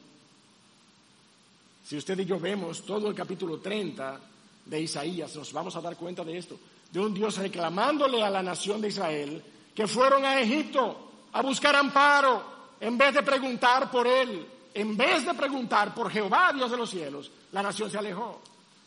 Si 1.82 1.96
usted 1.96 2.18
y 2.18 2.26
yo 2.26 2.38
vemos 2.38 2.82
todo 2.82 3.08
el 3.08 3.14
capítulo 3.14 3.56
30 3.56 4.20
de 4.66 4.82
Isaías, 4.82 5.34
nos 5.34 5.50
vamos 5.50 5.74
a 5.76 5.80
dar 5.80 5.96
cuenta 5.96 6.22
de 6.22 6.36
esto, 6.36 6.58
de 6.92 7.00
un 7.00 7.14
Dios 7.14 7.38
reclamándole 7.38 8.22
a 8.22 8.28
la 8.28 8.42
nación 8.42 8.82
de 8.82 8.88
Israel 8.88 9.42
que 9.74 9.86
fueron 9.86 10.24
a 10.24 10.40
Egipto 10.40 11.10
a 11.32 11.42
buscar 11.42 11.74
amparo 11.76 12.52
en 12.80 12.98
vez 12.98 13.14
de 13.14 13.22
preguntar 13.22 13.90
por 13.90 14.06
él, 14.06 14.46
en 14.74 14.96
vez 14.96 15.24
de 15.24 15.34
preguntar 15.34 15.94
por 15.94 16.10
Jehová, 16.10 16.52
Dios 16.52 16.70
de 16.70 16.76
los 16.76 16.90
cielos, 16.90 17.30
la 17.52 17.62
nación 17.62 17.90
se 17.90 17.98
alejó 17.98 18.40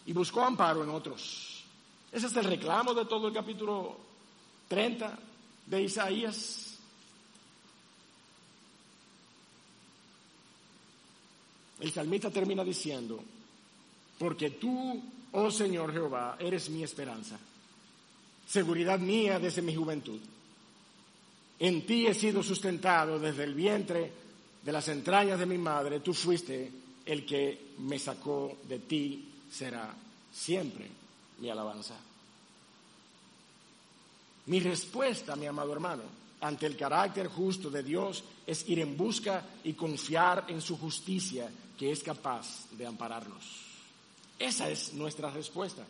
y 0.06 0.14
buscó 0.14 0.44
amparo 0.44 0.84
en 0.84 0.90
otros. 0.90 1.64
Ese 2.12 2.28
es 2.28 2.36
el 2.36 2.46
reclamo 2.46 2.94
de 2.94 3.06
todo 3.06 3.28
el 3.28 3.34
capítulo 3.34 3.98
30 4.68 5.18
de 5.66 5.82
Isaías. 5.82 6.78
El 11.80 11.92
salmista 11.92 12.30
termina 12.30 12.64
diciendo, 12.64 13.22
porque 14.18 14.52
tú, 14.52 15.04
oh 15.34 15.52
Señor 15.52 15.92
Jehová, 15.92 16.38
eres 16.40 16.70
mi 16.70 16.84
esperanza, 16.84 17.38
seguridad 18.48 19.00
mía 19.00 19.40
desde 19.40 19.62
mi 19.62 19.76
juventud. 19.76 20.20
En 21.60 21.86
ti 21.86 22.06
he 22.06 22.14
sido 22.14 22.44
sustentado 22.44 23.20
desde 23.20 23.44
el 23.44 23.54
vientre 23.54 24.12
de 24.64 24.72
las 24.72 24.88
entrañas 24.88 25.40
de 25.40 25.46
mi 25.46 25.58
madre. 25.58 26.00
Tú 26.02 26.14
fuiste 26.14 26.72
el 27.06 27.26
que 27.26 27.74
me 27.80 28.00
sacó 28.00 28.58
de 28.68 28.80
ti. 28.80 29.30
Será 29.52 29.94
siempre 30.34 30.88
mi 31.40 31.50
alabanza. 31.50 31.96
Mi 34.48 34.60
respuesta, 34.60 35.36
mi 35.36 35.48
amado 35.48 35.72
hermano, 35.74 36.04
ante 36.42 36.66
el 36.66 36.76
carácter 36.76 37.28
justo 37.28 37.70
de 37.70 37.82
Dios 37.82 38.24
es 38.46 38.68
ir 38.70 38.80
en 38.80 38.96
busca 38.96 39.44
y 39.64 39.74
confiar 39.74 40.46
en 40.50 40.62
su 40.62 40.78
justicia 40.78 41.50
que 41.78 41.92
es 41.92 42.04
capaz 42.04 42.70
de 42.72 42.86
ampararnos. 42.86 43.44
Esa 44.38 44.70
es 44.70 44.94
nuestra 44.94 45.32
respuesta, 45.32 45.84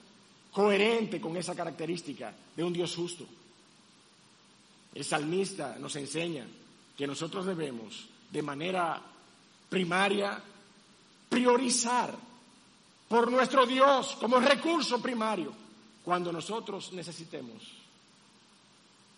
coherente 0.51 1.19
con 1.19 1.35
esa 1.35 1.55
característica 1.55 2.33
de 2.55 2.63
un 2.63 2.71
Dios 2.71 2.95
justo. 2.95 3.25
El 4.95 5.03
salmista 5.03 5.75
nos 5.77 5.93
enseña 5.97 6.47
que 6.97 7.05
nosotros 7.05 7.45
debemos 7.45 8.07
de 8.31 8.41
manera 8.41 9.01
primaria 9.69 10.41
priorizar 11.27 12.15
por 13.09 13.29
nuestro 13.29 13.65
Dios 13.65 14.15
como 14.19 14.39
recurso 14.39 15.01
primario 15.01 15.51
cuando 16.03 16.31
nosotros 16.31 16.93
necesitemos 16.93 17.61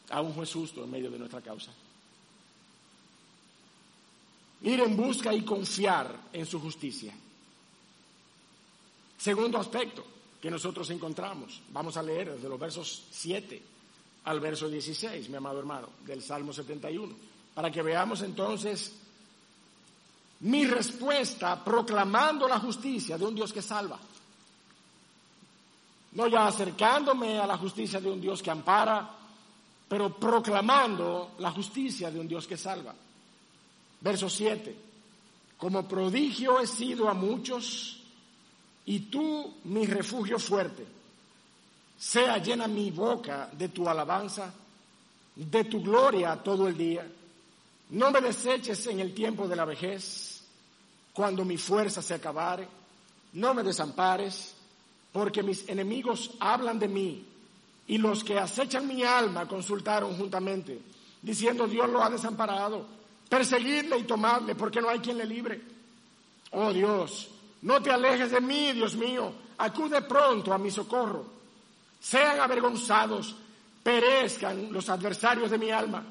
a 0.09 0.21
un 0.21 0.33
juez 0.33 0.51
justo 0.51 0.83
en 0.83 0.89
medio 0.89 1.11
de 1.11 1.19
nuestra 1.19 1.41
causa. 1.41 1.71
Ir 4.63 4.79
en 4.79 4.97
busca 4.97 5.31
y 5.31 5.43
confiar 5.43 6.29
en 6.33 6.45
su 6.47 6.59
justicia. 6.59 7.13
Segundo 9.19 9.59
aspecto 9.59 10.03
que 10.41 10.49
nosotros 10.49 10.89
encontramos, 10.89 11.61
vamos 11.71 11.97
a 11.97 12.03
leer 12.03 12.33
desde 12.33 12.49
los 12.49 12.59
versos 12.59 13.03
7 13.11 13.76
al 14.27 14.41
verso 14.41 14.67
16, 14.67 15.29
mi 15.29 15.37
amado 15.37 15.59
hermano, 15.59 15.87
del 16.05 16.21
Salmo 16.21 16.51
71, 16.51 17.15
para 17.53 17.71
que 17.71 17.81
veamos 17.81 18.21
entonces 18.23 18.93
mi 20.41 20.65
respuesta 20.65 21.63
proclamando 21.63 22.45
la 22.45 22.59
justicia 22.59 23.17
de 23.17 23.25
un 23.25 23.33
Dios 23.33 23.53
que 23.53 23.61
salva. 23.61 23.97
No 26.11 26.27
ya 26.27 26.45
acercándome 26.45 27.39
a 27.39 27.47
la 27.47 27.57
justicia 27.57 28.01
de 28.01 28.11
un 28.11 28.19
Dios 28.19 28.43
que 28.43 28.51
ampara, 28.51 29.09
pero 29.87 30.13
proclamando 30.17 31.35
la 31.39 31.51
justicia 31.51 32.11
de 32.11 32.19
un 32.19 32.27
Dios 32.27 32.45
que 32.47 32.57
salva. 32.57 32.93
Verso 34.01 34.29
7. 34.29 34.75
Como 35.57 35.87
prodigio 35.87 36.59
he 36.59 36.67
sido 36.67 37.07
a 37.07 37.13
muchos 37.13 38.01
y 38.85 38.99
tú 38.99 39.55
mi 39.63 39.85
refugio 39.85 40.37
fuerte 40.37 40.96
sea 41.97 42.37
llena 42.37 42.67
mi 42.67 42.91
boca 42.91 43.49
de 43.51 43.69
tu 43.69 43.87
alabanza, 43.89 44.53
de 45.35 45.63
tu 45.65 45.81
gloria 45.81 46.35
todo 46.43 46.67
el 46.67 46.77
día. 46.77 47.07
No 47.89 48.11
me 48.11 48.21
deseches 48.21 48.85
en 48.87 48.99
el 48.99 49.13
tiempo 49.13 49.47
de 49.47 49.55
la 49.55 49.65
vejez. 49.65 50.33
cuando 51.13 51.43
mi 51.43 51.57
fuerza 51.57 51.99
se 52.03 52.13
acabare. 52.13 52.67
No 53.33 53.55
me 53.55 53.63
desampares, 53.63 54.53
porque 55.11 55.41
mis 55.41 55.67
enemigos 55.67 56.29
hablan 56.39 56.77
de 56.77 56.87
mí, 56.87 57.25
y 57.87 57.97
los 57.97 58.23
que 58.23 58.37
acechan 58.37 58.87
mi 58.87 59.03
alma 59.03 59.47
consultaron 59.47 60.15
juntamente, 60.15 60.79
diciendo 61.21 61.67
Dios 61.67 61.89
lo 61.89 62.03
ha 62.03 62.09
desamparado. 62.11 62.85
Perseguidle 63.27 63.97
y 63.97 64.03
tomadle, 64.03 64.53
porque 64.53 64.79
no 64.79 64.89
hay 64.89 64.99
quien 64.99 65.17
le 65.17 65.25
libre. 65.25 65.59
Oh 66.51 66.71
Dios, 66.71 67.29
no 67.63 67.81
te 67.81 67.89
alejes 67.89 68.29
de 68.29 68.39
mí, 68.39 68.73
Dios 68.73 68.95
mío, 68.95 69.33
acude 69.57 70.03
pronto 70.03 70.53
a 70.53 70.59
mi 70.59 70.69
socorro. 70.69 71.36
Sean 71.99 72.39
avergonzados, 72.39 73.35
perezcan 73.83 74.71
los 74.71 74.89
adversarios 74.89 75.49
de 75.51 75.57
mi 75.57 75.71
alma, 75.71 76.03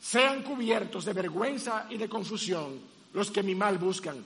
sean 0.00 0.42
cubiertos 0.42 1.04
de 1.04 1.12
vergüenza 1.12 1.86
y 1.90 1.96
de 1.96 2.08
confusión 2.08 2.78
los 3.12 3.30
que 3.30 3.42
mi 3.42 3.54
mal 3.54 3.78
buscan. 3.78 4.22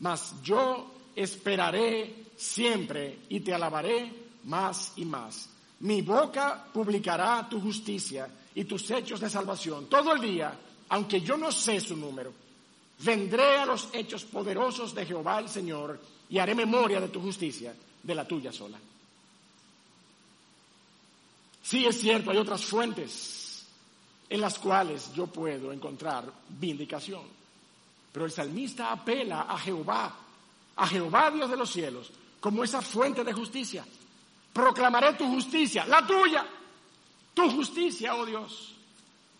Mas 0.00 0.34
yo 0.42 0.92
esperaré 1.16 2.26
siempre 2.36 3.18
y 3.28 3.40
te 3.40 3.52
alabaré 3.52 4.12
más 4.44 4.92
y 4.96 5.04
más. 5.04 5.48
Mi 5.80 6.02
boca 6.02 6.64
publicará 6.72 7.48
tu 7.48 7.60
justicia 7.60 8.28
y 8.54 8.64
tus 8.64 8.90
hechos 8.90 9.20
de 9.20 9.30
salvación 9.30 9.86
todo 9.86 10.12
el 10.12 10.20
día, 10.20 10.56
aunque 10.88 11.20
yo 11.20 11.36
no 11.36 11.50
sé 11.50 11.80
su 11.80 11.96
número. 11.96 12.32
Vendré 13.00 13.58
a 13.58 13.66
los 13.66 13.88
hechos 13.92 14.24
poderosos 14.24 14.94
de 14.94 15.06
Jehová 15.06 15.38
el 15.38 15.48
Señor 15.48 16.00
y 16.28 16.38
haré 16.38 16.54
memoria 16.54 17.00
de 17.00 17.08
tu 17.08 17.20
justicia, 17.20 17.74
de 18.02 18.14
la 18.14 18.26
tuya 18.26 18.52
sola. 18.52 18.78
Sí 21.68 21.84
es 21.84 22.00
cierto, 22.00 22.30
hay 22.30 22.38
otras 22.38 22.64
fuentes 22.64 23.62
en 24.30 24.40
las 24.40 24.58
cuales 24.58 25.12
yo 25.12 25.26
puedo 25.26 25.70
encontrar 25.70 26.24
vindicación. 26.48 27.20
Pero 28.10 28.24
el 28.24 28.32
salmista 28.32 28.90
apela 28.90 29.42
a 29.42 29.58
Jehová, 29.58 30.16
a 30.76 30.86
Jehová 30.86 31.30
Dios 31.30 31.50
de 31.50 31.58
los 31.58 31.70
cielos, 31.70 32.10
como 32.40 32.64
esa 32.64 32.80
fuente 32.80 33.22
de 33.22 33.34
justicia. 33.34 33.84
Proclamaré 34.50 35.12
tu 35.12 35.26
justicia, 35.26 35.84
la 35.84 36.06
tuya, 36.06 36.46
tu 37.34 37.50
justicia, 37.50 38.14
oh 38.14 38.24
Dios. 38.24 38.72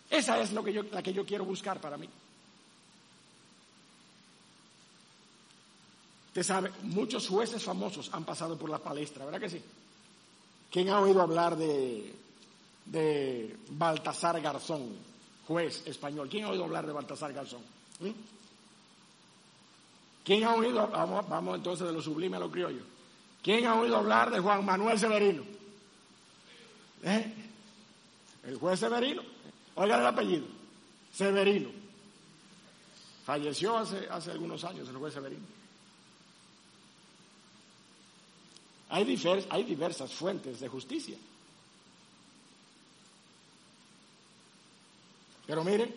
Esa 0.07 0.39
es 0.39 0.53
lo 0.53 0.63
que 0.63 0.71
yo, 0.71 0.83
la 0.83 1.01
que 1.01 1.11
yo 1.11 1.25
quiero 1.25 1.45
buscar 1.45 1.81
para 1.81 1.97
mí. 1.97 2.07
Usted 6.27 6.43
sabe, 6.43 6.71
muchos 6.83 7.27
jueces 7.27 7.63
famosos 7.63 8.11
han 8.13 8.23
pasado 8.23 8.55
por 8.55 8.69
la 8.69 8.77
palestra, 8.77 9.25
¿verdad 9.25 9.39
que 9.39 9.49
sí? 9.49 9.63
¿Quién 10.71 10.89
ha 10.89 10.99
oído 10.99 11.21
hablar 11.21 11.55
de, 11.55 12.13
de 12.85 13.57
Baltasar 13.71 14.39
Garzón, 14.41 14.95
juez 15.47 15.83
español? 15.87 16.29
¿Quién 16.29 16.45
ha 16.45 16.49
oído 16.49 16.65
hablar 16.65 16.85
de 16.85 16.93
Baltasar 16.93 17.33
Garzón? 17.33 17.61
¿Mm? 17.99 18.09
¿Quién 20.23 20.43
ha 20.43 20.53
oído, 20.53 20.87
vamos, 20.87 21.55
entonces 21.55 21.87
de 21.87 21.93
lo 21.93 22.01
sublime 22.01 22.37
a 22.37 22.39
lo 22.39 22.51
criollo? 22.51 22.83
¿Quién 23.41 23.65
ha 23.65 23.75
oído 23.75 23.97
hablar 23.97 24.29
de 24.29 24.39
Juan 24.39 24.63
Manuel 24.63 24.99
Severino? 24.99 25.43
¿Eh? 27.03 27.33
El 28.43 28.57
juez 28.57 28.79
Severino, 28.79 29.23
oigan 29.75 30.01
el 30.01 30.05
apellido, 30.05 30.45
Severino. 31.11 31.69
Falleció 33.25 33.77
hace, 33.77 34.07
hace 34.09 34.31
algunos 34.31 34.63
años 34.63 34.87
el 34.87 34.97
juez 34.97 35.13
Severino. 35.13 35.58
Hay, 38.89 39.05
diversas 39.05 40.11
fuentes 40.11 40.59
de 40.59 40.67
justicia. 40.67 41.15
Pero 45.45 45.63
mire, 45.63 45.93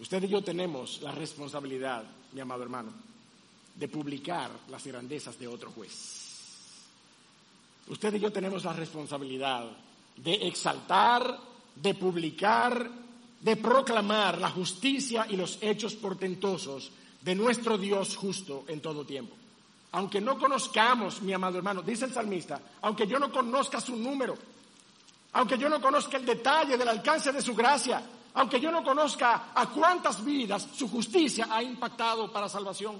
usted 0.00 0.22
y 0.24 0.28
yo 0.28 0.42
tenemos 0.42 1.00
la 1.00 1.12
responsabilidad, 1.12 2.04
mi 2.32 2.40
amado 2.40 2.62
hermano, 2.62 2.92
de 3.74 3.88
publicar 3.88 4.50
las 4.68 4.86
grandezas 4.86 5.38
de 5.38 5.48
otro 5.48 5.70
juez. 5.70 6.20
Usted 7.88 8.14
y 8.14 8.20
yo 8.20 8.30
tenemos 8.30 8.64
la 8.64 8.74
responsabilidad 8.74 9.70
de 10.16 10.34
exaltar, 10.46 11.38
de 11.74 11.94
publicar, 11.94 12.90
de 13.40 13.56
proclamar 13.56 14.38
la 14.38 14.50
justicia 14.50 15.26
y 15.30 15.36
los 15.36 15.58
hechos 15.62 15.94
portentosos 15.94 16.90
de 17.22 17.34
nuestro 17.34 17.78
Dios 17.78 18.16
justo 18.16 18.64
en 18.68 18.80
todo 18.80 19.06
tiempo 19.06 19.41
aunque 19.92 20.20
no 20.20 20.38
conozcamos, 20.38 21.20
mi 21.20 21.32
amado 21.32 21.58
hermano, 21.58 21.82
dice 21.82 22.06
el 22.06 22.12
salmista, 22.12 22.60
aunque 22.80 23.06
yo 23.06 23.18
no 23.18 23.30
conozca 23.30 23.80
su 23.80 23.94
número, 23.94 24.34
aunque 25.32 25.58
yo 25.58 25.68
no 25.68 25.80
conozca 25.80 26.16
el 26.16 26.24
detalle 26.24 26.78
del 26.78 26.88
alcance 26.88 27.30
de 27.30 27.42
su 27.42 27.54
gracia, 27.54 28.02
aunque 28.34 28.58
yo 28.58 28.70
no 28.70 28.82
conozca 28.82 29.50
a 29.54 29.66
cuántas 29.68 30.24
vidas 30.24 30.66
su 30.74 30.88
justicia 30.88 31.48
ha 31.50 31.62
impactado 31.62 32.32
para 32.32 32.48
salvación. 32.48 32.98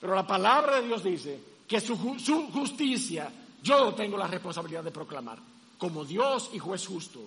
Pero 0.00 0.14
la 0.14 0.26
palabra 0.26 0.76
de 0.76 0.86
Dios 0.86 1.02
dice 1.02 1.40
que 1.66 1.80
su, 1.80 1.96
justicia 1.96 3.32
yo 3.60 3.92
tengo 3.94 4.16
la 4.16 4.28
responsabilidad 4.28 4.84
de 4.84 4.90
proclamar, 4.92 5.38
como 5.78 6.04
Dios 6.04 6.50
y 6.52 6.60
juez 6.60 6.86
justo 6.86 7.20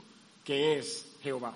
que 0.46 0.80
es 0.80 1.18
Jehová. 1.22 1.54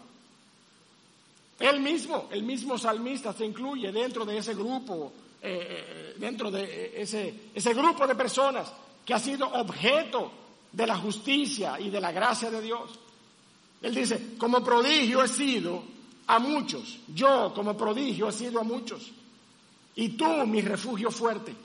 Él 1.60 1.80
mismo, 1.80 2.28
el 2.32 2.44
mismo 2.44 2.78
salmista 2.78 3.32
se 3.32 3.46
incluye 3.46 3.92
dentro 3.92 4.26
de 4.26 4.38
ese 4.38 4.54
grupo 4.54 5.14
eh, 5.42 6.16
dentro 6.18 6.52
de 6.52 7.02
ese, 7.02 7.52
ese 7.54 7.74
grupo 7.74 8.06
de 8.06 8.16
personas 8.16 8.72
que 9.06 9.14
ha 9.14 9.20
sido 9.20 9.48
objeto 9.48 10.32
de 10.72 10.86
la 10.86 10.98
justicia 10.98 11.80
y 11.80 11.90
de 11.90 12.02
la 12.02 12.12
gracia 12.12 12.52
de 12.52 12.62
Dios. 12.62 12.92
Él 13.82 13.96
dice, 13.96 14.36
como 14.38 14.64
prodigio 14.64 15.24
he 15.24 15.28
sido 15.28 15.84
a 16.28 16.40
muchos, 16.40 17.00
yo 17.08 17.54
como 17.56 17.76
prodigio 17.76 18.30
he 18.30 18.32
sido 18.32 18.60
a 18.60 18.64
muchos, 18.64 19.12
y 19.96 20.10
tú 20.10 20.46
mi 20.46 20.62
refugio 20.62 21.12
fuerte. 21.12 21.56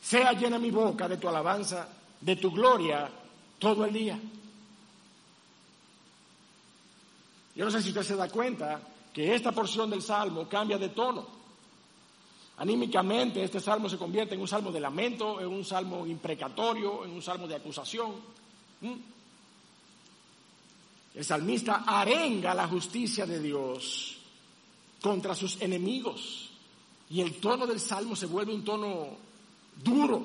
Sea 0.00 0.32
llena 0.32 0.58
mi 0.58 0.70
boca 0.70 1.08
de 1.08 1.16
tu 1.16 1.28
alabanza, 1.28 1.88
de 2.20 2.36
tu 2.36 2.50
gloria 2.50 3.10
todo 3.58 3.84
el 3.84 3.92
día. 3.92 4.18
Yo 7.54 7.64
no 7.64 7.70
sé 7.70 7.82
si 7.82 7.88
usted 7.88 8.02
se 8.02 8.16
da 8.16 8.28
cuenta 8.28 8.80
que 9.12 9.34
esta 9.34 9.50
porción 9.50 9.90
del 9.90 10.02
Salmo 10.02 10.48
cambia 10.48 10.78
de 10.78 10.90
tono. 10.90 11.37
Anímicamente 12.58 13.42
este 13.42 13.60
salmo 13.60 13.88
se 13.88 13.98
convierte 13.98 14.34
en 14.34 14.40
un 14.40 14.48
salmo 14.48 14.72
de 14.72 14.80
lamento, 14.80 15.40
en 15.40 15.46
un 15.46 15.64
salmo 15.64 16.04
imprecatorio, 16.06 17.04
en 17.04 17.12
un 17.12 17.22
salmo 17.22 17.46
de 17.46 17.54
acusación. 17.54 18.12
El 21.14 21.24
salmista 21.24 21.84
arenga 21.86 22.54
la 22.54 22.66
justicia 22.66 23.26
de 23.26 23.40
Dios 23.40 24.16
contra 25.00 25.36
sus 25.36 25.60
enemigos 25.62 26.50
y 27.10 27.20
el 27.20 27.34
tono 27.36 27.66
del 27.66 27.78
salmo 27.78 28.16
se 28.16 28.26
vuelve 28.26 28.54
un 28.54 28.64
tono 28.64 29.06
duro. 29.82 30.24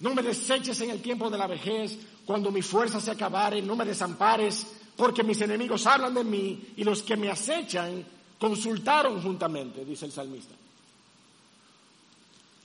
No 0.00 0.14
me 0.14 0.22
deseches 0.22 0.80
en 0.80 0.90
el 0.90 1.02
tiempo 1.02 1.28
de 1.28 1.38
la 1.38 1.46
vejez, 1.46 1.98
cuando 2.24 2.50
mi 2.50 2.62
fuerza 2.62 3.00
se 3.00 3.10
acabare, 3.10 3.60
no 3.60 3.76
me 3.76 3.84
desampares, 3.84 4.66
porque 4.96 5.22
mis 5.22 5.40
enemigos 5.42 5.86
hablan 5.86 6.14
de 6.14 6.24
mí 6.24 6.72
y 6.76 6.84
los 6.84 7.02
que 7.02 7.16
me 7.16 7.30
acechan 7.30 8.04
consultaron 8.38 9.20
juntamente, 9.22 9.84
dice 9.84 10.06
el 10.06 10.12
salmista. 10.12 10.54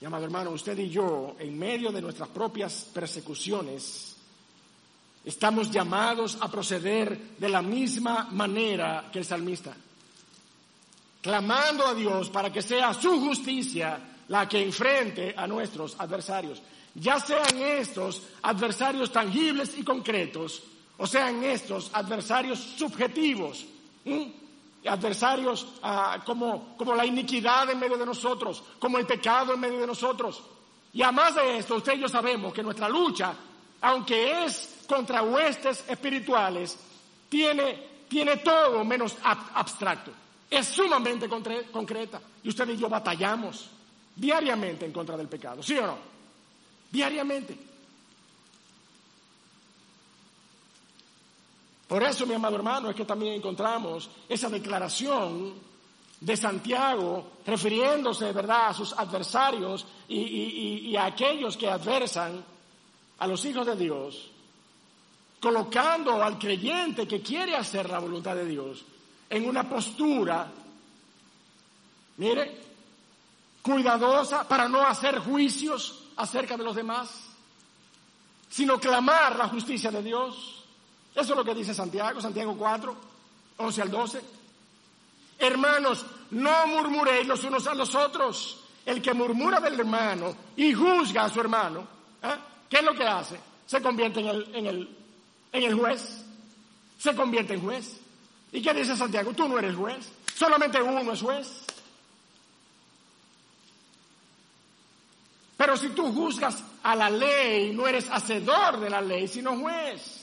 Mi 0.04 0.08
amado 0.08 0.26
hermano, 0.26 0.52
usted 0.52 0.78
y 0.80 0.90
yo, 0.90 1.38
en 1.40 1.58
medio 1.58 1.90
de 1.90 2.02
nuestras 2.02 2.28
propias 2.28 2.90
persecuciones, 2.94 4.18
estamos 5.24 5.72
llamados 5.72 6.38
a 6.42 6.52
proceder 6.52 7.38
de 7.38 7.48
la 7.48 7.62
misma 7.62 8.28
manera 8.30 9.10
que 9.10 9.20
el 9.20 9.24
salmista, 9.24 9.74
clamando 11.22 11.88
a 11.88 11.94
Dios 11.94 12.30
para 12.30 12.52
que 12.52 12.62
sea 12.62 12.94
su 12.94 13.18
justicia 13.22 13.98
la 14.28 14.46
que 14.46 14.62
enfrente 14.62 15.34
a 15.38 15.48
nuestros 15.48 15.96
adversarios, 15.98 16.62
ya 16.96 17.18
sean 17.22 17.58
estos 17.60 18.24
adversarios 18.42 19.10
tangibles 19.10 19.78
y 19.78 19.86
concretos, 19.86 20.64
o 20.98 21.08
sean 21.08 21.42
estos 21.46 21.90
adversarios 21.94 22.60
subjetivos 22.60 23.66
adversarios 24.86 25.68
ah, 25.82 26.22
como, 26.26 26.76
como 26.78 26.96
la 26.96 27.06
iniquidad 27.06 27.70
en 27.70 27.80
medio 27.80 27.98
de 27.98 28.06
nosotros, 28.06 28.64
como 28.80 28.98
el 28.98 29.06
pecado 29.06 29.54
en 29.54 29.60
medio 29.60 29.80
de 29.80 29.88
nosotros. 29.88 30.42
Y 30.94 31.02
además 31.02 31.36
de 31.36 31.58
esto, 31.58 31.76
usted 31.76 31.94
y 31.94 32.02
yo 32.02 32.10
sabemos 32.10 32.54
que 32.54 32.62
nuestra 32.62 32.88
lucha, 32.88 33.34
aunque 33.82 34.46
es 34.46 34.84
contra 34.88 35.24
huestes 35.24 35.86
espirituales, 35.88 36.78
tiene, 37.30 38.06
tiene 38.08 38.38
todo 38.38 38.84
menos 38.86 39.16
abstracto. 39.24 40.12
Es 40.50 40.68
sumamente 40.68 41.28
concreta. 41.28 42.22
Y 42.44 42.50
usted 42.50 42.70
y 42.70 42.78
yo 42.78 42.90
batallamos 42.90 43.70
diariamente 44.16 44.86
en 44.86 44.92
contra 44.92 45.18
del 45.18 45.28
pecado, 45.28 45.64
¿sí 45.64 45.78
o 45.78 45.88
no? 45.88 45.98
Diariamente. 46.92 47.73
Por 51.94 52.02
eso, 52.02 52.26
mi 52.26 52.34
amado 52.34 52.56
hermano, 52.56 52.90
es 52.90 52.96
que 52.96 53.06
también 53.06 53.34
encontramos 53.36 54.10
esa 54.28 54.50
declaración 54.50 55.54
de 56.20 56.36
Santiago 56.36 57.34
refiriéndose, 57.46 58.32
¿verdad?, 58.32 58.70
a 58.70 58.74
sus 58.74 58.94
adversarios 58.94 59.86
y, 60.08 60.96
a 60.96 61.06
aquellos 61.06 61.56
que 61.56 61.70
adversan 61.70 62.44
a 63.20 63.28
los 63.28 63.46
hijos 63.46 63.68
de 63.68 63.76
Dios, 63.76 64.32
colocando 65.40 66.24
al 66.24 66.40
creyente 66.40 67.08
que 67.08 67.22
quiere 67.22 67.56
hacer 67.56 67.88
la 67.88 68.00
voluntad 68.00 68.38
de 68.38 68.48
Dios 68.48 68.84
en 69.30 69.48
una 69.48 69.70
postura 69.70 70.52
Mire, 72.18 72.60
cuidadosa 73.62 74.48
para 74.48 74.68
no 74.68 74.82
hacer 74.82 75.20
juicios 75.20 76.06
acerca 76.16 76.58
de 76.58 76.64
los 76.64 76.76
demás, 76.76 77.12
sino 78.50 78.80
clamar 78.80 79.36
la 79.36 79.48
justicia 79.48 79.92
de 79.92 80.02
Dios. 80.02 80.63
Eso 81.16 81.34
es 81.34 81.38
lo 81.38 81.44
que 81.46 81.54
dice 81.54 81.74
Santiago, 81.74 82.20
Santiago 82.20 82.56
4, 82.58 82.96
11 83.58 83.82
al 83.82 83.92
12. 83.92 84.22
Hermanos, 85.40 86.06
no 86.32 86.68
murmuréis 86.68 87.28
los 87.28 87.44
unos 87.44 87.68
a 87.68 87.76
los 87.76 87.94
otros. 87.96 88.60
El 88.86 89.02
que 89.02 89.14
murmura 89.14 89.60
del 89.60 89.80
hermano 89.80 90.36
y 90.58 90.74
juzga 90.74 91.26
a 91.26 91.30
su 91.30 91.40
hermano, 91.40 91.88
¿eh? 92.22 92.36
¿qué 92.70 92.78
es 92.78 92.84
lo 92.84 92.94
que 92.94 93.06
hace? 93.06 93.40
Se 93.66 93.82
convierte 93.82 94.20
en 94.20 94.28
el, 94.28 94.56
en, 94.56 94.66
el, 94.66 94.98
en 95.54 95.64
el 95.64 95.74
juez. 95.74 96.26
Se 96.98 97.16
convierte 97.16 97.54
en 97.54 97.62
juez. 97.62 98.00
¿Y 98.52 98.62
qué 98.62 98.74
dice 98.74 98.96
Santiago? 98.98 99.34
Tú 99.34 99.48
no 99.48 99.58
eres 99.58 99.76
juez. 99.76 100.12
Solamente 100.36 100.82
uno 100.82 101.12
es 101.12 101.22
juez. 101.22 101.48
Pero 105.56 105.78
si 105.78 105.90
tú 105.90 106.12
juzgas 106.14 106.62
a 106.84 106.96
la 106.96 107.10
ley, 107.10 107.74
no 107.74 107.88
eres 107.88 108.10
hacedor 108.10 108.80
de 108.80 108.90
la 108.90 109.02
ley, 109.02 109.28
sino 109.28 109.58
juez. 109.58 110.23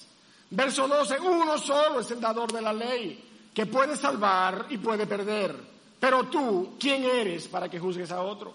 Verso 0.50 0.88
12, 0.88 1.20
uno 1.20 1.58
solo 1.58 2.00
es 2.00 2.10
el 2.10 2.20
dador 2.20 2.52
de 2.52 2.60
la 2.60 2.72
ley, 2.72 3.50
que 3.54 3.66
puede 3.66 3.96
salvar 3.96 4.66
y 4.70 4.78
puede 4.78 5.06
perder. 5.06 5.56
Pero 5.98 6.24
tú, 6.24 6.74
¿quién 6.78 7.04
eres 7.04 7.46
para 7.46 7.68
que 7.68 7.78
juzgues 7.78 8.10
a 8.10 8.22
otro? 8.22 8.54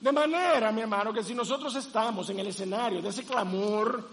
De 0.00 0.10
manera, 0.10 0.72
mi 0.72 0.80
hermano, 0.80 1.12
que 1.12 1.22
si 1.22 1.34
nosotros 1.34 1.74
estamos 1.76 2.30
en 2.30 2.40
el 2.40 2.48
escenario 2.48 3.02
de 3.02 3.10
ese 3.10 3.24
clamor 3.24 4.08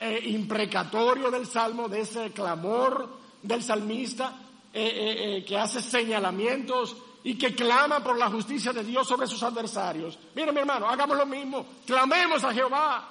eh, 0.00 0.20
imprecatorio 0.26 1.30
del 1.30 1.46
salmo, 1.46 1.88
de 1.88 2.00
ese 2.00 2.30
clamor 2.32 3.08
del 3.42 3.62
salmista 3.62 4.38
eh, 4.72 5.38
eh, 5.38 5.44
que 5.44 5.58
hace 5.58 5.82
señalamientos 5.82 6.96
y 7.24 7.36
que 7.36 7.54
clama 7.54 8.02
por 8.02 8.18
la 8.18 8.30
justicia 8.30 8.72
de 8.72 8.84
Dios 8.84 9.06
sobre 9.06 9.26
sus 9.26 9.42
adversarios. 9.42 10.18
Mire 10.34 10.52
mi 10.52 10.60
hermano, 10.60 10.88
hagamos 10.88 11.16
lo 11.16 11.26
mismo, 11.26 11.66
clamemos 11.86 12.42
a 12.44 12.52
Jehová, 12.52 13.08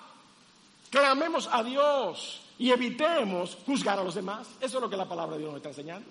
clamemos 0.90 1.50
a 1.52 1.64
Dios 1.64 2.42
y 2.62 2.70
evitemos 2.70 3.58
juzgar 3.66 3.98
a 3.98 4.04
los 4.04 4.14
demás. 4.14 4.48
Eso 4.62 4.78
es 4.78 4.82
lo 4.84 4.88
que 4.88 4.96
la 4.96 5.10
palabra 5.10 5.34
de 5.34 5.40
Dios 5.40 5.52
nos 5.52 5.58
está 5.58 5.70
enseñando. 5.70 6.08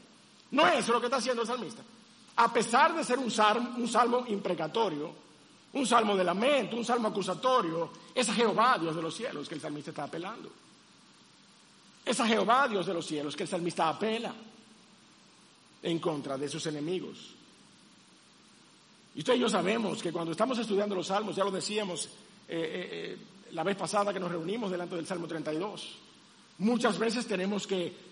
No 0.51 0.67
es 0.67 0.89
lo 0.89 0.99
que 0.99 1.07
está 1.07 1.19
haciendo 1.19 1.43
el 1.43 1.49
salmista. 1.49 1.81
A 2.35 2.53
pesar 2.53 2.93
de 2.93 3.05
ser 3.05 3.21
un 3.21 3.31
salmo, 3.31 3.77
un 3.79 3.87
salmo 3.87 4.25
imprecatorio, 4.27 5.13
un 5.75 5.87
salmo 5.87 6.17
de 6.17 6.25
lamento, 6.25 6.77
un 6.77 6.85
salmo 6.85 7.07
acusatorio, 7.07 7.93
es 8.13 8.29
a 8.29 8.35
Jehová, 8.35 8.79
Dios 8.81 8.97
de 8.97 9.01
los 9.01 9.15
cielos, 9.15 9.49
que 9.49 9.55
el 9.55 9.61
salmista 9.61 9.91
está 9.91 10.03
apelando. 10.03 10.51
Es 12.05 12.19
a 12.19 12.27
Jehová, 12.27 12.67
Dios 12.67 12.85
de 12.85 12.95
los 12.95 13.07
cielos, 13.07 13.37
que 13.37 13.45
el 13.45 13.49
salmista 13.49 13.89
apela 13.89 14.35
en 15.85 16.01
contra 16.01 16.37
de 16.37 16.49
sus 16.49 16.67
enemigos. 16.67 17.33
Y 19.15 19.21
usted 19.21 19.35
y 19.35 19.39
yo 19.39 19.49
sabemos 19.49 20.03
que 20.03 20.11
cuando 20.11 20.33
estamos 20.33 20.59
estudiando 20.59 20.97
los 20.97 21.07
salmos, 21.07 21.37
ya 21.37 21.45
lo 21.45 21.53
decíamos 21.53 22.07
eh, 22.07 22.09
eh, 22.49 22.89
eh, 22.91 23.19
la 23.53 23.63
vez 23.63 23.77
pasada 23.77 24.13
que 24.13 24.19
nos 24.19 24.33
reunimos 24.33 24.69
delante 24.69 24.97
del 24.97 25.07
Salmo 25.07 25.29
32, 25.29 26.10
muchas 26.61 26.99
veces 26.99 27.27
tenemos 27.27 27.67
que, 27.67 28.11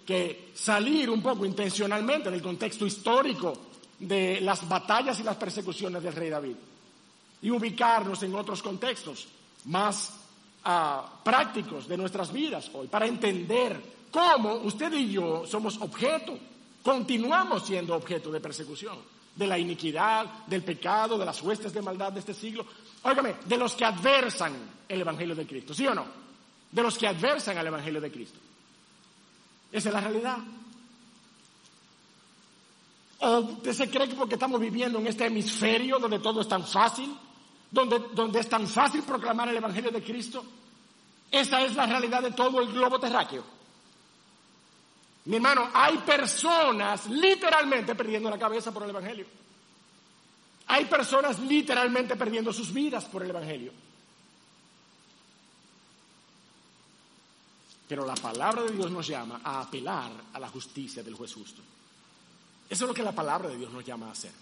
salir 0.55 1.11
un 1.11 1.23
poco 1.23 1.45
intencionalmente 1.45 2.31
del 2.31 2.43
contexto 2.43 2.87
histórico 2.87 3.53
de 3.99 4.41
las 4.41 4.67
batallas 4.67 5.21
y 5.21 5.23
las 5.23 5.37
persecuciones 5.37 6.03
del 6.03 6.15
rey 6.15 6.31
David 6.31 6.57
y 7.43 7.51
ubicarnos 7.51 8.23
en 8.23 8.35
otros 8.35 8.63
contextos 8.63 9.29
más 9.67 10.15
ah, 10.65 11.21
prácticos 11.23 11.87
de 11.87 11.99
nuestras 11.99 12.33
vidas 12.33 12.71
hoy 12.73 12.89
para 12.89 13.07
entender 13.07 13.81
cómo 14.11 14.55
usted 14.55 14.93
y 14.95 15.13
yo 15.13 15.45
somos 15.47 15.79
objeto, 15.83 16.39
continuamos 16.83 17.67
siendo 17.67 17.95
objeto 17.95 18.31
de 18.31 18.41
persecución 18.41 18.97
de 19.37 19.47
la 19.47 19.59
iniquidad, 19.59 20.47
del 20.47 20.65
pecado, 20.65 21.19
de 21.19 21.27
las 21.27 21.41
huestes 21.43 21.73
de 21.73 21.83
maldad 21.83 22.13
de 22.13 22.21
este 22.21 22.35
siglo. 22.35 22.65
Óigame, 23.03 23.37
de 23.45 23.57
los 23.57 23.75
que 23.75 23.85
adversan 23.85 24.55
el 24.89 25.01
Evangelio 25.01 25.37
de 25.37 25.47
Cristo, 25.47 25.75
¿sí 25.75 25.87
o 25.87 25.95
no? 25.95 26.28
De 26.71 26.83
los 26.83 26.99
que 26.99 27.07
adversan 27.07 27.57
al 27.59 27.66
Evangelio 27.66 28.01
de 28.01 28.11
Cristo. 28.11 28.39
Esa 29.73 29.89
es 29.89 29.95
la 29.95 30.01
realidad. 30.01 30.39
¿O 33.21 33.39
usted 33.39 33.73
se 33.73 33.91
cree 33.91 34.09
que 34.09 34.14
porque 34.14 34.35
estamos 34.35 34.61
viviendo 34.61 34.99
en 34.99 35.07
este 35.07 35.27
hemisferio 35.27 35.99
donde 35.99 36.21
todo 36.21 36.41
es 36.41 36.49
tan 36.49 36.64
fácil, 36.64 37.14
donde, 37.71 37.99
donde 38.12 38.41
es 38.41 38.49
tan 38.49 38.66
fácil 38.66 39.03
proclamar 39.03 39.49
el 39.49 39.57
Evangelio 39.57 39.91
de 39.91 40.03
Cristo? 40.03 40.45
Esa 41.31 41.62
es 41.62 41.75
la 41.75 41.87
realidad 41.87 42.23
de 42.23 42.31
todo 42.31 42.61
el 42.61 42.73
globo 42.73 42.99
terráqueo. 42.99 43.45
Mi 45.27 45.37
hermano, 45.37 45.69
hay 45.75 45.99
personas 45.99 47.07
literalmente 47.07 47.95
perdiendo 47.95 48.31
la 48.31 48.39
cabeza 48.39 48.73
por 48.73 48.85
el 48.85 48.91
Evangelio. 48.91 49.27
Hay 50.69 50.85
personas 50.87 51.39
literalmente 51.41 52.16
perdiendo 52.16 52.53
sus 52.53 52.73
vidas 52.73 53.05
por 53.07 53.23
el 53.23 53.31
Evangelio. 53.31 53.73
Pero 57.89 58.05
la 58.05 58.14
palabra 58.14 58.62
de 58.62 58.72
Dios 58.72 58.91
nos 58.91 59.07
llama 59.07 59.41
a 59.43 59.62
apelar 59.62 60.12
a 60.32 60.39
la 60.39 60.49
justicia 60.49 61.03
del 61.03 61.14
juez 61.14 61.32
justo. 61.32 61.62
Eso 62.68 62.84
es 62.84 62.89
lo 62.89 62.95
que 62.95 63.03
la 63.03 63.12
palabra 63.12 63.49
de 63.49 63.57
Dios 63.57 63.72
nos 63.72 63.84
llama 63.84 64.09
a 64.09 64.12
hacer. 64.12 64.32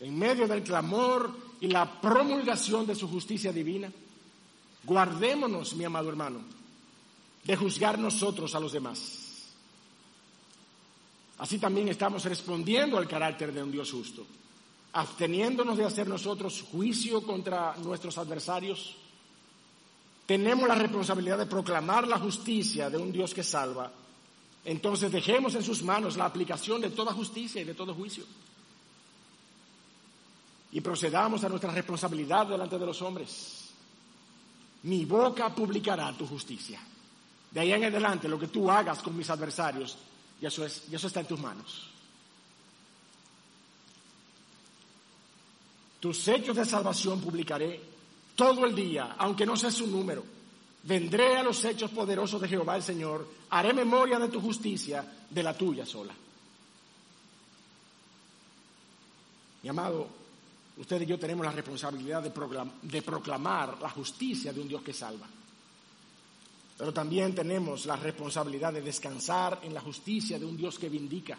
En 0.00 0.18
medio 0.18 0.46
del 0.46 0.62
clamor 0.62 1.34
y 1.60 1.68
la 1.68 2.00
promulgación 2.00 2.86
de 2.86 2.94
su 2.94 3.08
justicia 3.08 3.52
divina, 3.52 3.90
guardémonos, 4.84 5.74
mi 5.74 5.84
amado 5.84 6.08
hermano, 6.08 6.40
de 7.44 7.56
juzgar 7.56 7.98
nosotros 7.98 8.54
a 8.54 8.60
los 8.60 8.72
demás. 8.72 9.22
Así 11.38 11.58
también 11.58 11.88
estamos 11.88 12.24
respondiendo 12.24 12.98
al 12.98 13.08
carácter 13.08 13.52
de 13.52 13.62
un 13.62 13.72
Dios 13.72 13.90
justo, 13.90 14.26
absteniéndonos 14.92 15.78
de 15.78 15.84
hacer 15.84 16.06
nosotros 16.06 16.64
juicio 16.70 17.22
contra 17.22 17.76
nuestros 17.78 18.18
adversarios. 18.18 18.96
Tenemos 20.32 20.66
la 20.66 20.76
responsabilidad 20.76 21.36
de 21.36 21.44
proclamar 21.44 22.08
la 22.08 22.18
justicia 22.18 22.88
de 22.88 22.96
un 22.96 23.12
Dios 23.12 23.34
que 23.34 23.42
salva. 23.42 23.92
Entonces 24.64 25.12
dejemos 25.12 25.54
en 25.56 25.62
sus 25.62 25.82
manos 25.82 26.16
la 26.16 26.24
aplicación 26.24 26.80
de 26.80 26.88
toda 26.88 27.12
justicia 27.12 27.60
y 27.60 27.64
de 27.66 27.74
todo 27.74 27.94
juicio. 27.94 28.24
Y 30.72 30.80
procedamos 30.80 31.44
a 31.44 31.50
nuestra 31.50 31.70
responsabilidad 31.70 32.46
delante 32.46 32.78
de 32.78 32.86
los 32.86 33.02
hombres. 33.02 33.72
Mi 34.84 35.04
boca 35.04 35.54
publicará 35.54 36.10
tu 36.16 36.26
justicia. 36.26 36.80
De 37.50 37.60
ahí 37.60 37.70
en 37.74 37.84
adelante, 37.84 38.26
lo 38.26 38.38
que 38.38 38.48
tú 38.48 38.70
hagas 38.70 39.02
con 39.02 39.14
mis 39.14 39.28
adversarios, 39.28 39.98
y 40.40 40.46
eso, 40.46 40.64
está 40.64 41.20
en 41.20 41.26
tus 41.26 41.40
manos. 41.40 41.90
Tus 46.00 46.26
hechos 46.28 46.56
de 46.56 46.64
salvación 46.64 47.20
publicaré 47.20 47.91
todo 48.42 48.66
el 48.66 48.74
día, 48.74 49.14
aunque 49.18 49.46
no 49.46 49.56
sea 49.56 49.70
su 49.70 49.86
número. 49.86 50.24
Vendré 50.82 51.36
a 51.36 51.44
los 51.44 51.64
hechos 51.64 51.92
poderosos 51.92 52.40
de 52.40 52.48
Jehová 52.48 52.74
el 52.74 52.82
Señor, 52.82 53.24
haré 53.50 53.72
memoria 53.72 54.18
de 54.18 54.26
tu 54.26 54.40
justicia, 54.40 55.06
de 55.30 55.42
la 55.44 55.56
tuya 55.56 55.86
sola. 55.86 56.12
Mi 59.62 59.68
amado, 59.68 60.08
usted 60.76 61.02
y 61.02 61.06
yo 61.06 61.20
tenemos 61.20 61.46
la 61.46 61.52
responsabilidad 61.52 62.20
de 62.20 63.02
proclamar 63.02 63.80
la 63.80 63.90
justicia 63.90 64.52
de 64.52 64.60
un 64.60 64.66
Dios 64.66 64.82
que 64.82 64.92
salva. 64.92 65.28
Pero 66.76 66.92
también 66.92 67.36
tenemos 67.36 67.86
la 67.86 67.94
responsabilidad 67.94 68.72
de 68.72 68.82
descansar 68.82 69.60
en 69.62 69.72
la 69.72 69.80
justicia 69.80 70.36
de 70.36 70.46
un 70.46 70.56
Dios 70.56 70.80
que 70.80 70.88
vindica. 70.88 71.38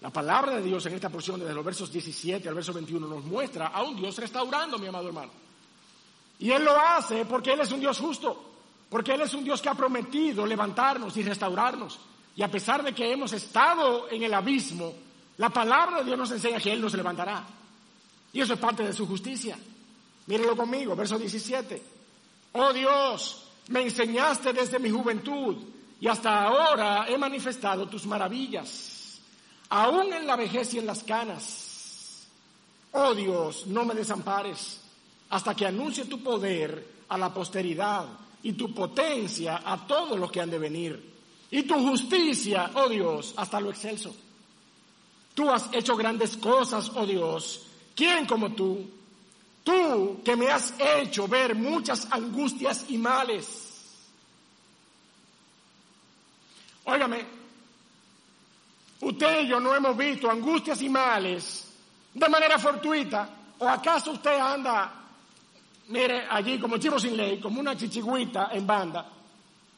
La 0.00 0.10
palabra 0.10 0.56
de 0.56 0.62
Dios 0.62 0.84
en 0.86 0.94
esta 0.94 1.10
porción, 1.10 1.40
desde 1.40 1.54
los 1.54 1.64
versos 1.64 1.92
17 1.92 2.48
al 2.48 2.54
verso 2.54 2.72
21, 2.72 3.06
nos 3.06 3.24
muestra 3.24 3.68
a 3.68 3.82
un 3.82 3.96
Dios 3.96 4.16
restaurando, 4.16 4.78
mi 4.78 4.86
amado 4.86 5.08
hermano. 5.08 5.30
Y 6.38 6.50
Él 6.50 6.64
lo 6.64 6.78
hace 6.78 7.26
porque 7.26 7.52
Él 7.52 7.60
es 7.60 7.70
un 7.70 7.80
Dios 7.80 7.98
justo, 7.98 8.50
porque 8.88 9.12
Él 9.12 9.20
es 9.20 9.34
un 9.34 9.44
Dios 9.44 9.60
que 9.60 9.68
ha 9.68 9.74
prometido 9.74 10.46
levantarnos 10.46 11.16
y 11.16 11.22
restaurarnos. 11.22 11.98
Y 12.34 12.42
a 12.42 12.50
pesar 12.50 12.82
de 12.82 12.94
que 12.94 13.12
hemos 13.12 13.32
estado 13.34 14.08
en 14.10 14.22
el 14.22 14.32
abismo, 14.32 14.94
la 15.36 15.50
palabra 15.50 15.98
de 15.98 16.04
Dios 16.04 16.18
nos 16.18 16.30
enseña 16.30 16.58
que 16.60 16.72
Él 16.72 16.80
nos 16.80 16.94
levantará. 16.94 17.44
Y 18.32 18.40
eso 18.40 18.54
es 18.54 18.60
parte 18.60 18.82
de 18.82 18.92
su 18.94 19.06
justicia. 19.06 19.58
Mírenlo 20.26 20.56
conmigo, 20.56 20.96
verso 20.96 21.18
17. 21.18 21.82
Oh 22.52 22.72
Dios, 22.72 23.48
me 23.68 23.82
enseñaste 23.82 24.52
desde 24.52 24.78
mi 24.78 24.90
juventud 24.90 25.56
y 26.00 26.08
hasta 26.08 26.44
ahora 26.44 27.06
he 27.08 27.18
manifestado 27.18 27.86
tus 27.86 28.06
maravillas, 28.06 28.99
aún 29.70 30.12
en 30.12 30.26
la 30.26 30.36
vejez 30.36 30.74
y 30.74 30.78
en 30.78 30.86
las 30.86 31.02
canas. 31.02 32.26
Oh 32.92 33.14
Dios, 33.14 33.66
no 33.66 33.84
me 33.84 33.94
desampares 33.94 34.80
hasta 35.30 35.54
que 35.54 35.66
anuncie 35.66 36.04
tu 36.04 36.22
poder 36.22 37.00
a 37.08 37.16
la 37.16 37.32
posteridad 37.32 38.06
y 38.42 38.52
tu 38.52 38.74
potencia 38.74 39.62
a 39.64 39.86
todos 39.86 40.18
los 40.18 40.30
que 40.30 40.40
han 40.40 40.50
de 40.50 40.58
venir. 40.58 41.10
Y 41.52 41.62
tu 41.62 41.74
justicia, 41.74 42.70
oh 42.74 42.88
Dios, 42.88 43.34
hasta 43.36 43.60
lo 43.60 43.70
excelso. 43.70 44.14
Tú 45.34 45.48
has 45.50 45.68
hecho 45.72 45.96
grandes 45.96 46.36
cosas, 46.36 46.90
oh 46.94 47.06
Dios. 47.06 47.66
¿Quién 47.94 48.26
como 48.26 48.52
tú? 48.52 48.88
Tú 49.62 50.20
que 50.24 50.36
me 50.36 50.48
has 50.48 50.74
hecho 50.78 51.28
ver 51.28 51.54
muchas 51.54 52.08
angustias 52.10 52.86
y 52.88 52.98
males. 52.98 53.68
Óigame, 56.84 57.39
Usted 59.00 59.42
y 59.42 59.48
yo 59.48 59.58
no 59.60 59.74
hemos 59.74 59.96
visto 59.96 60.30
angustias 60.30 60.82
y 60.82 60.88
males 60.88 61.66
de 62.12 62.28
manera 62.28 62.58
fortuita. 62.58 63.28
¿O 63.58 63.68
acaso 63.68 64.12
usted 64.12 64.38
anda, 64.38 64.92
mire, 65.88 66.26
allí 66.30 66.58
como 66.58 66.78
chivo 66.78 66.98
sin 66.98 67.16
ley, 67.16 67.38
como 67.40 67.60
una 67.60 67.76
chichigüita 67.76 68.48
en 68.52 68.66
banda, 68.66 69.06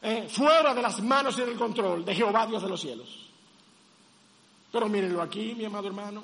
eh, 0.01 0.27
fuera 0.29 0.73
de 0.73 0.81
las 0.81 1.01
manos 1.01 1.37
y 1.37 1.41
del 1.41 1.57
control 1.57 2.05
de 2.05 2.15
Jehová 2.15 2.45
Dios 2.47 2.63
de 2.63 2.69
los 2.69 2.79
cielos? 2.79 3.29
Pero 4.71 4.87
mírenlo 4.87 5.21
aquí, 5.21 5.53
mi 5.55 5.65
amado 5.65 5.87
hermano. 5.87 6.23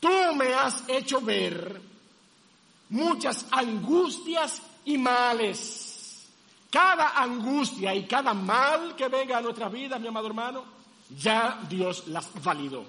Tú 0.00 0.34
me 0.34 0.52
has 0.54 0.88
hecho 0.88 1.20
ver 1.20 1.80
muchas 2.88 3.46
angustias 3.50 4.60
y 4.84 4.98
males. 4.98 6.28
Cada 6.70 7.10
angustia 7.22 7.94
y 7.94 8.06
cada 8.06 8.32
mal 8.34 8.96
que 8.96 9.08
venga 9.08 9.38
a 9.38 9.42
nuestra 9.42 9.68
vida, 9.68 9.98
mi 9.98 10.08
amado 10.08 10.26
hermano, 10.26 10.64
ya 11.10 11.60
Dios 11.68 12.08
las 12.08 12.30
validó. 12.42 12.84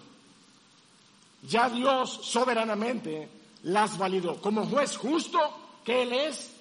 Ya 1.48 1.70
Dios 1.70 2.20
soberanamente 2.24 3.30
las 3.64 3.98
validó. 3.98 4.42
Como 4.42 4.66
juez 4.66 4.98
justo 4.98 5.40
que 5.84 6.04
Él 6.04 6.14
es, 6.14 6.52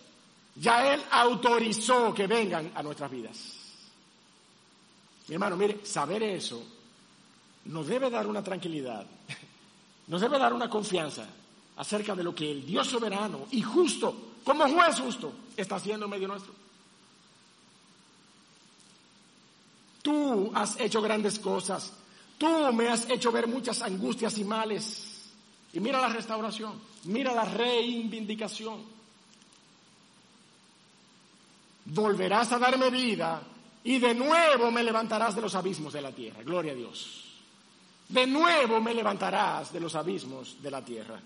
ya 0.56 0.92
Él 0.92 1.02
autorizó 1.10 2.12
que 2.12 2.26
vengan 2.26 2.72
a 2.74 2.82
nuestras 2.82 3.10
vidas. 3.10 3.38
Mi 5.28 5.34
hermano, 5.34 5.56
mire, 5.56 5.84
saber 5.84 6.22
eso 6.22 6.62
nos 7.66 7.86
debe 7.86 8.10
dar 8.10 8.26
una 8.26 8.42
tranquilidad, 8.42 9.06
nos 10.08 10.20
debe 10.20 10.38
dar 10.38 10.52
una 10.52 10.68
confianza 10.68 11.26
acerca 11.76 12.14
de 12.14 12.24
lo 12.24 12.34
que 12.34 12.50
el 12.50 12.66
Dios 12.66 12.88
soberano 12.88 13.46
y 13.52 13.62
justo, 13.62 14.32
como 14.44 14.68
juez 14.68 14.98
justo, 15.00 15.32
está 15.56 15.76
haciendo 15.76 16.06
en 16.06 16.10
medio 16.10 16.28
nuestro. 16.28 16.61
Tú 20.02 20.50
has 20.54 20.78
hecho 20.80 21.00
grandes 21.00 21.38
cosas. 21.38 21.92
Tú 22.36 22.72
me 22.72 22.88
has 22.88 23.08
hecho 23.08 23.30
ver 23.30 23.46
muchas 23.46 23.80
angustias 23.82 24.36
y 24.36 24.44
males. 24.44 25.30
Y 25.72 25.80
mira 25.80 26.00
la 26.00 26.08
restauración, 26.08 26.74
mira 27.04 27.32
la 27.32 27.44
reivindicación. 27.44 28.82
Volverás 31.84 32.52
a 32.52 32.58
darme 32.58 32.90
vida 32.90 33.42
y 33.84 33.98
de 33.98 34.14
nuevo 34.14 34.70
me 34.70 34.82
levantarás 34.82 35.34
de 35.34 35.40
los 35.40 35.54
abismos 35.54 35.92
de 35.92 36.02
la 36.02 36.12
tierra. 36.12 36.42
Gloria 36.42 36.72
a 36.72 36.74
Dios. 36.74 37.24
De 38.08 38.26
nuevo 38.26 38.80
me 38.80 38.92
levantarás 38.92 39.72
de 39.72 39.80
los 39.80 39.94
abismos 39.94 40.60
de 40.62 40.70
la 40.70 40.84
tierra. 40.84 41.20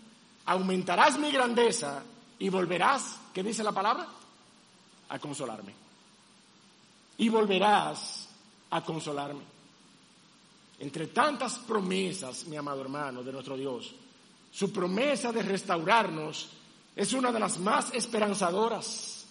Aumentarás 0.47 1.19
mi 1.19 1.33
grandeza 1.33 2.03
y 2.39 2.49
volverás, 2.49 3.19
¿qué 3.35 3.43
dice 3.43 3.65
la 3.65 3.73
palabra? 3.73 4.07
A 5.09 5.19
consolarme. 5.19 5.75
Y 7.19 7.29
volverás 7.29 8.26
a 8.77 8.85
consolarme. 8.85 9.43
Entre 10.79 11.07
tantas 11.07 11.59
promesas, 11.59 12.47
mi 12.47 12.57
amado 12.57 12.83
hermano, 12.83 13.23
de 13.23 13.33
nuestro 13.33 13.57
Dios, 13.57 13.95
su 14.53 14.73
promesa 14.73 15.33
de 15.33 15.43
restaurarnos 15.43 16.51
es 16.95 17.13
una 17.13 17.33
de 17.33 17.41
las 17.41 17.59
más 17.59 17.93
esperanzadoras 17.95 19.25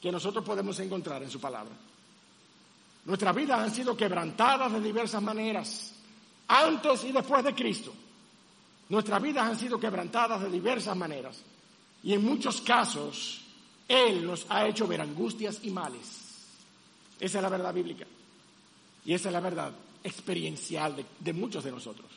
que 0.00 0.10
nosotros 0.10 0.44
podemos 0.44 0.78
encontrar 0.80 1.22
en 1.22 1.30
su 1.30 1.40
palabra. 1.40 1.72
Nuestras 3.04 3.34
vidas 3.34 3.60
han 3.60 3.74
sido 3.74 3.96
quebrantadas 3.96 4.72
de 4.72 4.80
diversas 4.80 5.22
maneras, 5.22 5.92
antes 6.48 7.04
y 7.04 7.12
después 7.12 7.44
de 7.44 7.54
Cristo. 7.54 7.92
Nuestras 8.88 9.22
vidas 9.22 9.48
han 9.48 9.58
sido 9.58 9.78
quebrantadas 9.78 10.42
de 10.42 10.50
diversas 10.50 10.96
maneras. 10.96 11.40
Y 12.02 12.12
en 12.14 12.24
muchos 12.24 12.60
casos, 12.60 13.40
Él 13.88 14.26
nos 14.26 14.46
ha 14.48 14.66
hecho 14.66 14.86
ver 14.86 15.00
angustias 15.00 15.60
y 15.62 15.70
males. 15.70 16.22
Esa 17.18 17.38
es 17.38 17.42
la 17.42 17.48
verdad 17.48 17.72
bíblica. 17.72 18.04
Y 19.04 19.14
esa 19.14 19.28
es 19.28 19.32
la 19.32 19.40
verdad 19.40 19.72
experiencial 20.04 21.04
de, 21.18 21.32
muchos 21.32 21.64
de 21.64 21.70
nosotros. 21.70 22.10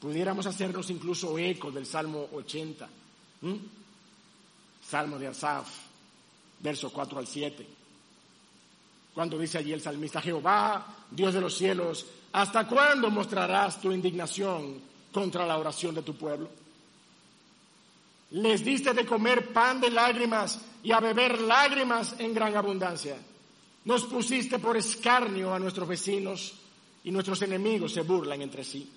Pudiéramos 0.00 0.46
hacernos 0.46 0.90
incluso 0.90 1.36
eco 1.38 1.70
del 1.70 1.84
Salmo 1.84 2.28
80, 2.32 2.88
Salmo 4.86 5.18
de 5.18 5.26
Asaf, 5.26 5.68
versos 6.60 6.92
4 6.92 7.18
al 7.18 7.26
7, 7.26 7.66
cuando 9.14 9.36
dice 9.36 9.58
allí 9.58 9.72
el 9.72 9.80
salmista, 9.80 10.20
Jehová, 10.20 10.86
Dios 11.10 11.34
de 11.34 11.40
los 11.40 11.56
cielos, 11.56 12.06
¿hasta 12.32 12.68
cuándo 12.68 13.10
mostrarás 13.10 13.80
tu 13.80 13.90
indignación 13.90 14.80
contra 15.12 15.44
la 15.44 15.58
oración 15.58 15.96
de 15.96 16.02
tu 16.02 16.14
pueblo? 16.14 16.48
Les 18.30 18.62
diste 18.62 18.92
de 18.92 19.06
comer 19.06 19.52
pan 19.52 19.80
de 19.80 19.90
lágrimas 19.90 20.60
y 20.82 20.92
a 20.92 21.00
beber 21.00 21.40
lágrimas 21.40 22.14
en 22.18 22.34
gran 22.34 22.54
abundancia. 22.56 23.16
Nos 23.84 24.04
pusiste 24.04 24.58
por 24.58 24.76
escarnio 24.76 25.54
a 25.54 25.58
nuestros 25.58 25.88
vecinos 25.88 26.54
y 27.04 27.10
nuestros 27.10 27.40
enemigos 27.42 27.92
se 27.92 28.02
burlan 28.02 28.42
entre 28.42 28.64
sí. 28.64 28.90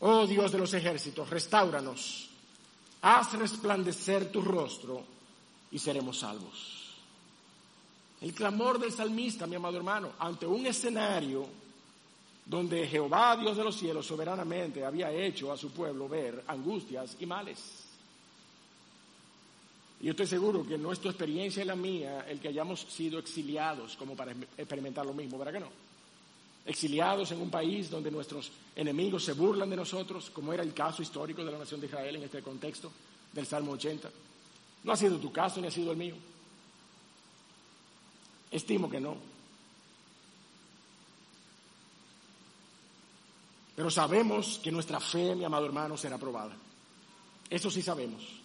Oh 0.00 0.26
Dios 0.26 0.50
de 0.50 0.58
los 0.58 0.72
ejércitos, 0.72 1.28
restauranos. 1.28 2.30
Haz 3.02 3.34
resplandecer 3.34 4.32
tu 4.32 4.40
rostro 4.40 5.04
y 5.70 5.78
seremos 5.78 6.20
salvos. 6.20 6.96
El 8.22 8.32
clamor 8.32 8.78
del 8.78 8.92
salmista, 8.92 9.46
mi 9.46 9.56
amado 9.56 9.76
hermano, 9.76 10.12
ante 10.18 10.46
un 10.46 10.64
escenario 10.64 11.46
donde 12.46 12.86
Jehová, 12.86 13.36
Dios 13.36 13.56
de 13.56 13.64
los 13.64 13.76
cielos, 13.76 14.06
soberanamente 14.06 14.84
había 14.84 15.10
hecho 15.10 15.52
a 15.52 15.56
su 15.56 15.70
pueblo 15.70 16.08
ver 16.08 16.44
angustias 16.46 17.16
y 17.20 17.26
males. 17.26 17.81
Y 20.02 20.06
yo 20.06 20.10
estoy 20.10 20.26
seguro 20.26 20.66
que 20.66 20.76
no 20.76 20.90
es 20.90 20.98
tu 20.98 21.08
experiencia 21.08 21.62
y 21.62 21.66
la 21.66 21.76
mía 21.76 22.26
el 22.28 22.40
que 22.40 22.48
hayamos 22.48 22.80
sido 22.80 23.20
exiliados 23.20 23.96
como 23.96 24.16
para 24.16 24.32
experimentar 24.58 25.06
lo 25.06 25.14
mismo, 25.14 25.38
¿verdad 25.38 25.52
que 25.52 25.60
no? 25.60 25.68
Exiliados 26.66 27.30
en 27.30 27.40
un 27.40 27.50
país 27.50 27.88
donde 27.88 28.10
nuestros 28.10 28.50
enemigos 28.74 29.24
se 29.24 29.32
burlan 29.32 29.70
de 29.70 29.76
nosotros, 29.76 30.28
como 30.30 30.52
era 30.52 30.64
el 30.64 30.74
caso 30.74 31.02
histórico 31.02 31.44
de 31.44 31.52
la 31.52 31.58
nación 31.58 31.80
de 31.80 31.86
Israel 31.86 32.16
en 32.16 32.24
este 32.24 32.42
contexto 32.42 32.90
del 33.32 33.46
Salmo 33.46 33.72
80. 33.72 34.10
No 34.82 34.92
ha 34.92 34.96
sido 34.96 35.18
tu 35.18 35.30
caso 35.30 35.60
ni 35.60 35.68
ha 35.68 35.70
sido 35.70 35.92
el 35.92 35.96
mío. 35.96 36.16
Estimo 38.50 38.90
que 38.90 39.00
no. 39.00 39.16
Pero 43.76 43.88
sabemos 43.88 44.60
que 44.62 44.72
nuestra 44.72 44.98
fe, 44.98 45.36
mi 45.36 45.44
amado 45.44 45.66
hermano, 45.66 45.96
será 45.96 46.18
probada. 46.18 46.56
Eso 47.48 47.70
sí 47.70 47.82
sabemos 47.82 48.41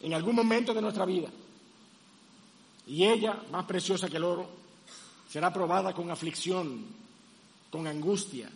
en 0.00 0.14
algún 0.14 0.34
momento 0.34 0.72
de 0.72 0.82
nuestra 0.82 1.04
vida. 1.04 1.28
Y 2.86 3.04
ella, 3.04 3.42
más 3.50 3.64
preciosa 3.66 4.08
que 4.08 4.16
el 4.16 4.24
oro, 4.24 4.48
será 5.28 5.52
probada 5.52 5.92
con 5.92 6.10
aflicción, 6.10 6.84
con 7.70 7.86
angustia, 7.86 8.50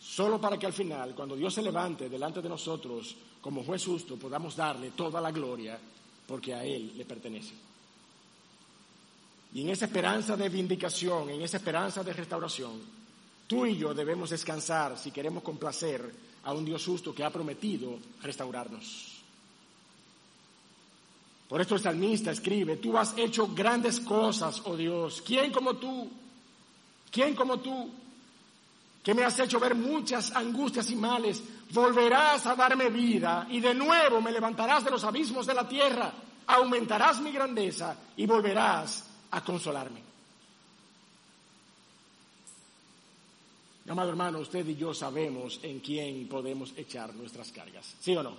solo 0.00 0.40
para 0.40 0.58
que 0.58 0.66
al 0.66 0.72
final, 0.72 1.14
cuando 1.14 1.36
Dios 1.36 1.54
se 1.54 1.62
levante 1.62 2.08
delante 2.08 2.40
de 2.40 2.48
nosotros 2.48 3.16
como 3.40 3.64
juez 3.64 3.84
justo, 3.84 4.16
podamos 4.16 4.54
darle 4.54 4.90
toda 4.90 5.20
la 5.20 5.32
gloria 5.32 5.78
porque 6.26 6.54
a 6.54 6.64
Él 6.64 6.92
le 6.96 7.04
pertenece. 7.04 7.54
Y 9.52 9.62
en 9.62 9.70
esa 9.70 9.86
esperanza 9.86 10.36
de 10.36 10.48
vindicación, 10.48 11.30
en 11.30 11.42
esa 11.42 11.56
esperanza 11.56 12.04
de 12.04 12.12
restauración, 12.12 12.80
tú 13.48 13.66
y 13.66 13.76
yo 13.76 13.92
debemos 13.92 14.30
descansar 14.30 14.96
si 14.96 15.10
queremos 15.10 15.42
complacer 15.42 16.08
a 16.44 16.52
un 16.52 16.64
Dios 16.64 16.84
justo 16.84 17.12
que 17.12 17.24
ha 17.24 17.30
prometido 17.30 17.98
restaurarnos. 18.22 19.19
Por 21.50 21.60
esto 21.60 21.74
el 21.74 21.80
salmista 21.80 22.30
escribe, 22.30 22.76
tú 22.76 22.96
has 22.96 23.18
hecho 23.18 23.48
grandes 23.48 23.98
cosas, 23.98 24.62
oh 24.66 24.76
Dios. 24.76 25.20
¿Quién 25.26 25.50
como 25.50 25.74
tú? 25.74 26.08
¿Quién 27.10 27.34
como 27.34 27.58
tú? 27.58 27.90
Que 29.02 29.14
me 29.14 29.24
has 29.24 29.36
hecho 29.40 29.58
ver 29.58 29.74
muchas 29.74 30.30
angustias 30.36 30.88
y 30.92 30.94
males. 30.94 31.42
Volverás 31.72 32.46
a 32.46 32.54
darme 32.54 32.88
vida 32.88 33.48
y 33.50 33.58
de 33.58 33.74
nuevo 33.74 34.20
me 34.20 34.30
levantarás 34.30 34.84
de 34.84 34.92
los 34.92 35.02
abismos 35.02 35.44
de 35.44 35.54
la 35.54 35.68
tierra. 35.68 36.12
Aumentarás 36.46 37.20
mi 37.20 37.32
grandeza 37.32 37.96
y 38.16 38.26
volverás 38.26 39.06
a 39.32 39.42
consolarme. 39.42 40.04
Amado 43.88 44.10
hermano, 44.10 44.38
usted 44.38 44.64
y 44.68 44.76
yo 44.76 44.94
sabemos 44.94 45.58
en 45.64 45.80
quién 45.80 46.28
podemos 46.28 46.72
echar 46.76 47.12
nuestras 47.12 47.50
cargas. 47.50 47.96
¿Sí 47.98 48.14
o 48.14 48.22
no? 48.22 48.36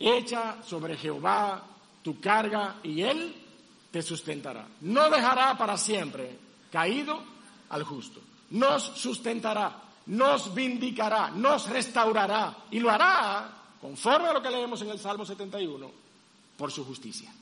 Echa 0.00 0.62
sobre 0.62 0.96
Jehová 0.96 1.62
tu 2.02 2.18
carga 2.18 2.76
y 2.82 3.02
él 3.02 3.34
te 3.90 4.00
sustentará. 4.02 4.66
No 4.80 5.10
dejará 5.10 5.56
para 5.58 5.76
siempre 5.76 6.38
caído 6.72 7.22
al 7.68 7.84
justo. 7.84 8.20
Nos 8.50 8.82
sustentará, 8.82 9.82
nos 10.06 10.54
vindicará, 10.54 11.30
nos 11.30 11.68
restaurará 11.68 12.56
y 12.70 12.80
lo 12.80 12.90
hará, 12.90 13.52
conforme 13.80 14.28
a 14.28 14.32
lo 14.32 14.42
que 14.42 14.50
leemos 14.50 14.80
en 14.82 14.90
el 14.90 14.98
Salmo 14.98 15.24
71, 15.24 15.90
por 16.56 16.72
su 16.72 16.84
justicia. 16.84 17.32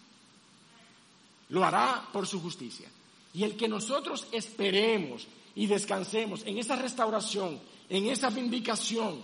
Lo 1.50 1.64
hará 1.64 2.04
por 2.12 2.26
su 2.26 2.40
justicia. 2.40 2.88
Y 3.34 3.44
el 3.44 3.56
que 3.56 3.68
nosotros 3.68 4.26
esperemos 4.32 5.26
y 5.54 5.66
descansemos 5.66 6.42
en 6.44 6.59
esa 6.59 6.76
restauración, 6.76 7.61
en 7.88 8.06
esa 8.06 8.30
vindicación, 8.30 9.22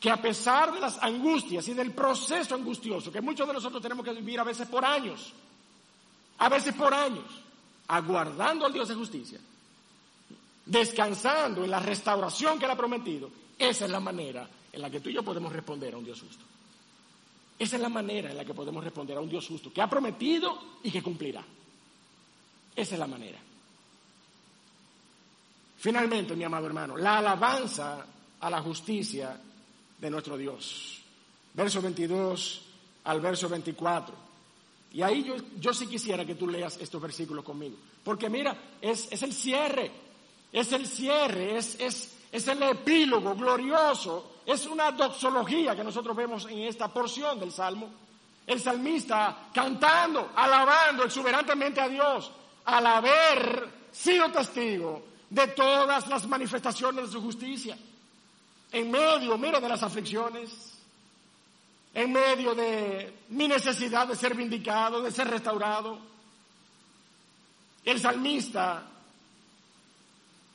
que 0.00 0.10
a 0.10 0.20
pesar 0.20 0.72
de 0.72 0.80
las 0.80 1.00
angustias 1.02 1.68
y 1.68 1.74
del 1.74 1.92
proceso 1.92 2.54
angustioso 2.54 3.12
que 3.12 3.20
muchos 3.20 3.46
de 3.46 3.52
nosotros 3.52 3.82
tenemos 3.82 4.02
que 4.02 4.14
vivir 4.14 4.40
a 4.40 4.44
veces 4.44 4.66
por 4.66 4.82
años, 4.82 5.30
a 6.38 6.48
veces 6.48 6.74
por 6.74 6.94
años, 6.94 7.26
aguardando 7.86 8.64
al 8.64 8.72
Dios 8.72 8.88
de 8.88 8.94
justicia, 8.94 9.38
descansando 10.64 11.62
en 11.62 11.70
la 11.70 11.80
restauración 11.80 12.58
que 12.58 12.64
Él 12.64 12.70
ha 12.70 12.76
prometido, 12.76 13.30
esa 13.58 13.84
es 13.84 13.90
la 13.90 14.00
manera 14.00 14.48
en 14.72 14.80
la 14.80 14.88
que 14.88 15.00
tú 15.00 15.10
y 15.10 15.12
yo 15.12 15.22
podemos 15.22 15.52
responder 15.52 15.92
a 15.92 15.98
un 15.98 16.04
Dios 16.04 16.18
justo. 16.18 16.44
Esa 17.58 17.76
es 17.76 17.82
la 17.82 17.90
manera 17.90 18.30
en 18.30 18.38
la 18.38 18.44
que 18.44 18.54
podemos 18.54 18.82
responder 18.82 19.18
a 19.18 19.20
un 19.20 19.28
Dios 19.28 19.46
justo, 19.46 19.70
que 19.70 19.82
ha 19.82 19.90
prometido 19.90 20.78
y 20.82 20.90
que 20.90 21.02
cumplirá. 21.02 21.44
Esa 22.74 22.94
es 22.94 22.98
la 22.98 23.06
manera. 23.06 23.38
Finalmente, 25.76 26.34
mi 26.34 26.44
amado 26.44 26.66
hermano, 26.66 26.96
la 26.96 27.18
alabanza 27.18 28.06
a 28.40 28.48
la 28.48 28.62
justicia 28.62 29.38
de 30.00 30.10
nuestro 30.10 30.36
Dios. 30.36 31.00
Verso 31.54 31.82
22 31.82 32.62
al 33.04 33.20
verso 33.20 33.48
24. 33.48 34.14
Y 34.92 35.02
ahí 35.02 35.22
yo, 35.22 35.36
yo 35.58 35.72
sí 35.72 35.86
quisiera 35.86 36.24
que 36.24 36.34
tú 36.34 36.48
leas 36.48 36.78
estos 36.80 37.00
versículos 37.00 37.44
conmigo. 37.44 37.76
Porque 38.02 38.28
mira, 38.28 38.56
es, 38.80 39.08
es 39.10 39.22
el 39.22 39.32
cierre, 39.32 39.90
es 40.52 40.72
el 40.72 40.86
cierre, 40.86 41.56
es, 41.56 41.78
es, 41.78 42.16
es 42.32 42.48
el 42.48 42.62
epílogo 42.62 43.34
glorioso, 43.34 44.38
es 44.46 44.66
una 44.66 44.90
doxología 44.90 45.76
que 45.76 45.84
nosotros 45.84 46.16
vemos 46.16 46.46
en 46.46 46.60
esta 46.60 46.88
porción 46.88 47.38
del 47.38 47.52
Salmo. 47.52 47.88
El 48.46 48.58
salmista 48.58 49.48
cantando, 49.52 50.30
alabando 50.34 51.04
exuberantemente 51.04 51.80
a 51.80 51.88
Dios 51.88 52.32
al 52.64 52.86
haber 52.86 53.68
sido 53.92 54.30
testigo 54.30 55.02
de 55.28 55.46
todas 55.48 56.08
las 56.08 56.26
manifestaciones 56.26 57.06
de 57.06 57.12
su 57.12 57.20
justicia. 57.20 57.78
En 58.72 58.90
medio, 58.90 59.36
mira, 59.36 59.60
de 59.60 59.68
las 59.68 59.82
aflicciones, 59.82 60.50
en 61.92 62.12
medio 62.12 62.54
de 62.54 63.12
mi 63.30 63.48
necesidad 63.48 64.06
de 64.06 64.16
ser 64.16 64.34
vindicado, 64.34 65.02
de 65.02 65.10
ser 65.10 65.28
restaurado. 65.28 65.98
El 67.84 67.98
salmista 67.98 68.84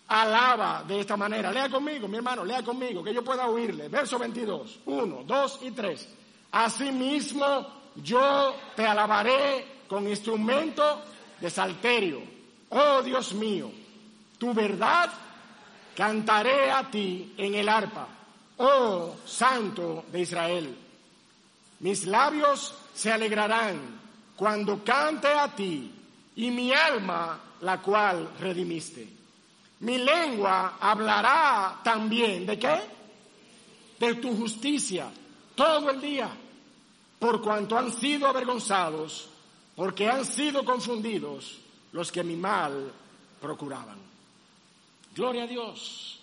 alaba 0.07 0.83
de 0.87 0.99
esta 0.99 1.17
manera. 1.17 1.51
Lea 1.51 1.69
conmigo, 1.69 2.07
mi 2.07 2.17
hermano, 2.17 2.45
lea 2.45 2.63
conmigo, 2.63 3.03
que 3.03 3.13
yo 3.13 3.23
pueda 3.23 3.47
oírle. 3.47 3.89
Verso 3.89 4.17
22, 4.19 4.79
1, 4.85 5.23
2 5.25 5.59
y 5.63 5.71
3. 5.71 6.09
Asimismo, 6.51 7.67
yo 7.95 8.55
te 8.75 8.85
alabaré 8.85 9.83
con 9.87 10.07
instrumento 10.07 11.01
de 11.39 11.49
salterio. 11.49 12.21
Oh 12.69 13.01
Dios 13.01 13.33
mío, 13.33 13.71
tu 14.37 14.53
verdad 14.53 15.11
cantaré 15.95 16.71
a 16.71 16.89
ti 16.89 17.33
en 17.37 17.55
el 17.55 17.69
arpa. 17.69 18.07
Oh 18.57 19.15
Santo 19.25 20.05
de 20.11 20.21
Israel. 20.21 20.77
Mis 21.79 22.05
labios 22.05 22.73
se 22.93 23.11
alegrarán 23.11 23.99
cuando 24.35 24.83
cante 24.83 25.27
a 25.27 25.53
ti 25.55 25.91
y 26.35 26.51
mi 26.51 26.71
alma 26.71 27.39
la 27.61 27.81
cual 27.81 28.29
redimiste. 28.39 29.07
Mi 29.79 29.97
lengua 29.97 30.77
hablará 30.79 31.79
también 31.83 32.45
de 32.45 32.59
qué? 32.59 32.79
De 33.99 34.15
tu 34.15 34.35
justicia 34.35 35.09
todo 35.55 35.89
el 35.89 36.01
día, 36.01 36.29
por 37.17 37.41
cuanto 37.41 37.77
han 37.77 37.91
sido 37.91 38.27
avergonzados, 38.27 39.29
porque 39.75 40.09
han 40.09 40.25
sido 40.25 40.63
confundidos 40.65 41.57
los 41.93 42.11
que 42.11 42.23
mi 42.23 42.35
mal 42.35 42.91
procuraban. 43.41 44.14
Gloria 45.15 45.43
a 45.43 45.47
Dios 45.47 46.19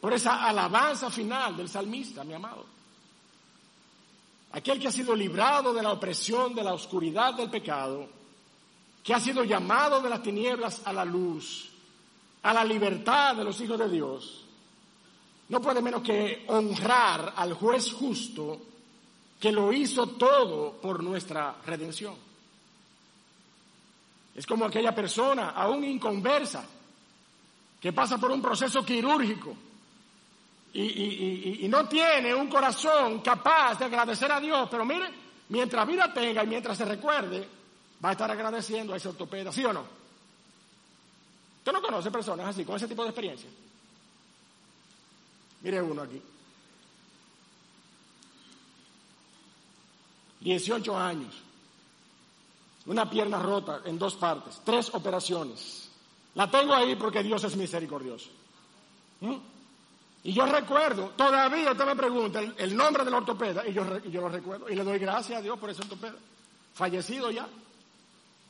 por 0.00 0.12
esa 0.12 0.46
alabanza 0.46 1.10
final 1.10 1.56
del 1.56 1.68
salmista, 1.68 2.22
mi 2.22 2.34
amado. 2.34 2.64
Aquel 4.52 4.78
que 4.78 4.88
ha 4.88 4.92
sido 4.92 5.16
librado 5.16 5.74
de 5.74 5.82
la 5.82 5.92
opresión, 5.92 6.54
de 6.54 6.62
la 6.62 6.72
oscuridad 6.72 7.34
del 7.34 7.50
pecado, 7.50 8.08
que 9.02 9.12
ha 9.12 9.20
sido 9.20 9.42
llamado 9.42 10.00
de 10.00 10.08
las 10.08 10.22
tinieblas 10.22 10.82
a 10.84 10.92
la 10.92 11.04
luz, 11.04 11.68
a 12.42 12.54
la 12.54 12.64
libertad 12.64 13.34
de 13.34 13.44
los 13.44 13.60
hijos 13.60 13.78
de 13.78 13.88
Dios, 13.88 14.44
no 15.48 15.60
puede 15.60 15.82
menos 15.82 16.02
que 16.02 16.44
honrar 16.48 17.34
al 17.36 17.54
juez 17.54 17.92
justo 17.92 18.60
que 19.40 19.52
lo 19.52 19.72
hizo 19.72 20.06
todo 20.08 20.72
por 20.74 21.02
nuestra 21.02 21.56
redención. 21.66 22.14
Es 24.34 24.46
como 24.46 24.64
aquella 24.64 24.94
persona, 24.94 25.50
aún 25.50 25.84
inconversa, 25.84 26.64
que 27.86 27.92
pasa 27.92 28.18
por 28.18 28.32
un 28.32 28.42
proceso 28.42 28.84
quirúrgico 28.84 29.56
y, 30.74 31.68
no 31.68 31.88
tiene 31.88 32.34
un 32.34 32.48
corazón 32.48 33.20
capaz 33.20 33.78
de 33.78 33.84
agradecer 33.84 34.32
a 34.32 34.40
Dios, 34.40 34.66
pero 34.68 34.84
mire, 34.84 35.08
mientras 35.50 35.86
vida 35.86 36.12
tenga 36.12 36.42
y 36.42 36.48
mientras 36.48 36.76
se 36.76 36.84
recuerde, 36.84 37.48
va 38.04 38.08
a 38.08 38.12
estar 38.12 38.28
agradeciendo 38.28 38.92
a 38.92 38.96
ese 38.96 39.10
ortopeda, 39.10 39.52
¿sí 39.52 39.64
o 39.64 39.72
no? 39.72 39.86
¿Usted 41.58 41.72
no 41.72 41.80
conoce 41.80 42.10
personas 42.10 42.48
así, 42.48 42.64
con 42.64 42.74
ese 42.74 42.88
tipo 42.88 43.04
de 43.04 43.10
experiencia? 43.10 43.48
Mire 45.62 45.80
uno 45.80 46.02
aquí. 46.02 46.20
18 50.40 50.98
años. 50.98 51.36
Una 52.86 53.08
pierna 53.08 53.38
rota 53.38 53.82
en 53.84 53.96
dos 53.96 54.16
partes. 54.16 54.60
Tres 54.64 54.92
operaciones. 54.92 55.85
La 56.36 56.50
tengo 56.50 56.74
ahí 56.74 56.94
porque 56.96 57.22
Dios 57.22 57.42
es 57.44 57.56
misericordioso. 57.56 58.30
¿Mm? 59.20 59.34
Y 60.24 60.32
yo 60.32 60.44
recuerdo, 60.46 61.10
todavía 61.16 61.72
usted 61.72 61.86
me 61.86 61.96
pregunta 61.96 62.40
el, 62.40 62.76
nombre 62.76 63.04
del 63.04 63.14
ortopeda 63.14 63.66
y 63.66 63.72
yo, 63.72 63.98
yo, 64.04 64.20
lo 64.22 64.28
recuerdo. 64.28 64.68
Y 64.68 64.74
le 64.74 64.84
doy 64.84 64.98
gracias 64.98 65.38
a 65.38 65.42
Dios 65.42 65.58
por 65.58 65.70
ese 65.70 65.82
ortopeda. 65.82 66.16
Fallecido 66.74 67.30
ya. 67.30 67.48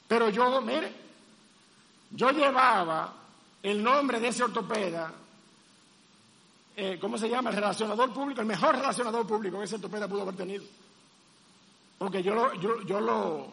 Pero 0.08 0.30
yo, 0.30 0.60
mire, 0.62 0.92
yo 2.10 2.30
llevaba 2.30 3.12
el 3.62 3.82
nombre 3.82 4.20
de 4.20 4.28
ese 4.28 4.42
ortopeda, 4.42 5.12
eh, 6.76 6.98
¿cómo 7.00 7.18
se 7.18 7.28
llama? 7.28 7.50
El 7.50 7.56
relacionador 7.56 8.12
público, 8.12 8.40
el 8.40 8.46
mejor 8.46 8.76
relacionador 8.76 9.26
público 9.26 9.58
que 9.58 9.64
ese 9.64 9.76
ortopeda 9.76 10.08
pudo 10.08 10.22
haber 10.22 10.36
tenido. 10.36 10.64
Porque 11.98 12.22
yo 12.22 12.34
lo, 12.34 12.54
yo, 12.54 13.00
lo, 13.00 13.48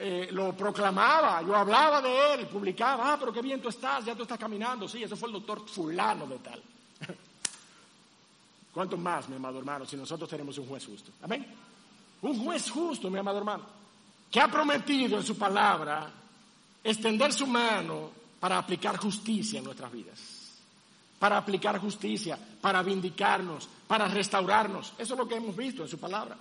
eh, 0.00 0.28
lo 0.30 0.56
proclamaba, 0.56 1.42
yo 1.42 1.56
hablaba 1.56 2.00
de 2.00 2.34
él, 2.34 2.46
publicaba, 2.46 3.12
ah, 3.12 3.16
pero 3.18 3.32
qué 3.32 3.42
bien 3.42 3.60
tú 3.60 3.68
estás, 3.68 4.04
ya 4.04 4.14
tú 4.14 4.22
estás 4.22 4.38
caminando. 4.38 4.86
Sí, 4.86 5.02
ese 5.02 5.16
fue 5.16 5.28
el 5.28 5.34
doctor 5.34 5.68
fulano 5.68 6.26
de 6.26 6.38
tal. 6.38 6.62
¿Cuánto 8.72 8.96
más, 8.96 9.28
mi 9.28 9.36
amado 9.36 9.58
hermano, 9.58 9.84
si 9.86 9.96
nosotros 9.96 10.28
tenemos 10.28 10.56
un 10.58 10.66
juez 10.66 10.86
justo? 10.86 11.10
Amén. 11.22 11.46
Un 12.22 12.44
juez 12.44 12.70
justo, 12.70 13.10
mi 13.10 13.18
amado 13.18 13.38
hermano, 13.38 13.64
que 14.30 14.40
ha 14.40 14.48
prometido 14.48 15.18
en 15.18 15.24
su 15.24 15.36
palabra 15.36 16.10
extender 16.84 17.32
su 17.32 17.46
mano 17.46 18.10
para 18.38 18.58
aplicar 18.58 18.96
justicia 18.98 19.58
en 19.58 19.64
nuestras 19.64 19.90
vidas, 19.90 20.18
para 21.18 21.38
aplicar 21.38 21.78
justicia, 21.80 22.38
para 22.60 22.82
vindicarnos, 22.82 23.68
para 23.86 24.06
restaurarnos. 24.06 24.92
Eso 24.98 25.14
es 25.14 25.18
lo 25.18 25.26
que 25.26 25.36
hemos 25.36 25.56
visto 25.56 25.82
en 25.82 25.88
su 25.88 25.98
palabra. 25.98 26.36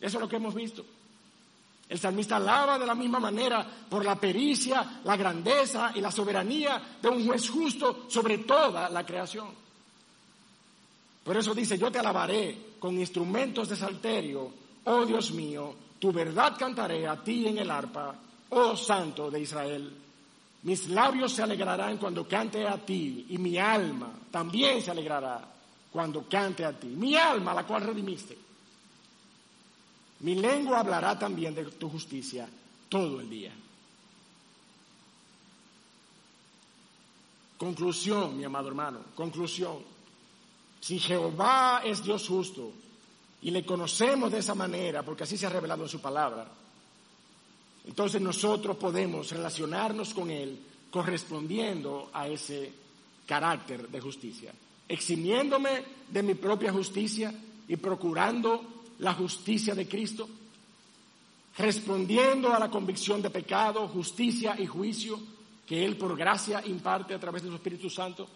Eso 0.00 0.16
es 0.16 0.20
lo 0.20 0.28
que 0.28 0.36
hemos 0.36 0.54
visto. 0.54 0.84
El 1.88 1.98
salmista 1.98 2.36
alaba 2.36 2.78
de 2.78 2.86
la 2.86 2.94
misma 2.94 3.20
manera 3.20 3.64
por 3.88 4.04
la 4.04 4.16
pericia, 4.16 5.00
la 5.04 5.16
grandeza 5.16 5.92
y 5.94 6.00
la 6.00 6.10
soberanía 6.10 6.98
de 7.00 7.08
un 7.08 7.24
juez 7.24 7.48
justo 7.48 8.06
sobre 8.08 8.38
toda 8.38 8.88
la 8.88 9.06
creación. 9.06 9.48
Por 11.22 11.36
eso 11.36 11.54
dice, 11.54 11.78
yo 11.78 11.90
te 11.90 11.98
alabaré 11.98 12.74
con 12.78 12.98
instrumentos 12.98 13.68
de 13.68 13.76
salterio, 13.76 14.52
oh 14.84 15.04
Dios 15.04 15.30
mío, 15.32 15.74
tu 15.98 16.12
verdad 16.12 16.56
cantaré 16.58 17.06
a 17.06 17.22
ti 17.22 17.46
en 17.46 17.58
el 17.58 17.70
arpa 17.70 18.14
oh 18.50 18.76
Santo 18.76 19.30
de 19.30 19.40
Israel. 19.40 19.92
Mis 20.62 20.88
labios 20.88 21.32
se 21.32 21.42
alegrarán 21.42 21.96
cuando 21.98 22.26
cante 22.26 22.66
a 22.66 22.76
ti 22.78 23.26
y 23.30 23.38
mi 23.38 23.58
alma 23.58 24.10
también 24.30 24.82
se 24.82 24.90
alegrará 24.90 25.40
cuando 25.92 26.24
cante 26.28 26.64
a 26.64 26.72
ti. 26.72 26.88
Mi 26.88 27.16
alma, 27.16 27.54
la 27.54 27.64
cual 27.64 27.82
redimiste. 27.82 28.45
Mi 30.20 30.34
lengua 30.34 30.80
hablará 30.80 31.18
también 31.18 31.54
de 31.54 31.64
tu 31.64 31.88
justicia 31.88 32.48
todo 32.88 33.20
el 33.20 33.28
día. 33.28 33.52
Conclusión, 37.58 38.36
mi 38.36 38.44
amado 38.44 38.68
hermano, 38.68 39.00
conclusión. 39.14 39.78
Si 40.80 40.98
Jehová 40.98 41.82
es 41.84 42.02
Dios 42.02 42.28
justo 42.28 42.72
y 43.42 43.50
le 43.50 43.64
conocemos 43.64 44.30
de 44.30 44.38
esa 44.38 44.54
manera, 44.54 45.02
porque 45.02 45.24
así 45.24 45.36
se 45.36 45.46
ha 45.46 45.50
revelado 45.50 45.82
en 45.82 45.88
su 45.88 46.00
palabra, 46.00 46.46
entonces 47.86 48.20
nosotros 48.20 48.76
podemos 48.76 49.30
relacionarnos 49.30 50.12
con 50.12 50.30
Él 50.30 50.58
correspondiendo 50.90 52.10
a 52.12 52.28
ese 52.28 52.72
carácter 53.26 53.88
de 53.88 54.00
justicia, 54.00 54.52
eximiéndome 54.88 55.82
de 56.08 56.22
mi 56.22 56.34
propia 56.34 56.72
justicia 56.72 57.32
y 57.68 57.76
procurando 57.76 58.75
la 58.98 59.14
justicia 59.14 59.74
de 59.74 59.86
Cristo, 59.88 60.28
respondiendo 61.58 62.52
a 62.52 62.58
la 62.58 62.70
convicción 62.70 63.22
de 63.22 63.30
pecado, 63.30 63.88
justicia 63.88 64.56
y 64.58 64.66
juicio 64.66 65.18
que 65.66 65.84
Él 65.84 65.96
por 65.96 66.16
gracia 66.16 66.62
imparte 66.64 67.14
a 67.14 67.20
través 67.20 67.42
de 67.42 67.48
su 67.48 67.56
Espíritu 67.56 67.90
Santo, 67.90 68.28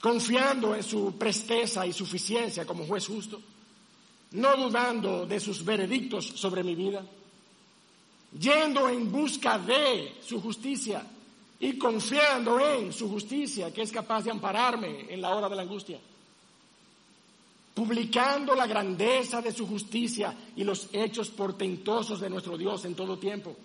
confiando 0.00 0.74
en 0.74 0.82
su 0.82 1.16
presteza 1.18 1.86
y 1.86 1.92
suficiencia 1.92 2.66
como 2.66 2.86
juez 2.86 3.06
justo, 3.06 3.40
no 4.32 4.56
dudando 4.56 5.26
de 5.26 5.38
sus 5.38 5.64
veredictos 5.64 6.26
sobre 6.26 6.64
mi 6.64 6.74
vida, 6.74 7.04
yendo 8.38 8.88
en 8.88 9.10
busca 9.10 9.58
de 9.58 10.16
su 10.20 10.40
justicia 10.40 11.06
y 11.60 11.78
confiando 11.78 12.58
en 12.58 12.92
su 12.92 13.08
justicia, 13.08 13.72
que 13.72 13.82
es 13.82 13.92
capaz 13.92 14.24
de 14.24 14.30
ampararme 14.30 15.06
en 15.08 15.20
la 15.20 15.34
hora 15.34 15.48
de 15.48 15.56
la 15.56 15.62
angustia. 15.62 15.98
Publicando 17.74 18.54
la 18.54 18.66
grandeza 18.66 19.42
de 19.42 19.52
su 19.52 19.66
justicia 19.66 20.34
y 20.54 20.62
los 20.62 20.88
hechos 20.92 21.30
portentosos 21.30 22.20
de 22.20 22.30
nuestro 22.30 22.56
Dios 22.56 22.84
en 22.84 22.94
todo 22.94 23.18
tiempo. 23.18 23.56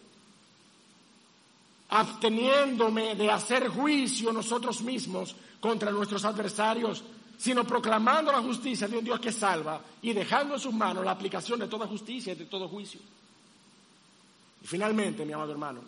Absteniéndome 1.90 3.16
de 3.16 3.30
hacer 3.30 3.68
juicio 3.70 4.34
nosotros 4.34 4.82
mismos 4.82 5.36
contra 5.60 5.92
nuestros 5.92 6.26
adversarios, 6.26 7.04
sino 7.38 7.64
proclamando 7.64 8.32
la 8.32 8.42
justicia 8.42 8.88
de 8.88 8.98
un 8.98 9.04
Dios 9.04 9.20
que 9.20 9.32
salva 9.32 9.82
y 10.02 10.14
dejando 10.14 10.56
en 10.56 10.60
sus 10.60 10.74
manos 10.74 11.06
la 11.06 11.12
aplicación 11.12 11.60
de 11.60 11.68
toda 11.68 11.88
justicia 11.88 12.34
y 12.34 12.36
de 12.36 12.46
todo 12.46 12.68
juicio. 12.68 13.00
Y 14.62 14.68
finalmente, 14.68 15.26
mi 15.26 15.34
amado 15.34 15.52
hermano, 15.52 15.82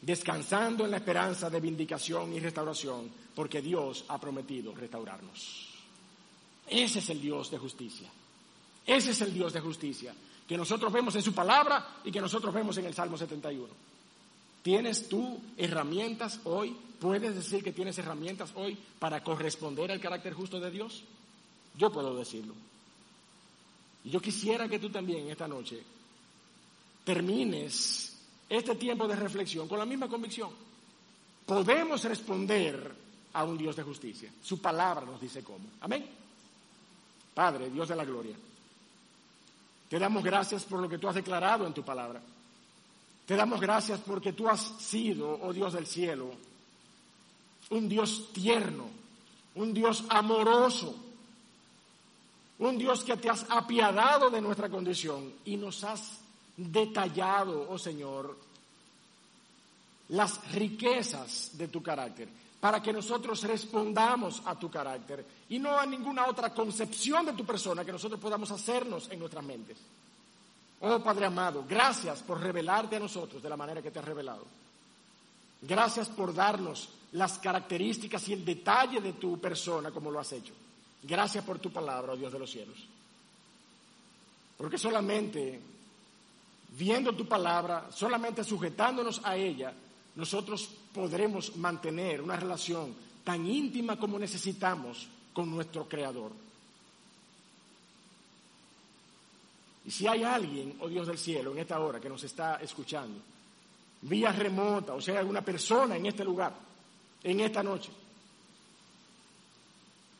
descansando 0.00 0.84
en 0.84 0.92
la 0.92 0.96
esperanza 0.96 1.50
de 1.50 1.60
vindicación 1.60 2.32
y 2.32 2.40
restauración, 2.40 3.10
porque 3.34 3.60
Dios 3.60 4.04
ha 4.08 4.18
prometido 4.18 4.74
restaurarnos. 4.74 5.69
Ese 6.70 7.00
es 7.00 7.10
el 7.10 7.20
Dios 7.20 7.50
de 7.50 7.58
justicia. 7.58 8.08
Ese 8.86 9.10
es 9.10 9.20
el 9.20 9.34
Dios 9.34 9.52
de 9.52 9.60
justicia 9.60 10.14
que 10.50 10.56
nosotros 10.56 10.92
vemos 10.92 11.14
en 11.14 11.22
su 11.22 11.32
palabra 11.32 12.00
y 12.02 12.10
que 12.10 12.20
nosotros 12.20 12.52
vemos 12.52 12.76
en 12.76 12.86
el 12.86 12.92
Salmo 12.92 13.16
71. 13.16 13.68
¿Tienes 14.64 15.08
tú 15.08 15.38
herramientas 15.56 16.40
hoy? 16.42 16.76
¿Puedes 16.98 17.36
decir 17.36 17.62
que 17.62 17.70
tienes 17.70 17.96
herramientas 17.98 18.50
hoy 18.56 18.76
para 18.98 19.22
corresponder 19.22 19.92
al 19.92 20.00
carácter 20.00 20.34
justo 20.34 20.58
de 20.58 20.72
Dios? 20.72 21.04
Yo 21.78 21.92
puedo 21.92 22.16
decirlo. 22.16 22.54
Y 24.02 24.10
yo 24.10 24.20
quisiera 24.20 24.68
que 24.68 24.80
tú 24.80 24.90
también 24.90 25.30
esta 25.30 25.46
noche 25.46 25.80
termines 27.04 28.16
este 28.48 28.74
tiempo 28.74 29.06
de 29.06 29.14
reflexión 29.14 29.68
con 29.68 29.78
la 29.78 29.86
misma 29.86 30.08
convicción. 30.08 30.50
Podemos 31.46 32.02
responder 32.02 32.92
a 33.34 33.44
un 33.44 33.56
Dios 33.56 33.76
de 33.76 33.84
justicia. 33.84 34.32
Su 34.42 34.60
palabra 34.60 35.06
nos 35.06 35.20
dice 35.20 35.44
cómo. 35.44 35.64
Amén. 35.80 36.19
Padre, 37.34 37.70
Dios 37.70 37.88
de 37.88 37.96
la 37.96 38.04
gloria, 38.04 38.36
te 39.88 39.98
damos 39.98 40.22
gracias 40.22 40.64
por 40.64 40.80
lo 40.80 40.88
que 40.88 40.98
tú 40.98 41.08
has 41.08 41.14
declarado 41.14 41.66
en 41.66 41.74
tu 41.74 41.82
palabra. 41.82 42.20
Te 43.26 43.36
damos 43.36 43.60
gracias 43.60 44.00
porque 44.00 44.32
tú 44.32 44.48
has 44.48 44.60
sido, 44.60 45.38
oh 45.42 45.52
Dios 45.52 45.72
del 45.72 45.86
cielo, 45.86 46.30
un 47.70 47.88
Dios 47.88 48.32
tierno, 48.32 48.88
un 49.54 49.72
Dios 49.72 50.04
amoroso, 50.08 50.96
un 52.58 52.78
Dios 52.78 53.04
que 53.04 53.16
te 53.16 53.30
has 53.30 53.46
apiadado 53.48 54.30
de 54.30 54.40
nuestra 54.40 54.68
condición 54.68 55.32
y 55.44 55.56
nos 55.56 55.82
has 55.84 56.18
detallado, 56.56 57.66
oh 57.70 57.78
Señor, 57.78 58.36
las 60.08 60.52
riquezas 60.52 61.56
de 61.56 61.68
tu 61.68 61.82
carácter, 61.82 62.28
para 62.60 62.82
que 62.82 62.92
nosotros 62.92 63.42
respondamos 63.42 64.42
a 64.44 64.58
tu 64.58 64.70
carácter 64.70 65.24
y 65.48 65.58
no 65.58 65.78
a 65.78 65.86
ninguna 65.86 66.26
otra 66.26 66.52
concepción 66.52 67.24
de 67.24 67.32
tu 67.32 67.44
persona 67.44 67.84
que 67.84 67.92
nosotros 67.92 68.20
podamos 68.20 68.50
hacernos 68.50 69.10
en 69.10 69.18
nuestras 69.18 69.44
mentes. 69.44 69.78
Oh 70.80 70.98
Padre 71.00 71.26
amado, 71.26 71.64
gracias 71.68 72.22
por 72.22 72.40
revelarte 72.40 72.96
a 72.96 73.00
nosotros 73.00 73.42
de 73.42 73.48
la 73.48 73.56
manera 73.56 73.82
que 73.82 73.90
te 73.90 73.98
has 73.98 74.04
revelado. 74.04 74.44
Gracias 75.62 76.08
por 76.08 76.34
darnos 76.34 76.88
las 77.12 77.38
características 77.38 78.28
y 78.28 78.34
el 78.34 78.44
detalle 78.44 79.00
de 79.00 79.14
tu 79.14 79.38
persona 79.38 79.90
como 79.90 80.10
lo 80.10 80.20
has 80.20 80.32
hecho. 80.32 80.54
Gracias 81.02 81.44
por 81.44 81.58
tu 81.58 81.70
palabra, 81.70 82.12
oh 82.12 82.16
Dios 82.16 82.32
de 82.32 82.38
los 82.38 82.50
cielos. 82.50 82.76
Porque 84.56 84.78
solamente 84.78 85.60
viendo 86.76 87.14
tu 87.14 87.26
palabra, 87.26 87.88
solamente 87.90 88.44
sujetándonos 88.44 89.20
a 89.24 89.36
ella, 89.36 89.72
nosotros 90.16 90.70
podremos 90.92 91.56
mantener 91.56 92.20
una 92.20 92.36
relación 92.36 92.94
tan 93.24 93.46
íntima 93.46 93.96
como 93.98 94.18
necesitamos 94.18 95.06
con 95.32 95.50
nuestro 95.50 95.88
Creador. 95.88 96.32
Y 99.84 99.90
si 99.90 100.06
hay 100.06 100.22
alguien, 100.22 100.76
oh 100.80 100.88
Dios 100.88 101.06
del 101.06 101.18
cielo, 101.18 101.52
en 101.52 101.58
esta 101.58 101.80
hora 101.80 102.00
que 102.00 102.08
nos 102.08 102.22
está 102.24 102.56
escuchando, 102.56 103.20
vía 104.02 104.32
remota, 104.32 104.94
o 104.94 105.00
sea, 105.00 105.18
alguna 105.18 105.42
persona 105.42 105.96
en 105.96 106.06
este 106.06 106.24
lugar, 106.24 106.54
en 107.22 107.40
esta 107.40 107.62
noche, 107.62 107.90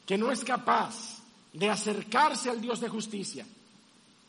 que 0.07 0.18
no 0.18 0.33
es 0.33 0.45
capaz 0.45 1.18
de 1.53 1.68
acercarse 1.68 2.51
al 2.51 2.61
Dios 2.61 2.81
de 2.81 2.89
justicia, 2.89 3.47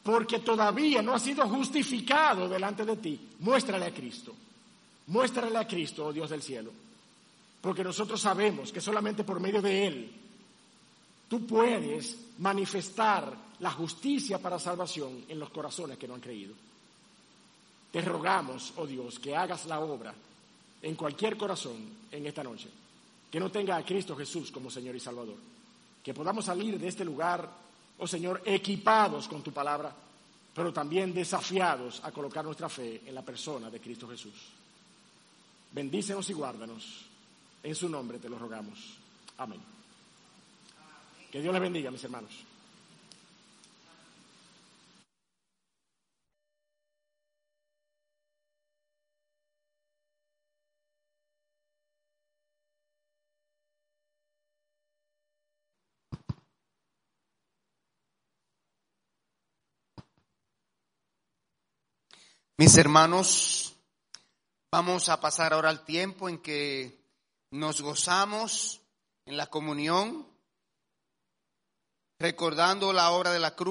porque 0.03 0.39
todavía 0.39 1.01
no 1.01 1.13
ha 1.13 1.19
sido 1.19 1.47
justificado 1.47 2.49
delante 2.49 2.85
de 2.85 2.97
ti, 2.97 3.29
muéstrale 3.39 3.85
a 3.85 3.93
Cristo. 3.93 4.35
Muéstrale 5.07 5.57
a 5.57 5.67
Cristo, 5.67 6.05
oh 6.05 6.13
Dios 6.13 6.29
del 6.29 6.41
cielo. 6.41 6.71
Porque 7.61 7.83
nosotros 7.83 8.19
sabemos 8.19 8.71
que 8.71 8.81
solamente 8.81 9.23
por 9.23 9.39
medio 9.39 9.61
de 9.61 9.87
Él 9.87 10.11
tú 11.27 11.45
puedes 11.45 12.17
manifestar 12.39 13.35
la 13.59 13.71
justicia 13.71 14.39
para 14.39 14.59
salvación 14.59 15.25
en 15.29 15.39
los 15.39 15.49
corazones 15.49 15.97
que 15.97 16.07
no 16.07 16.15
han 16.15 16.21
creído. 16.21 16.53
Te 17.91 18.01
rogamos, 18.01 18.73
oh 18.77 18.87
Dios, 18.87 19.19
que 19.19 19.35
hagas 19.35 19.65
la 19.65 19.79
obra 19.79 20.13
en 20.81 20.95
cualquier 20.95 21.37
corazón 21.37 21.77
en 22.11 22.25
esta 22.25 22.43
noche, 22.43 22.69
que 23.29 23.39
no 23.39 23.51
tenga 23.51 23.77
a 23.77 23.85
Cristo 23.85 24.15
Jesús 24.15 24.51
como 24.51 24.71
Señor 24.71 24.95
y 24.95 24.99
Salvador, 24.99 25.37
que 26.03 26.13
podamos 26.13 26.45
salir 26.45 26.79
de 26.79 26.87
este 26.87 27.05
lugar 27.05 27.61
oh 28.01 28.07
Señor, 28.07 28.41
equipados 28.45 29.27
con 29.27 29.43
tu 29.43 29.51
palabra, 29.51 29.93
pero 30.53 30.73
también 30.73 31.13
desafiados 31.13 32.01
a 32.03 32.11
colocar 32.11 32.43
nuestra 32.43 32.67
fe 32.67 33.03
en 33.05 33.13
la 33.13 33.21
persona 33.21 33.69
de 33.69 33.79
Cristo 33.79 34.07
Jesús. 34.07 34.33
Bendícenos 35.71 36.29
y 36.29 36.33
guárdanos. 36.33 37.05
En 37.63 37.75
su 37.75 37.87
nombre 37.87 38.19
te 38.19 38.29
lo 38.29 38.37
rogamos. 38.37 38.97
Amén. 39.37 39.61
Que 41.31 41.41
Dios 41.41 41.53
les 41.53 41.61
bendiga, 41.61 41.91
mis 41.91 42.03
hermanos. 42.03 42.31
Mis 62.57 62.77
hermanos, 62.77 63.73
vamos 64.71 65.09
a 65.09 65.19
pasar 65.19 65.51
ahora 65.51 65.69
al 65.69 65.83
tiempo 65.83 66.29
en 66.29 66.37
que 66.37 66.97
nos 67.51 67.81
gozamos 67.81 68.81
en 69.25 69.35
la 69.35 69.47
comunión, 69.47 70.25
recordando 72.17 72.93
la 72.93 73.11
obra 73.11 73.33
de 73.33 73.39
la 73.39 73.53
cruz. 73.53 73.59